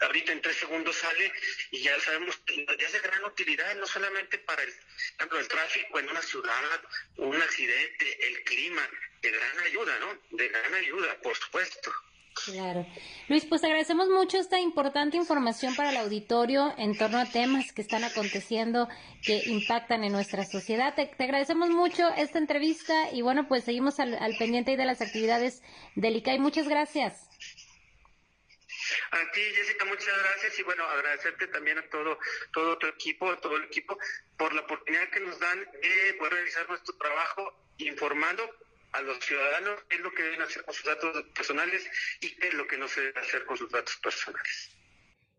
ahorita 0.00 0.32
en 0.32 0.42
tres 0.42 0.56
segundos 0.56 0.96
sale 0.96 1.32
y 1.72 1.82
ya 1.82 1.98
sabemos, 2.00 2.40
ya 2.46 2.86
es 2.86 2.92
de 2.92 3.00
gran 3.00 3.24
utilidad, 3.24 3.74
no 3.74 3.86
solamente 3.86 4.38
para 4.38 4.62
el, 4.62 4.72
ejemplo, 5.16 5.40
el 5.40 5.48
tráfico 5.48 5.98
en 5.98 6.08
una 6.08 6.22
ciudad, 6.22 6.80
un 7.16 7.42
accidente, 7.42 8.28
el 8.28 8.44
clima, 8.44 8.88
de 9.22 9.30
gran 9.30 9.58
ayuda, 9.60 9.98
¿no? 9.98 10.36
De 10.36 10.48
gran 10.48 10.74
ayuda, 10.74 11.16
por 11.22 11.34
supuesto. 11.36 11.90
Claro. 12.44 12.86
Luis, 13.28 13.44
pues 13.46 13.64
agradecemos 13.64 14.08
mucho 14.08 14.38
esta 14.38 14.60
importante 14.60 15.16
información 15.16 15.74
para 15.74 15.90
el 15.90 15.96
auditorio 15.96 16.74
en 16.76 16.96
torno 16.96 17.18
a 17.18 17.24
temas 17.24 17.72
que 17.72 17.82
están 17.82 18.04
aconteciendo 18.04 18.88
que 19.24 19.42
impactan 19.46 20.04
en 20.04 20.12
nuestra 20.12 20.44
sociedad. 20.44 20.94
Te, 20.94 21.10
agradecemos 21.18 21.70
mucho 21.70 22.08
esta 22.16 22.38
entrevista 22.38 23.10
y 23.10 23.22
bueno, 23.22 23.48
pues 23.48 23.64
seguimos 23.64 23.98
al, 24.00 24.36
pendiente 24.38 24.76
de 24.76 24.84
las 24.84 25.00
actividades 25.00 25.62
del 25.94 26.16
ICAI. 26.16 26.38
Muchas 26.38 26.68
gracias. 26.68 27.26
A 29.10 29.32
ti, 29.32 29.40
Jessica, 29.40 29.84
muchas 29.86 30.16
gracias 30.16 30.58
y 30.58 30.62
bueno, 30.62 30.84
agradecerte 30.84 31.48
también 31.48 31.78
a 31.78 31.88
todo, 31.88 32.18
todo 32.52 32.78
tu 32.78 32.86
equipo, 32.86 33.30
a 33.30 33.40
todo 33.40 33.56
el 33.56 33.64
equipo, 33.64 33.98
por 34.36 34.52
la 34.52 34.60
oportunidad 34.60 35.08
que 35.08 35.20
nos 35.20 35.38
dan 35.40 35.58
de 35.58 36.14
poder 36.18 36.34
realizar 36.34 36.68
nuestro 36.68 36.94
trabajo 36.96 37.52
informando 37.78 38.48
a 38.96 39.02
los 39.02 39.18
ciudadanos 39.24 39.82
qué 39.88 39.96
es 39.96 40.02
lo 40.02 40.12
que 40.12 40.22
deben 40.22 40.42
hacer 40.42 40.64
con 40.64 40.74
sus 40.74 40.84
datos 40.84 41.24
personales 41.34 41.88
y 42.20 42.34
qué 42.36 42.48
es 42.48 42.54
lo 42.54 42.66
que 42.66 42.78
no 42.78 42.88
se 42.88 43.00
debe 43.02 43.20
hacer 43.20 43.44
con 43.44 43.56
sus 43.56 43.70
datos 43.70 43.96
personales. 44.02 44.76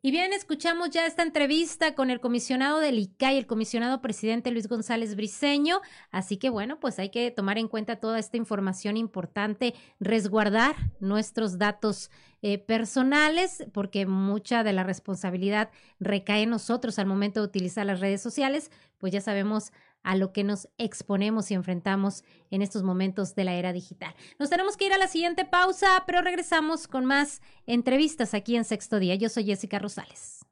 Y 0.03 0.11
bien, 0.11 0.31
escuchamos 0.31 0.91
ya 0.91 1.07
esta 1.07 1.23
entrevista 1.23 1.95
con 1.95 2.11
el 2.11 2.21
comisionado 2.21 2.79
del 2.79 2.99
ICAI, 2.99 3.39
el 3.39 3.47
comisionado 3.47 3.99
presidente 3.99 4.51
Luis 4.51 4.67
González 4.67 5.15
Briceño. 5.15 5.81
Así 6.11 6.37
que 6.37 6.49
bueno, 6.49 6.79
pues 6.79 6.99
hay 6.99 7.09
que 7.09 7.31
tomar 7.31 7.57
en 7.57 7.67
cuenta 7.67 7.99
toda 7.99 8.19
esta 8.19 8.37
información 8.37 8.95
importante, 8.95 9.73
resguardar 9.99 10.75
nuestros 10.99 11.57
datos 11.57 12.11
eh, 12.43 12.59
personales, 12.59 13.65
porque 13.73 14.05
mucha 14.05 14.63
de 14.63 14.71
la 14.71 14.83
responsabilidad 14.83 15.71
recae 15.99 16.43
en 16.43 16.51
nosotros 16.51 16.99
al 16.99 17.07
momento 17.07 17.41
de 17.41 17.47
utilizar 17.47 17.85
las 17.85 17.99
redes 17.99 18.21
sociales, 18.21 18.69
pues 18.99 19.11
ya 19.11 19.19
sabemos 19.19 19.71
a 20.07 20.15
lo 20.15 20.31
que 20.31 20.45
nos 20.45 20.69
exponemos 20.77 21.51
y 21.51 21.53
enfrentamos 21.53 22.23
en 22.49 22.61
estos 22.61 22.81
momentos 22.81 23.35
de 23.35 23.43
la 23.43 23.55
era 23.55 23.73
digital. 23.73 24.15
Nos 24.39 24.49
tenemos 24.49 24.77
que 24.77 24.85
ir 24.85 24.93
a 24.93 24.97
la 24.97 25.09
siguiente 25.09 25.43
pausa, 25.43 26.05
pero 26.07 26.21
regresamos 26.21 26.87
con 26.87 27.03
más 27.03 27.41
entrevistas 27.65 28.33
aquí 28.33 28.55
en 28.55 28.63
Sexto 28.63 28.99
Día. 28.99 29.15
Yo 29.15 29.27
soy 29.27 29.43
Jessica 29.43 29.79
Rosales. 29.79 30.45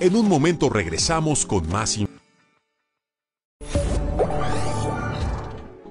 En 0.00 0.14
un 0.14 0.28
momento 0.28 0.68
regresamos 0.68 1.46
con 1.46 1.66
más 1.70 1.98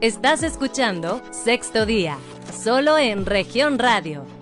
Estás 0.02 0.44
escuchando 0.44 1.20
Sexto 1.32 1.88
Día, 1.88 2.20
solo 2.54 3.00
en 3.00 3.26
región 3.26 3.80
radio 3.80 4.37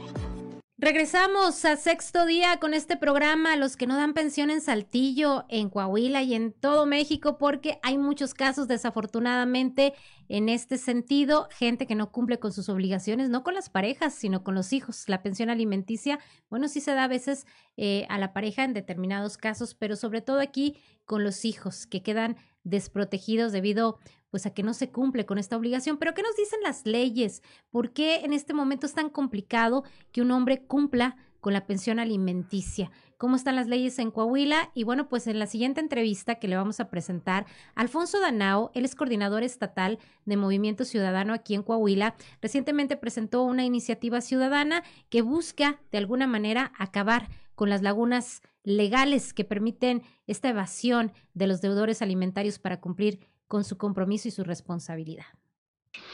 Regresamos 0.86 1.66
a 1.66 1.78
sexto 1.78 2.28
día 2.28 2.60
con 2.60 2.76
este 2.76 2.96
programa, 2.96 3.56
los 3.56 3.76
que 3.76 3.88
no 3.88 3.98
dan 3.98 4.14
pensión 4.14 4.52
en 4.52 4.62
Saltillo, 4.62 5.46
en 5.50 5.72
Coahuila 5.72 6.22
y 6.22 6.36
en 6.36 6.54
todo 6.54 6.86
México, 6.86 7.40
porque 7.40 7.80
hay 7.82 7.98
muchos 7.98 8.36
casos 8.36 8.68
desafortunadamente 8.68 9.96
en 10.30 10.48
este 10.48 10.78
sentido, 10.78 11.48
gente 11.50 11.88
que 11.88 11.96
no 11.96 12.12
cumple 12.12 12.38
con 12.38 12.54
sus 12.54 12.70
obligaciones, 12.70 13.32
no 13.32 13.44
con 13.44 13.56
las 13.56 13.72
parejas, 13.72 14.14
sino 14.14 14.44
con 14.44 14.54
los 14.54 14.74
hijos. 14.74 15.10
La 15.10 15.24
pensión 15.24 15.50
alimenticia, 15.50 16.20
bueno, 16.52 16.68
sí 16.68 16.82
se 16.82 16.94
da 16.94 17.06
a 17.06 17.08
veces 17.08 17.48
eh, 17.78 18.06
a 18.08 18.20
la 18.20 18.32
pareja 18.32 18.64
en 18.64 18.74
determinados 18.74 19.38
casos, 19.38 19.74
pero 19.74 19.96
sobre 19.96 20.22
todo 20.22 20.40
aquí 20.40 20.78
con 21.06 21.24
los 21.24 21.46
hijos 21.46 21.88
que 21.88 22.04
quedan 22.04 22.38
desprotegidos 22.66 23.54
debido 23.54 23.98
pues 24.30 24.46
a 24.46 24.54
que 24.54 24.64
no 24.64 24.74
se 24.74 24.90
cumple 24.90 25.26
con 25.26 25.38
esta 25.38 25.56
obligación. 25.56 25.96
Pero 25.98 26.14
¿qué 26.14 26.22
nos 26.22 26.36
dicen 26.36 26.60
las 26.62 26.86
leyes? 26.86 27.42
¿Por 27.70 27.94
qué 27.94 28.18
en 28.26 28.34
este 28.34 28.54
momento 28.54 28.86
es 28.86 28.94
tan 28.94 29.10
complicado 29.10 29.86
que 30.12 30.22
un 30.22 30.32
hombre 30.32 30.66
cumpla 30.66 31.16
con 31.40 31.54
la 31.54 31.66
pensión 31.66 32.00
alimenticia? 32.00 32.92
¿Cómo 33.18 33.38
están 33.38 33.56
las 33.56 33.68
leyes 33.68 33.98
en 33.98 34.12
Coahuila? 34.12 34.72
Y 34.74 34.84
bueno, 34.84 35.08
pues 35.08 35.28
en 35.28 35.40
la 35.40 35.48
siguiente 35.48 35.80
entrevista 35.80 36.36
que 36.36 36.50
le 36.50 36.58
vamos 36.58 36.82
a 36.82 36.90
presentar, 36.90 37.46
Alfonso 37.76 38.20
Danao, 38.20 38.72
él 38.74 38.84
es 38.84 38.94
coordinador 38.94 39.44
estatal 39.44 40.00
de 40.26 40.36
Movimiento 40.36 40.84
Ciudadano 40.84 41.34
aquí 41.34 41.56
en 41.56 41.64
Coahuila, 41.64 42.16
recientemente 42.42 42.98
presentó 42.98 43.44
una 43.44 43.64
iniciativa 43.64 44.20
ciudadana 44.20 44.84
que 45.10 45.22
busca 45.22 45.80
de 45.94 45.98
alguna 45.98 46.28
manera 46.28 46.74
acabar 46.78 47.30
con 47.56 47.70
las 47.70 47.82
lagunas 47.82 48.42
legales 48.66 49.34
que 49.34 49.46
permiten 49.46 50.04
esta 50.28 50.50
evasión 50.50 51.14
de 51.34 51.48
los 51.48 51.62
deudores 51.62 52.02
alimentarios 52.02 52.60
para 52.60 52.82
cumplir 52.82 53.20
con 53.48 53.64
su 53.64 53.78
compromiso 53.78 54.28
y 54.28 54.32
su 54.32 54.44
responsabilidad. 54.44 55.26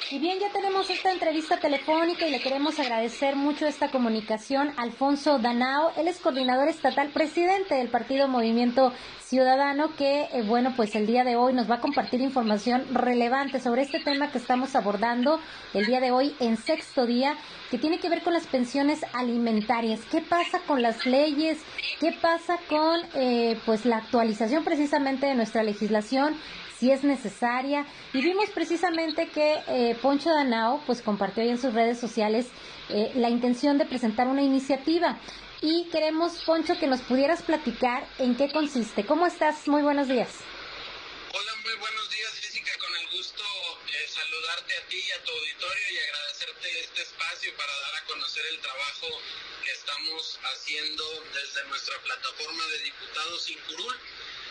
Y 0.09 0.19
bien, 0.19 0.39
ya 0.39 0.49
tenemos 0.51 0.89
esta 0.89 1.11
entrevista 1.11 1.57
telefónica 1.57 2.27
y 2.27 2.31
le 2.31 2.41
queremos 2.41 2.79
agradecer 2.79 3.35
mucho 3.35 3.65
esta 3.65 3.89
comunicación 3.91 4.73
Alfonso 4.75 5.39
Danao. 5.39 5.91
Él 5.95 6.07
es 6.09 6.19
coordinador 6.19 6.67
estatal, 6.67 7.09
presidente 7.09 7.75
del 7.75 7.87
Partido 7.87 8.27
Movimiento 8.27 8.91
Ciudadano, 9.23 9.95
que, 9.95 10.23
eh, 10.33 10.41
bueno, 10.45 10.73
pues 10.75 10.95
el 10.95 11.07
día 11.07 11.23
de 11.23 11.37
hoy 11.37 11.53
nos 11.53 11.69
va 11.69 11.75
a 11.75 11.79
compartir 11.79 12.19
información 12.19 12.83
relevante 12.93 13.61
sobre 13.61 13.83
este 13.83 14.01
tema 14.01 14.31
que 14.31 14.39
estamos 14.39 14.75
abordando 14.75 15.39
el 15.73 15.85
día 15.85 16.01
de 16.01 16.11
hoy 16.11 16.35
en 16.41 16.57
sexto 16.57 17.05
día, 17.05 17.37
que 17.69 17.77
tiene 17.77 17.99
que 17.99 18.09
ver 18.09 18.21
con 18.21 18.33
las 18.33 18.47
pensiones 18.47 19.05
alimentarias. 19.13 20.01
¿Qué 20.11 20.19
pasa 20.19 20.59
con 20.67 20.81
las 20.81 21.05
leyes? 21.05 21.59
¿Qué 22.01 22.11
pasa 22.11 22.57
con, 22.67 22.99
eh, 23.13 23.57
pues, 23.65 23.85
la 23.85 23.97
actualización 23.97 24.65
precisamente 24.65 25.27
de 25.27 25.35
nuestra 25.35 25.63
legislación? 25.63 26.35
Si 26.81 26.91
es 26.91 27.03
necesaria. 27.03 27.85
Y 28.11 28.21
vimos 28.23 28.49
precisamente 28.49 29.29
que 29.29 29.61
eh, 29.67 29.95
Poncho 30.01 30.31
Danao 30.31 30.81
pues 30.87 31.03
compartió 31.03 31.43
ahí 31.43 31.49
en 31.49 31.61
sus 31.61 31.75
redes 31.75 31.99
sociales 31.99 32.47
eh, 32.89 33.11
la 33.15 33.29
intención 33.29 33.77
de 33.77 33.85
presentar 33.85 34.27
una 34.27 34.41
iniciativa. 34.41 35.19
Y 35.61 35.87
queremos, 35.91 36.41
Poncho, 36.43 36.73
que 36.79 36.87
nos 36.87 37.01
pudieras 37.01 37.43
platicar 37.43 38.03
en 38.17 38.35
qué 38.35 38.51
consiste. 38.51 39.05
¿Cómo 39.05 39.27
estás? 39.27 39.67
Muy 39.67 39.83
buenos 39.83 40.07
días. 40.07 40.41
Hola, 41.31 41.53
muy 41.61 41.75
buenos 41.77 42.09
días, 42.09 42.33
Jessica. 42.41 42.71
Con 42.79 42.97
el 42.97 43.15
gusto 43.15 43.43
de 43.85 44.07
saludarte 44.07 44.73
a 44.73 44.81
ti 44.89 44.97
y 44.97 45.11
a 45.11 45.23
tu 45.23 45.31
auditorio 45.31 45.85
y 45.93 45.97
agradecerte 46.01 46.67
este 46.81 47.01
espacio 47.03 47.53
para 47.57 47.73
dar 47.77 48.01
a 48.01 48.05
conocer 48.07 48.43
el 48.49 48.59
trabajo 48.59 49.07
que 49.63 49.71
estamos 49.71 50.39
haciendo 50.49 51.03
desde 51.29 51.63
nuestra 51.69 51.95
plataforma 52.01 52.65
de 52.73 52.79
diputados 52.89 53.43
sin 53.43 53.59
curul 53.69 53.95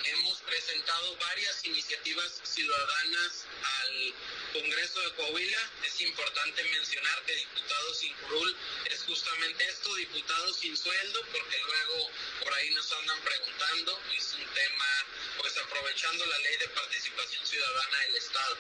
hemos 0.04 0.38
presentado 0.42 1.16
varias 1.16 1.64
iniciativas 1.64 2.40
ciudadanas 2.44 3.46
al 3.62 4.14
Congreso 4.52 5.00
de 5.00 5.14
Coahuila. 5.14 5.70
Es 5.84 6.00
importante 6.00 6.64
mencionar 6.64 7.22
que 7.26 7.34
diputados 7.34 7.98
sin 7.98 8.14
curul 8.14 8.56
es 8.86 9.02
justamente 9.04 9.64
esto, 9.68 9.94
diputados 9.94 10.56
sin 10.56 10.76
sueldo, 10.76 11.24
porque 11.32 11.58
luego 11.58 12.10
por 12.42 12.54
ahí 12.54 12.70
nos 12.70 12.92
andan 12.92 13.20
preguntando, 13.20 14.00
es 14.16 14.34
un 14.34 14.46
tema, 14.54 15.06
pues 15.38 15.56
aprovechando 15.58 16.26
la 16.26 16.38
ley 16.38 16.56
de 16.56 16.68
participación 16.68 17.46
ciudadana 17.46 17.98
del 18.00 18.16
Estado. 18.16 18.58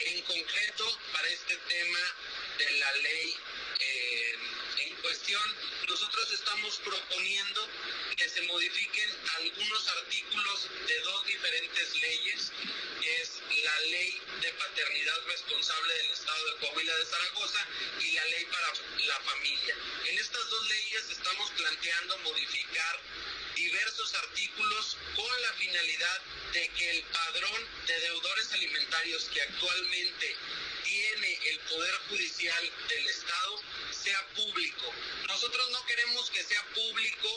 En 0.00 0.22
concreto, 0.22 0.98
para 1.12 1.28
este 1.28 1.56
tema 1.56 2.16
de 2.58 2.70
la 2.78 2.92
ley 2.96 3.36
eh, 3.80 4.38
cuestión, 5.02 5.42
nosotros 5.88 6.32
estamos 6.32 6.78
proponiendo 6.78 7.68
que 8.16 8.28
se 8.28 8.42
modifiquen 8.42 9.10
algunos 9.36 9.88
artículos 9.88 10.68
de 10.86 11.00
dos 11.00 11.26
diferentes 11.26 11.94
leyes, 11.96 12.52
que 13.00 13.20
es 13.20 13.42
la 13.64 13.80
ley 13.80 14.20
de 14.40 14.52
paternidad 14.54 15.20
responsable 15.26 15.94
del 15.94 16.10
Estado 16.12 16.46
de 16.46 16.56
Coahuila 16.60 16.96
de 16.96 17.06
Zaragoza 17.06 17.66
y 18.00 18.12
la 18.12 18.24
ley 18.26 18.44
para 18.46 18.72
la 19.06 19.20
familia. 19.20 19.76
En 20.06 20.18
estas 20.18 20.50
dos 20.50 20.68
leyes 20.68 21.10
estamos 21.10 21.50
planteando 21.50 22.18
modificar 22.18 23.00
diversos 23.54 24.14
artículos 24.14 24.96
con 25.16 25.42
la 25.42 25.52
finalidad 25.54 26.20
de 26.52 26.68
que 26.68 26.90
el 26.90 27.02
padrón 27.04 27.68
de 27.86 28.00
deudores 28.00 28.52
alimentarios 28.52 29.24
que 29.24 29.42
actualmente 29.42 30.36
tiene 30.84 31.38
el 31.50 31.58
Poder 31.60 31.94
Judicial 32.08 32.70
del 32.88 33.06
Estado 33.06 33.62
sea 33.90 34.26
público. 34.34 34.71
Nosotros 35.42 35.70
no 35.70 35.84
queremos 35.86 36.30
que 36.30 36.44
sea 36.44 36.62
público 36.72 37.28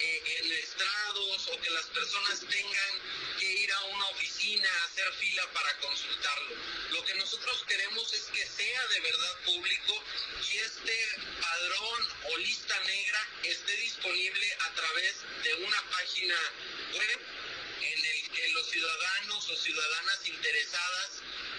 eh, 0.00 0.22
en 0.38 0.50
estrados 0.50 1.48
o 1.48 1.60
que 1.60 1.68
las 1.68 1.84
personas 1.88 2.40
tengan 2.48 3.38
que 3.38 3.52
ir 3.52 3.70
a 3.70 3.84
una 3.84 4.06
oficina 4.06 4.66
a 4.66 4.84
hacer 4.86 5.12
fila 5.20 5.42
para 5.52 5.76
consultarlo. 5.76 6.54
Lo 6.92 7.04
que 7.04 7.14
nosotros 7.16 7.62
queremos 7.68 8.10
es 8.14 8.22
que 8.32 8.46
sea 8.46 8.86
de 8.86 9.00
verdad 9.00 9.40
público 9.44 10.02
y 10.50 10.56
este 10.56 11.06
padrón 11.38 12.08
o 12.32 12.38
lista 12.38 12.80
negra 12.80 13.28
esté 13.42 13.76
disponible 13.76 14.56
a 14.60 14.70
través 14.72 15.16
de 15.44 15.54
una 15.56 15.82
página 15.90 16.38
web 16.94 17.20
en 17.82 18.04
el 18.06 18.30
que 18.30 18.48
los 18.52 18.70
ciudadanos 18.70 19.50
o 19.50 19.56
ciudadanas 19.56 20.26
interesadas 20.26 21.10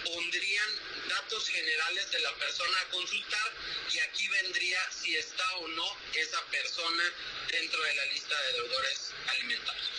pondrían 0.04 0.70
datos 1.10 1.48
generales 1.50 2.12
de 2.12 2.20
la 2.20 2.34
persona 2.36 2.78
a 2.82 2.92
consultar 2.92 3.52
y 3.94 4.00
aquí 4.00 4.28
vendría 4.28 4.80
si 4.92 5.16
está 5.16 5.44
o 5.58 5.68
no 5.70 5.86
esa 6.16 6.42
persona 6.52 7.04
dentro 7.50 7.82
de 7.84 7.96
la 7.96 8.06
lista 8.06 8.36
de 8.42 8.54
deudores 8.54 9.12
alimentarios. 9.28 9.90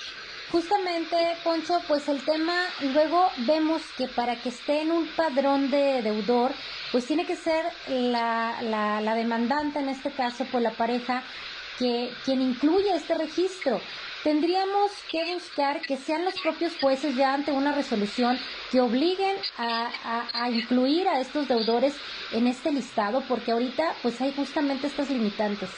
Justamente, 0.50 1.16
Poncho, 1.44 1.82
pues 1.88 2.09
el 2.09 2.22
tema, 2.24 2.68
luego 2.80 3.32
vemos 3.38 3.80
que 3.96 4.07
para 4.09 4.40
que 4.42 4.50
esté 4.50 4.82
en 4.82 4.92
un 4.92 5.09
padrón 5.16 5.70
de 5.70 6.03
deudor, 6.03 6.53
pues 6.90 7.07
tiene 7.07 7.26
que 7.26 7.36
ser 7.36 7.64
la, 7.88 8.59
la, 8.61 9.00
la 9.00 9.14
demandante, 9.14 9.78
en 9.78 9.88
este 9.88 10.12
caso, 10.12 10.46
pues 10.50 10.62
la 10.62 10.72
pareja, 10.72 11.24
que 11.78 12.12
quien 12.26 12.42
incluye 12.42 12.94
este 12.94 13.14
registro 13.14 13.80
tendríamos 14.22 14.90
que 15.10 15.34
buscar 15.34 15.80
que 15.82 15.96
sean 15.96 16.24
los 16.24 16.38
propios 16.40 16.72
jueces 16.80 17.16
ya 17.16 17.34
ante 17.34 17.52
una 17.52 17.72
resolución 17.72 18.38
que 18.70 18.80
obliguen 18.80 19.36
a, 19.58 20.50
incluir 20.50 21.08
a 21.08 21.20
estos 21.20 21.48
deudores 21.48 21.94
en 22.32 22.46
este 22.46 22.72
listado, 22.72 23.22
porque 23.28 23.52
ahorita 23.52 23.96
pues 24.02 24.20
hay 24.20 24.32
justamente 24.34 24.86
estas 24.86 25.10
limitantes. 25.10 25.68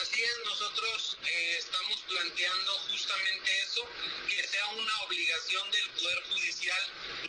Así 0.00 0.22
es, 0.22 0.38
nosotros 0.44 1.18
eh, 1.24 1.56
estamos 1.58 1.98
planteando 2.08 2.72
justamente 2.90 3.50
eso, 3.62 3.82
que 4.28 4.42
sea 4.46 4.66
una 4.68 5.02
obligación 5.06 5.70
del 5.70 5.88
Poder 5.90 6.22
Judicial 6.30 6.82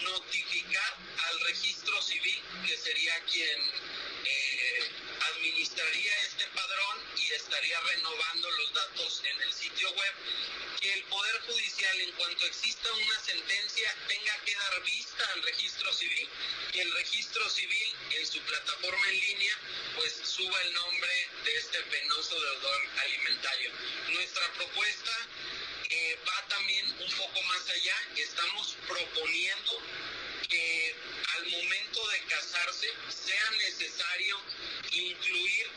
notificar 0.04 0.98
al 1.30 1.40
registro 1.42 2.02
civil, 2.02 2.42
que 2.66 2.78
sería 2.78 3.14
quien 3.32 3.60
eh, 4.26 5.07
administraría 5.36 6.18
este 6.22 6.46
padrón 6.48 6.98
y 7.18 7.34
estaría 7.34 7.80
renovando 7.82 8.52
los 8.52 8.74
datos 8.74 9.22
en 9.26 9.42
el 9.42 9.54
sitio 9.54 9.90
web, 9.92 10.14
que 10.80 10.94
el 10.94 11.04
Poder 11.04 11.42
Judicial, 11.42 12.02
en 12.02 12.12
cuanto 12.14 12.46
exista 12.46 12.92
una 12.94 13.20
sentencia, 13.20 13.96
tenga 14.08 14.38
que 14.46 14.56
dar 14.56 14.84
vista 14.84 15.24
al 15.34 15.44
registro 15.44 15.94
civil, 15.94 16.30
que 16.72 16.82
el 16.82 16.92
registro 16.94 17.50
civil 17.50 17.96
en 18.12 18.28
su 18.28 18.40
plataforma 18.42 19.10
en 19.10 19.20
línea, 19.20 19.60
pues 19.96 20.14
suba 20.24 20.62
el 20.62 20.74
nombre 20.74 21.30
de 21.44 21.58
este 21.58 21.82
penoso 21.84 22.40
deudor 22.40 22.88
alimentario. 23.04 23.72
Nuestra 24.10 24.54
propuesta 24.54 25.28
eh, 25.90 26.20
va 26.28 26.48
también 26.48 26.86
un 27.00 27.12
poco 27.14 27.42
más 27.44 27.70
allá, 27.70 27.96
estamos 28.18 28.76
proponiendo 28.88 29.82
que 30.50 30.96
al 31.38 31.52
momento 31.52 32.08
de 32.08 32.20
casarse 32.30 32.88
sea 33.10 33.52
necesario 33.52 34.38
incluir 34.92 35.68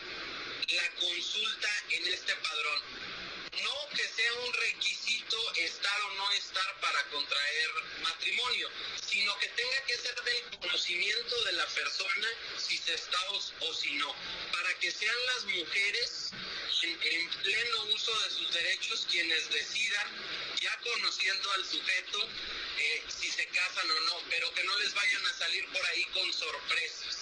la 0.68 0.90
consulta 1.00 1.68
en 1.90 2.06
este 2.06 2.34
padrón. 2.36 3.29
No 3.52 3.88
que 3.96 4.06
sea 4.06 4.32
un 4.34 4.52
requisito 4.52 5.54
estar 5.56 6.00
o 6.02 6.14
no 6.14 6.30
estar 6.32 6.80
para 6.80 7.04
contraer 7.10 7.70
matrimonio, 8.02 8.70
sino 9.04 9.36
que 9.38 9.48
tenga 9.48 9.84
que 9.86 9.96
ser 9.98 10.14
del 10.22 10.58
conocimiento 10.60 11.44
de 11.44 11.52
la 11.52 11.66
persona 11.66 12.28
si 12.58 12.78
se 12.78 12.94
está 12.94 13.18
o, 13.30 13.74
si 13.74 13.94
no, 13.94 14.14
para 14.52 14.78
que 14.78 14.90
sean 14.92 15.16
las 15.34 15.44
mujeres 15.46 16.30
en, 16.82 17.30
pleno 17.42 17.84
uso 17.94 18.20
de 18.20 18.30
sus 18.30 18.52
derechos 18.52 19.06
quienes 19.10 19.50
decidan, 19.50 20.08
ya 20.60 20.78
conociendo 20.78 21.52
al 21.52 21.64
sujeto, 21.66 22.28
eh, 22.78 23.04
si 23.08 23.30
se 23.30 23.46
casan 23.48 23.90
o 23.90 24.00
no, 24.00 24.22
pero 24.30 24.52
que 24.54 24.64
no 24.64 24.78
les 24.78 24.94
vayan 24.94 25.26
a 25.26 25.34
salir 25.34 25.66
por 25.70 25.84
ahí 25.86 26.04
con 26.06 26.32
sorpresas. 26.32 27.19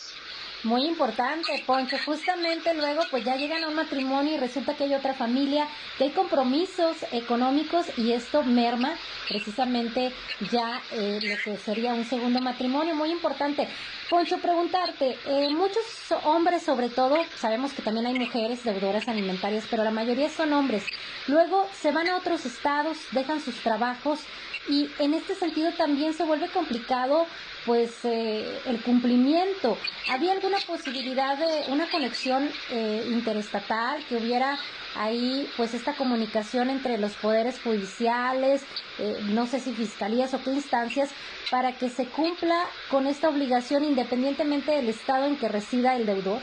Muy 0.64 0.86
importante, 0.86 1.62
Poncho. 1.66 1.96
Justamente 2.04 2.74
luego, 2.74 3.02
pues 3.12 3.24
ya 3.24 3.36
llegan 3.36 3.62
a 3.62 3.68
un 3.68 3.76
matrimonio 3.76 4.34
y 4.34 4.38
resulta 4.38 4.74
que 4.74 4.84
hay 4.84 4.94
otra 4.94 5.14
familia, 5.14 5.68
que 5.96 6.04
hay 6.04 6.11
compromisos 6.11 6.96
económicos 7.12 7.86
y 7.96 8.12
esto 8.12 8.42
merma 8.42 8.94
precisamente 9.28 10.12
ya 10.50 10.80
eh, 10.90 11.20
lo 11.22 11.36
que 11.44 11.56
sería 11.59 11.94
un 11.94 12.04
segundo 12.04 12.40
matrimonio. 12.40 12.96
Muy 12.96 13.12
importante. 13.12 13.68
Poncho, 14.11 14.38
preguntarte, 14.38 15.16
eh, 15.26 15.48
muchos 15.50 15.84
hombres 16.24 16.64
sobre 16.64 16.88
todo, 16.88 17.18
sabemos 17.36 17.72
que 17.72 17.82
también 17.82 18.06
hay 18.06 18.14
mujeres 18.14 18.64
deudoras 18.64 19.06
alimentarias, 19.06 19.64
pero 19.70 19.84
la 19.84 19.92
mayoría 19.92 20.28
son 20.28 20.52
hombres. 20.52 20.82
Luego 21.28 21.68
se 21.72 21.92
van 21.92 22.09
a 22.09 22.16
otros 22.16 22.44
estados, 22.46 22.96
dejan 23.12 23.40
sus 23.40 23.54
trabajos 23.56 24.20
y 24.68 24.90
en 24.98 25.14
este 25.14 25.34
sentido 25.34 25.72
también 25.72 26.14
se 26.14 26.24
vuelve 26.24 26.48
complicado 26.48 27.26
pues 27.68 27.90
eh, 28.04 28.62
el 28.64 28.80
cumplimiento. 28.80 29.76
¿Había 30.08 30.32
alguna 30.32 30.56
posibilidad 30.60 31.36
de 31.36 31.70
una 31.70 31.88
conexión 31.90 32.50
eh, 32.70 33.04
interestatal 33.10 34.02
que 34.06 34.16
hubiera 34.16 34.58
ahí 34.94 35.46
pues 35.54 35.74
esta 35.74 35.94
comunicación 35.94 36.70
entre 36.70 36.96
los 36.96 37.12
poderes 37.12 37.60
judiciales, 37.60 38.62
eh, 38.98 39.18
no 39.24 39.46
sé 39.46 39.60
si 39.60 39.74
fiscalías 39.74 40.32
o 40.32 40.42
qué 40.42 40.50
instancias, 40.50 41.10
para 41.50 41.76
que 41.76 41.90
se 41.90 42.06
cumpla 42.06 42.64
con 42.90 43.06
esta 43.06 43.28
obligación 43.28 43.84
independientemente 43.84 44.72
del 44.72 44.88
estado 44.88 45.26
en 45.26 45.36
que 45.36 45.48
resida 45.48 45.94
el 45.94 46.06
deudor? 46.06 46.40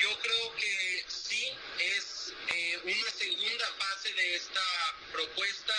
Yo 0.00 0.08
creo 0.22 0.54
que 0.54 1.04
sí, 1.08 1.48
es 1.80 2.32
una 2.84 3.10
segunda 3.10 3.66
fase 3.76 4.12
de 4.14 4.36
esta 4.36 4.60
propuesta. 5.10 5.74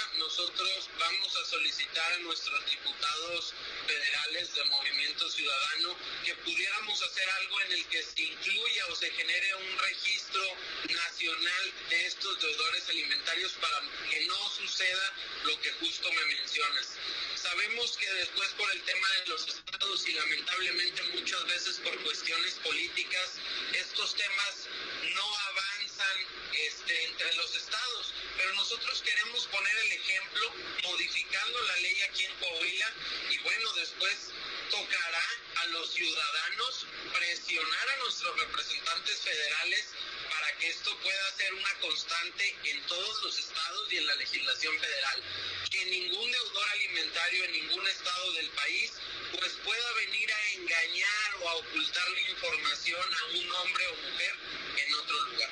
Vamos 0.99 1.36
a 1.38 1.45
solicitar 1.45 2.13
a 2.13 2.17
nuestros 2.19 2.65
diputados 2.69 3.53
federales 3.88 4.53
de 4.53 4.63
Movimiento 4.65 5.29
Ciudadano 5.29 5.95
que 6.23 6.36
pudiéramos 6.36 7.01
hacer 7.01 7.29
algo 7.29 7.61
en 7.61 7.71
el 7.73 7.86
que 7.86 8.03
se 8.03 8.21
incluya 8.21 8.86
o 8.89 8.95
se 8.95 9.11
genere 9.11 9.55
un 9.55 9.79
registro 9.79 10.43
nacional 10.89 11.73
de 11.89 12.05
estos 12.05 12.41
deudores 12.41 12.89
alimentarios 12.89 13.53
para 13.53 13.81
que 14.09 14.25
no 14.25 14.49
suceda 14.49 15.13
lo 15.43 15.59
que 15.61 15.71
justo 15.73 16.11
me 16.11 16.25
mencionas. 16.25 16.88
Sabemos 17.36 17.97
que 17.97 18.11
después 18.13 18.49
por 18.57 18.71
el 18.71 18.81
tema 18.83 19.07
de 19.19 19.27
los 19.27 19.47
estados 19.47 20.07
y 20.07 20.13
lamentablemente 20.13 21.03
muchas 21.13 21.45
veces 21.45 21.79
por 21.83 21.95
cuestiones 22.03 22.55
políticas, 22.55 23.33
estos 23.73 24.15
temas 24.15 24.67
no 25.13 25.38
avanzan 25.49 26.17
este, 26.53 27.03
entre 27.05 27.36
los 27.36 27.55
estados, 27.55 28.13
pero 28.38 28.53
nosotros 28.55 29.01
queremos 29.01 29.45
poner 29.47 29.77
el 29.77 29.91
ejemplo 29.91 30.53
modificando 30.84 31.61
la 31.61 31.76
ley 31.78 32.01
aquí 32.09 32.26
en 32.26 32.36
Coahuila 32.36 32.93
y 33.32 33.38
bueno, 33.39 33.73
después 33.73 34.32
tocará 34.69 35.26
a 35.55 35.67
los 35.67 35.89
ciudadanos 35.93 36.86
presionar 37.17 37.89
a 37.89 37.97
nuestros 38.03 38.39
representantes 38.39 39.21
federales 39.21 39.86
para 40.30 40.57
que 40.57 40.69
esto 40.69 40.97
pueda 41.01 41.32
ser 41.38 41.53
una 41.53 41.73
constante 41.82 42.55
en 42.65 42.82
todos 42.88 43.23
los 43.23 43.39
estados 43.39 43.93
y 43.93 43.97
en 43.97 44.05
la 44.07 44.15
legislación 44.15 44.80
federal. 44.80 45.23
que 45.69 45.86
ningún 45.86 46.32
deudor 46.32 46.69
alimentario 46.73 47.43
en 47.45 47.51
ningún 47.51 47.88
estado 47.88 48.34
del 48.34 48.49
país 48.51 48.91
pues 49.39 49.51
pueda 49.63 49.93
venir 50.05 50.32
a 50.32 50.53
engañar 50.53 51.36
o 51.41 51.49
a 51.49 51.55
ocultarle 51.55 52.21
información 52.32 53.01
a 53.01 53.26
un 53.38 53.51
hombre 53.51 53.88
o 53.88 53.95
mujer 54.09 54.36
en 54.78 54.93
otro 54.95 55.21
lugar. 55.32 55.49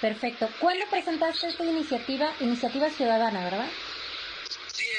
Perfecto. 0.00 0.50
¿Cuándo 0.60 0.84
presentaste 0.90 1.48
esta 1.48 1.64
iniciativa? 1.64 2.34
Iniciativa 2.40 2.90
ciudadana, 2.90 3.44
¿verdad? 3.44 3.68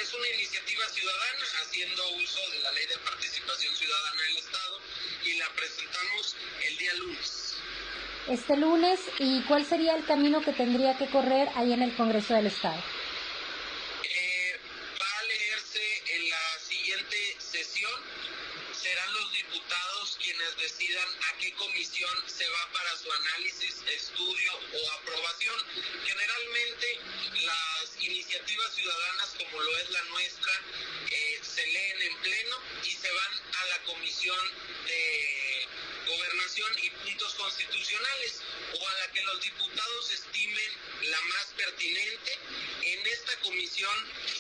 Es 0.02 0.14
una 0.14 0.30
iniciativa 0.30 0.88
ciudadana 0.88 1.46
haciendo 1.62 2.02
uso 2.16 2.40
de 2.52 2.60
la 2.60 2.72
ley 2.72 2.86
de 2.88 2.98
participación 3.00 3.76
ciudadana 3.76 4.22
del 4.22 4.38
Estado 4.38 4.80
y 5.26 5.34
la 5.34 5.50
presentamos 5.50 6.36
el 6.70 6.78
día 6.78 6.94
lunes. 6.96 7.56
Este 8.30 8.56
lunes, 8.56 9.00
¿y 9.20 9.42
cuál 9.42 9.66
sería 9.66 9.96
el 9.96 10.06
camino 10.06 10.42
que 10.42 10.54
tendría 10.54 10.98
que 10.98 11.08
correr 11.08 11.50
ahí 11.56 11.74
en 11.74 11.82
el 11.82 11.94
Congreso 11.96 12.34
del 12.34 12.48
Estado? 12.48 12.82
Decidan 20.60 21.08
a 21.08 21.38
qué 21.40 21.54
comisión 21.54 22.16
se 22.28 22.48
va 22.50 22.72
para 22.74 22.96
su 22.98 23.12
análisis, 23.12 23.76
estudio 23.88 24.52
o 24.54 24.92
aprobación. 24.92 25.56
Generalmente 26.06 27.00
las 27.42 28.04
iniciativas 28.04 28.74
ciudadanas 28.76 29.36
como 29.38 29.62
lo 29.62 29.78
es 29.78 29.90
la 29.92 30.04
nuestra 30.04 30.52
eh, 31.12 31.40
se 31.42 31.66
leen 31.66 32.02
en 32.02 32.18
pleno 32.22 32.58
y 32.84 32.92
se 32.92 33.12
van 33.12 33.34
a 33.56 33.66
la 33.66 33.84
comisión 33.84 34.52
de 34.86 35.39
y 36.58 36.90
puntos 36.90 37.36
constitucionales 37.36 38.42
o 38.74 38.88
a 38.88 38.94
la 38.96 39.12
que 39.12 39.22
los 39.22 39.40
diputados 39.40 40.12
estimen 40.12 40.72
la 41.04 41.22
más 41.22 41.46
pertinente. 41.56 42.40
En 42.82 43.06
esta 43.06 43.40
comisión 43.42 43.96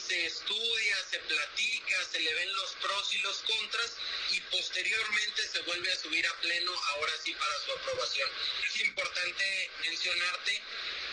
se 0.07 0.25
estudia, 0.25 0.97
se 1.11 1.19
platica, 1.19 2.03
se 2.11 2.19
le 2.21 2.33
ven 2.33 2.53
los 2.55 2.71
pros 2.81 3.13
y 3.13 3.17
los 3.19 3.37
contras 3.39 3.93
y 4.31 4.41
posteriormente 4.41 5.47
se 5.49 5.59
vuelve 5.61 5.91
a 5.91 5.97
subir 5.97 6.25
a 6.25 6.41
pleno 6.41 6.71
ahora 6.95 7.13
sí 7.23 7.31
para 7.33 7.59
su 7.59 7.71
aprobación. 7.73 8.29
Es 8.67 8.81
importante 8.81 9.71
mencionarte 9.81 10.61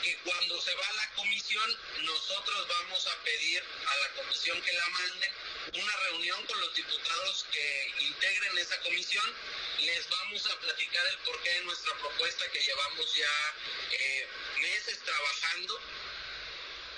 que 0.03 0.17
cuando 0.25 0.63
se 0.63 0.75
va 0.77 0.89
a 0.89 0.93
la 0.95 1.15
comisión, 1.15 1.79
nosotros 2.05 2.69
vamos 2.69 3.07
a 3.07 3.23
pedir 3.23 3.63
a 3.87 3.97
la 3.99 4.23
comisión 4.23 4.63
que 4.63 4.73
la 4.73 4.89
manden 4.89 5.33
una 5.75 5.97
reunión 5.97 6.47
con 6.47 6.61
los 6.61 6.75
diputados 6.75 7.45
que 7.53 7.93
integren 8.01 8.59
esa 8.59 8.81
comisión. 8.81 9.35
Les 9.81 10.09
vamos 10.09 10.47
a 10.47 10.61
platicar 10.61 10.86
el 10.95 11.19
porqué 11.19 11.51
de 11.51 11.61
nuestra 11.63 11.93
propuesta 11.95 12.45
que 12.53 12.61
llevamos 12.61 13.15
ya 13.15 13.55
eh, 13.93 14.29
meses 14.61 14.99
trabajando, 15.01 15.81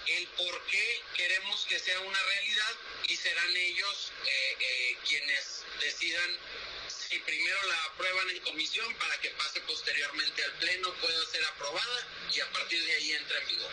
el 0.06 0.26
por 0.28 0.62
qué 0.66 1.02
queremos 1.16 1.66
que 1.66 1.78
sea 1.78 2.00
una 2.00 2.22
realidad 2.22 2.74
y 3.08 3.16
serán 3.16 3.56
ellos 3.56 4.12
eh, 4.24 4.56
eh, 4.60 4.98
quienes 5.06 5.64
decidan 5.80 6.38
si 6.88 7.18
primero 7.20 7.58
la 7.68 7.84
aprueban 7.84 8.30
en 8.30 8.40
comisión 8.40 8.94
para 8.94 9.18
que 9.20 9.30
pase 9.30 9.60
posteriormente 9.62 10.44
al 10.44 10.52
pleno, 10.54 10.92
pueda 10.94 11.26
ser 11.26 11.44
aprobada 11.46 12.06
y 12.32 12.40
a 12.40 12.50
partir 12.52 12.84
de 12.84 12.94
ahí 12.94 13.12
entra 13.12 13.38
en 13.38 13.48
vigor. 13.48 13.70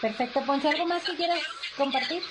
Perfecto, 0.00 0.46
Ponce, 0.46 0.68
¿algo 0.68 0.86
más 0.86 1.02
que 1.04 1.16
quieras 1.16 1.42
compartir? 1.76 2.22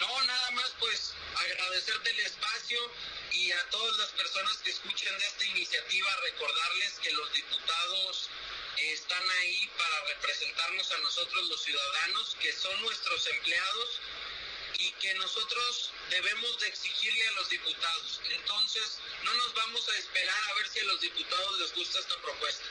No, 0.00 0.22
nada 0.24 0.50
más 0.50 0.72
pues 0.80 1.14
agradecerte 1.36 2.10
el 2.10 2.20
espacio 2.20 2.90
y 3.32 3.52
a 3.52 3.70
todas 3.70 3.96
las 3.98 4.10
personas 4.10 4.56
que 4.58 4.70
escuchen 4.70 5.18
de 5.18 5.26
esta 5.26 5.44
iniciativa 5.44 6.16
recordarles 6.22 6.92
que 7.02 7.12
los 7.12 7.32
diputados 7.32 8.30
están 8.76 9.30
ahí 9.40 9.70
para 9.78 10.04
representarnos 10.14 10.92
a 10.92 10.98
nosotros 10.98 11.48
los 11.48 11.62
ciudadanos, 11.62 12.36
que 12.40 12.52
son 12.52 12.80
nuestros 12.82 13.26
empleados 13.26 14.00
y 14.78 14.92
que 14.92 15.14
nosotros 15.14 15.90
debemos 16.10 16.60
de 16.60 16.68
exigirle 16.68 17.28
a 17.28 17.32
los 17.32 17.48
diputados. 17.48 18.20
Entonces, 18.30 18.98
no 19.22 19.34
nos 19.34 19.54
vamos 19.54 19.88
a 19.88 19.96
esperar 19.98 20.44
a 20.50 20.54
ver 20.54 20.68
si 20.68 20.80
a 20.80 20.84
los 20.84 21.00
diputados 21.00 21.58
les 21.60 21.74
gusta 21.74 21.98
esta 22.00 22.16
propuesta. 22.18 22.66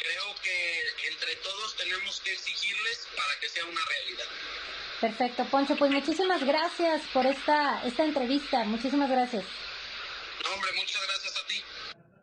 Creo 0.00 0.34
que 0.42 0.94
entre 1.08 1.36
todos 1.36 1.76
tenemos 1.76 2.20
que 2.20 2.32
exigirles 2.32 3.08
para 3.16 3.40
que 3.40 3.48
sea 3.48 3.64
una 3.64 3.84
realidad. 3.84 4.28
Perfecto, 5.00 5.44
Poncho, 5.44 5.76
pues 5.76 5.92
muchísimas 5.92 6.44
gracias 6.44 7.02
por 7.12 7.24
esta, 7.24 7.84
esta 7.84 8.04
entrevista. 8.04 8.64
Muchísimas 8.64 9.08
gracias. 9.08 9.44
No, 9.44 10.54
hombre, 10.54 10.70
muchas 10.76 11.00
gracias 11.06 11.34
a 11.36 11.46
ti. 11.46 11.62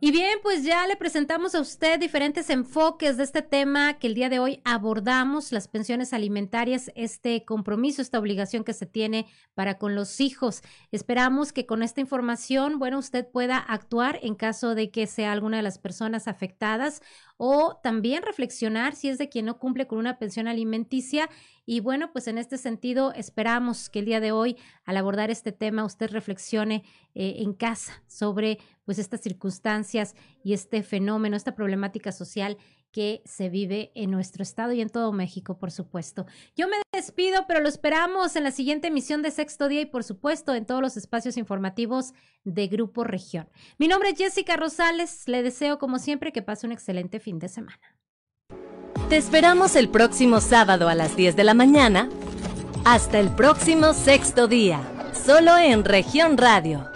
Y 0.01 0.11
bien, 0.11 0.39
pues 0.43 0.63
ya 0.63 0.85
le 0.85 0.97
presentamos 0.97 1.55
a 1.55 1.61
usted 1.61 1.97
diferentes 1.97 2.49
enfoques 2.49 3.15
de 3.15 3.23
este 3.23 3.41
tema 3.41 3.97
que 3.97 4.07
el 4.07 4.13
día 4.13 4.27
de 4.27 4.39
hoy 4.39 4.61
abordamos, 4.65 5.53
las 5.53 5.69
pensiones 5.69 6.11
alimentarias, 6.11 6.91
este 6.95 7.45
compromiso, 7.45 8.01
esta 8.01 8.19
obligación 8.19 8.65
que 8.65 8.73
se 8.73 8.85
tiene 8.85 9.25
para 9.53 9.77
con 9.77 9.95
los 9.95 10.19
hijos. 10.19 10.63
Esperamos 10.91 11.53
que 11.53 11.65
con 11.65 11.81
esta 11.81 12.01
información, 12.01 12.77
bueno, 12.77 12.99
usted 12.99 13.25
pueda 13.25 13.57
actuar 13.57 14.19
en 14.21 14.35
caso 14.35 14.75
de 14.75 14.91
que 14.91 15.07
sea 15.07 15.31
alguna 15.31 15.57
de 15.57 15.63
las 15.63 15.79
personas 15.79 16.27
afectadas 16.27 17.01
o 17.37 17.79
también 17.83 18.23
reflexionar 18.23 18.95
si 18.95 19.09
es 19.09 19.17
de 19.17 19.29
quien 19.29 19.45
no 19.45 19.59
cumple 19.59 19.87
con 19.87 19.99
una 19.99 20.17
pensión 20.17 20.47
alimenticia. 20.47 21.29
Y 21.65 21.79
bueno, 21.79 22.11
pues 22.11 22.27
en 22.27 22.37
este 22.37 22.57
sentido 22.57 23.11
esperamos 23.13 23.89
que 23.89 23.99
el 23.99 24.05
día 24.05 24.19
de 24.19 24.31
hoy, 24.31 24.57
al 24.85 24.97
abordar 24.97 25.31
este 25.31 25.51
tema, 25.51 25.83
usted 25.83 26.11
reflexione 26.11 26.83
eh, 27.13 27.35
en 27.39 27.53
casa 27.53 28.03
sobre 28.07 28.59
pues 28.85 28.99
estas 28.99 29.21
circunstancias 29.21 30.15
y 30.43 30.53
este 30.53 30.83
fenómeno, 30.83 31.35
esta 31.35 31.55
problemática 31.55 32.11
social 32.11 32.57
que 32.95 33.21
se 33.25 33.49
vive 33.49 33.91
en 33.93 34.09
nuestro 34.09 34.41
estado 34.41 34.71
y 34.71 34.79
en 34.79 34.87
todo 34.87 35.11
México, 35.11 35.57
por 35.57 35.69
supuesto. 35.69 36.27
Yo 36.55 36.69
me 36.69 36.77
despido, 36.93 37.45
pero 37.45 37.59
lo 37.59 37.67
esperamos 37.67 38.37
en 38.37 38.45
la 38.45 38.51
siguiente 38.51 38.87
emisión 38.87 39.21
de 39.21 39.31
Sexto 39.31 39.67
Día 39.67 39.81
y, 39.81 39.85
por 39.85 40.05
supuesto, 40.05 40.55
en 40.55 40.65
todos 40.65 40.81
los 40.81 40.95
espacios 40.95 41.35
informativos 41.35 42.13
de 42.45 42.67
Grupo 42.67 43.03
Región. 43.03 43.49
Mi 43.77 43.89
nombre 43.89 44.11
es 44.11 44.17
Jessica 44.17 44.55
Rosales. 44.55 45.27
Le 45.27 45.43
deseo, 45.43 45.77
como 45.77 45.99
siempre, 45.99 46.31
que 46.31 46.41
pase 46.41 46.67
un 46.67 46.71
excelente 46.71 47.19
fin 47.19 47.37
de 47.37 47.49
semana. 47.49 47.81
Te 49.09 49.17
esperamos 49.17 49.75
el 49.75 49.89
próximo 49.89 50.39
sábado 50.39 50.87
a 50.87 50.95
las 50.95 51.17
10 51.17 51.35
de 51.35 51.43
la 51.43 51.53
mañana. 51.53 52.07
Hasta 52.85 53.19
el 53.19 53.27
próximo 53.35 53.91
Sexto 53.91 54.47
Día, 54.47 54.79
solo 55.13 55.57
en 55.57 55.83
Región 55.83 56.37
Radio 56.37 56.94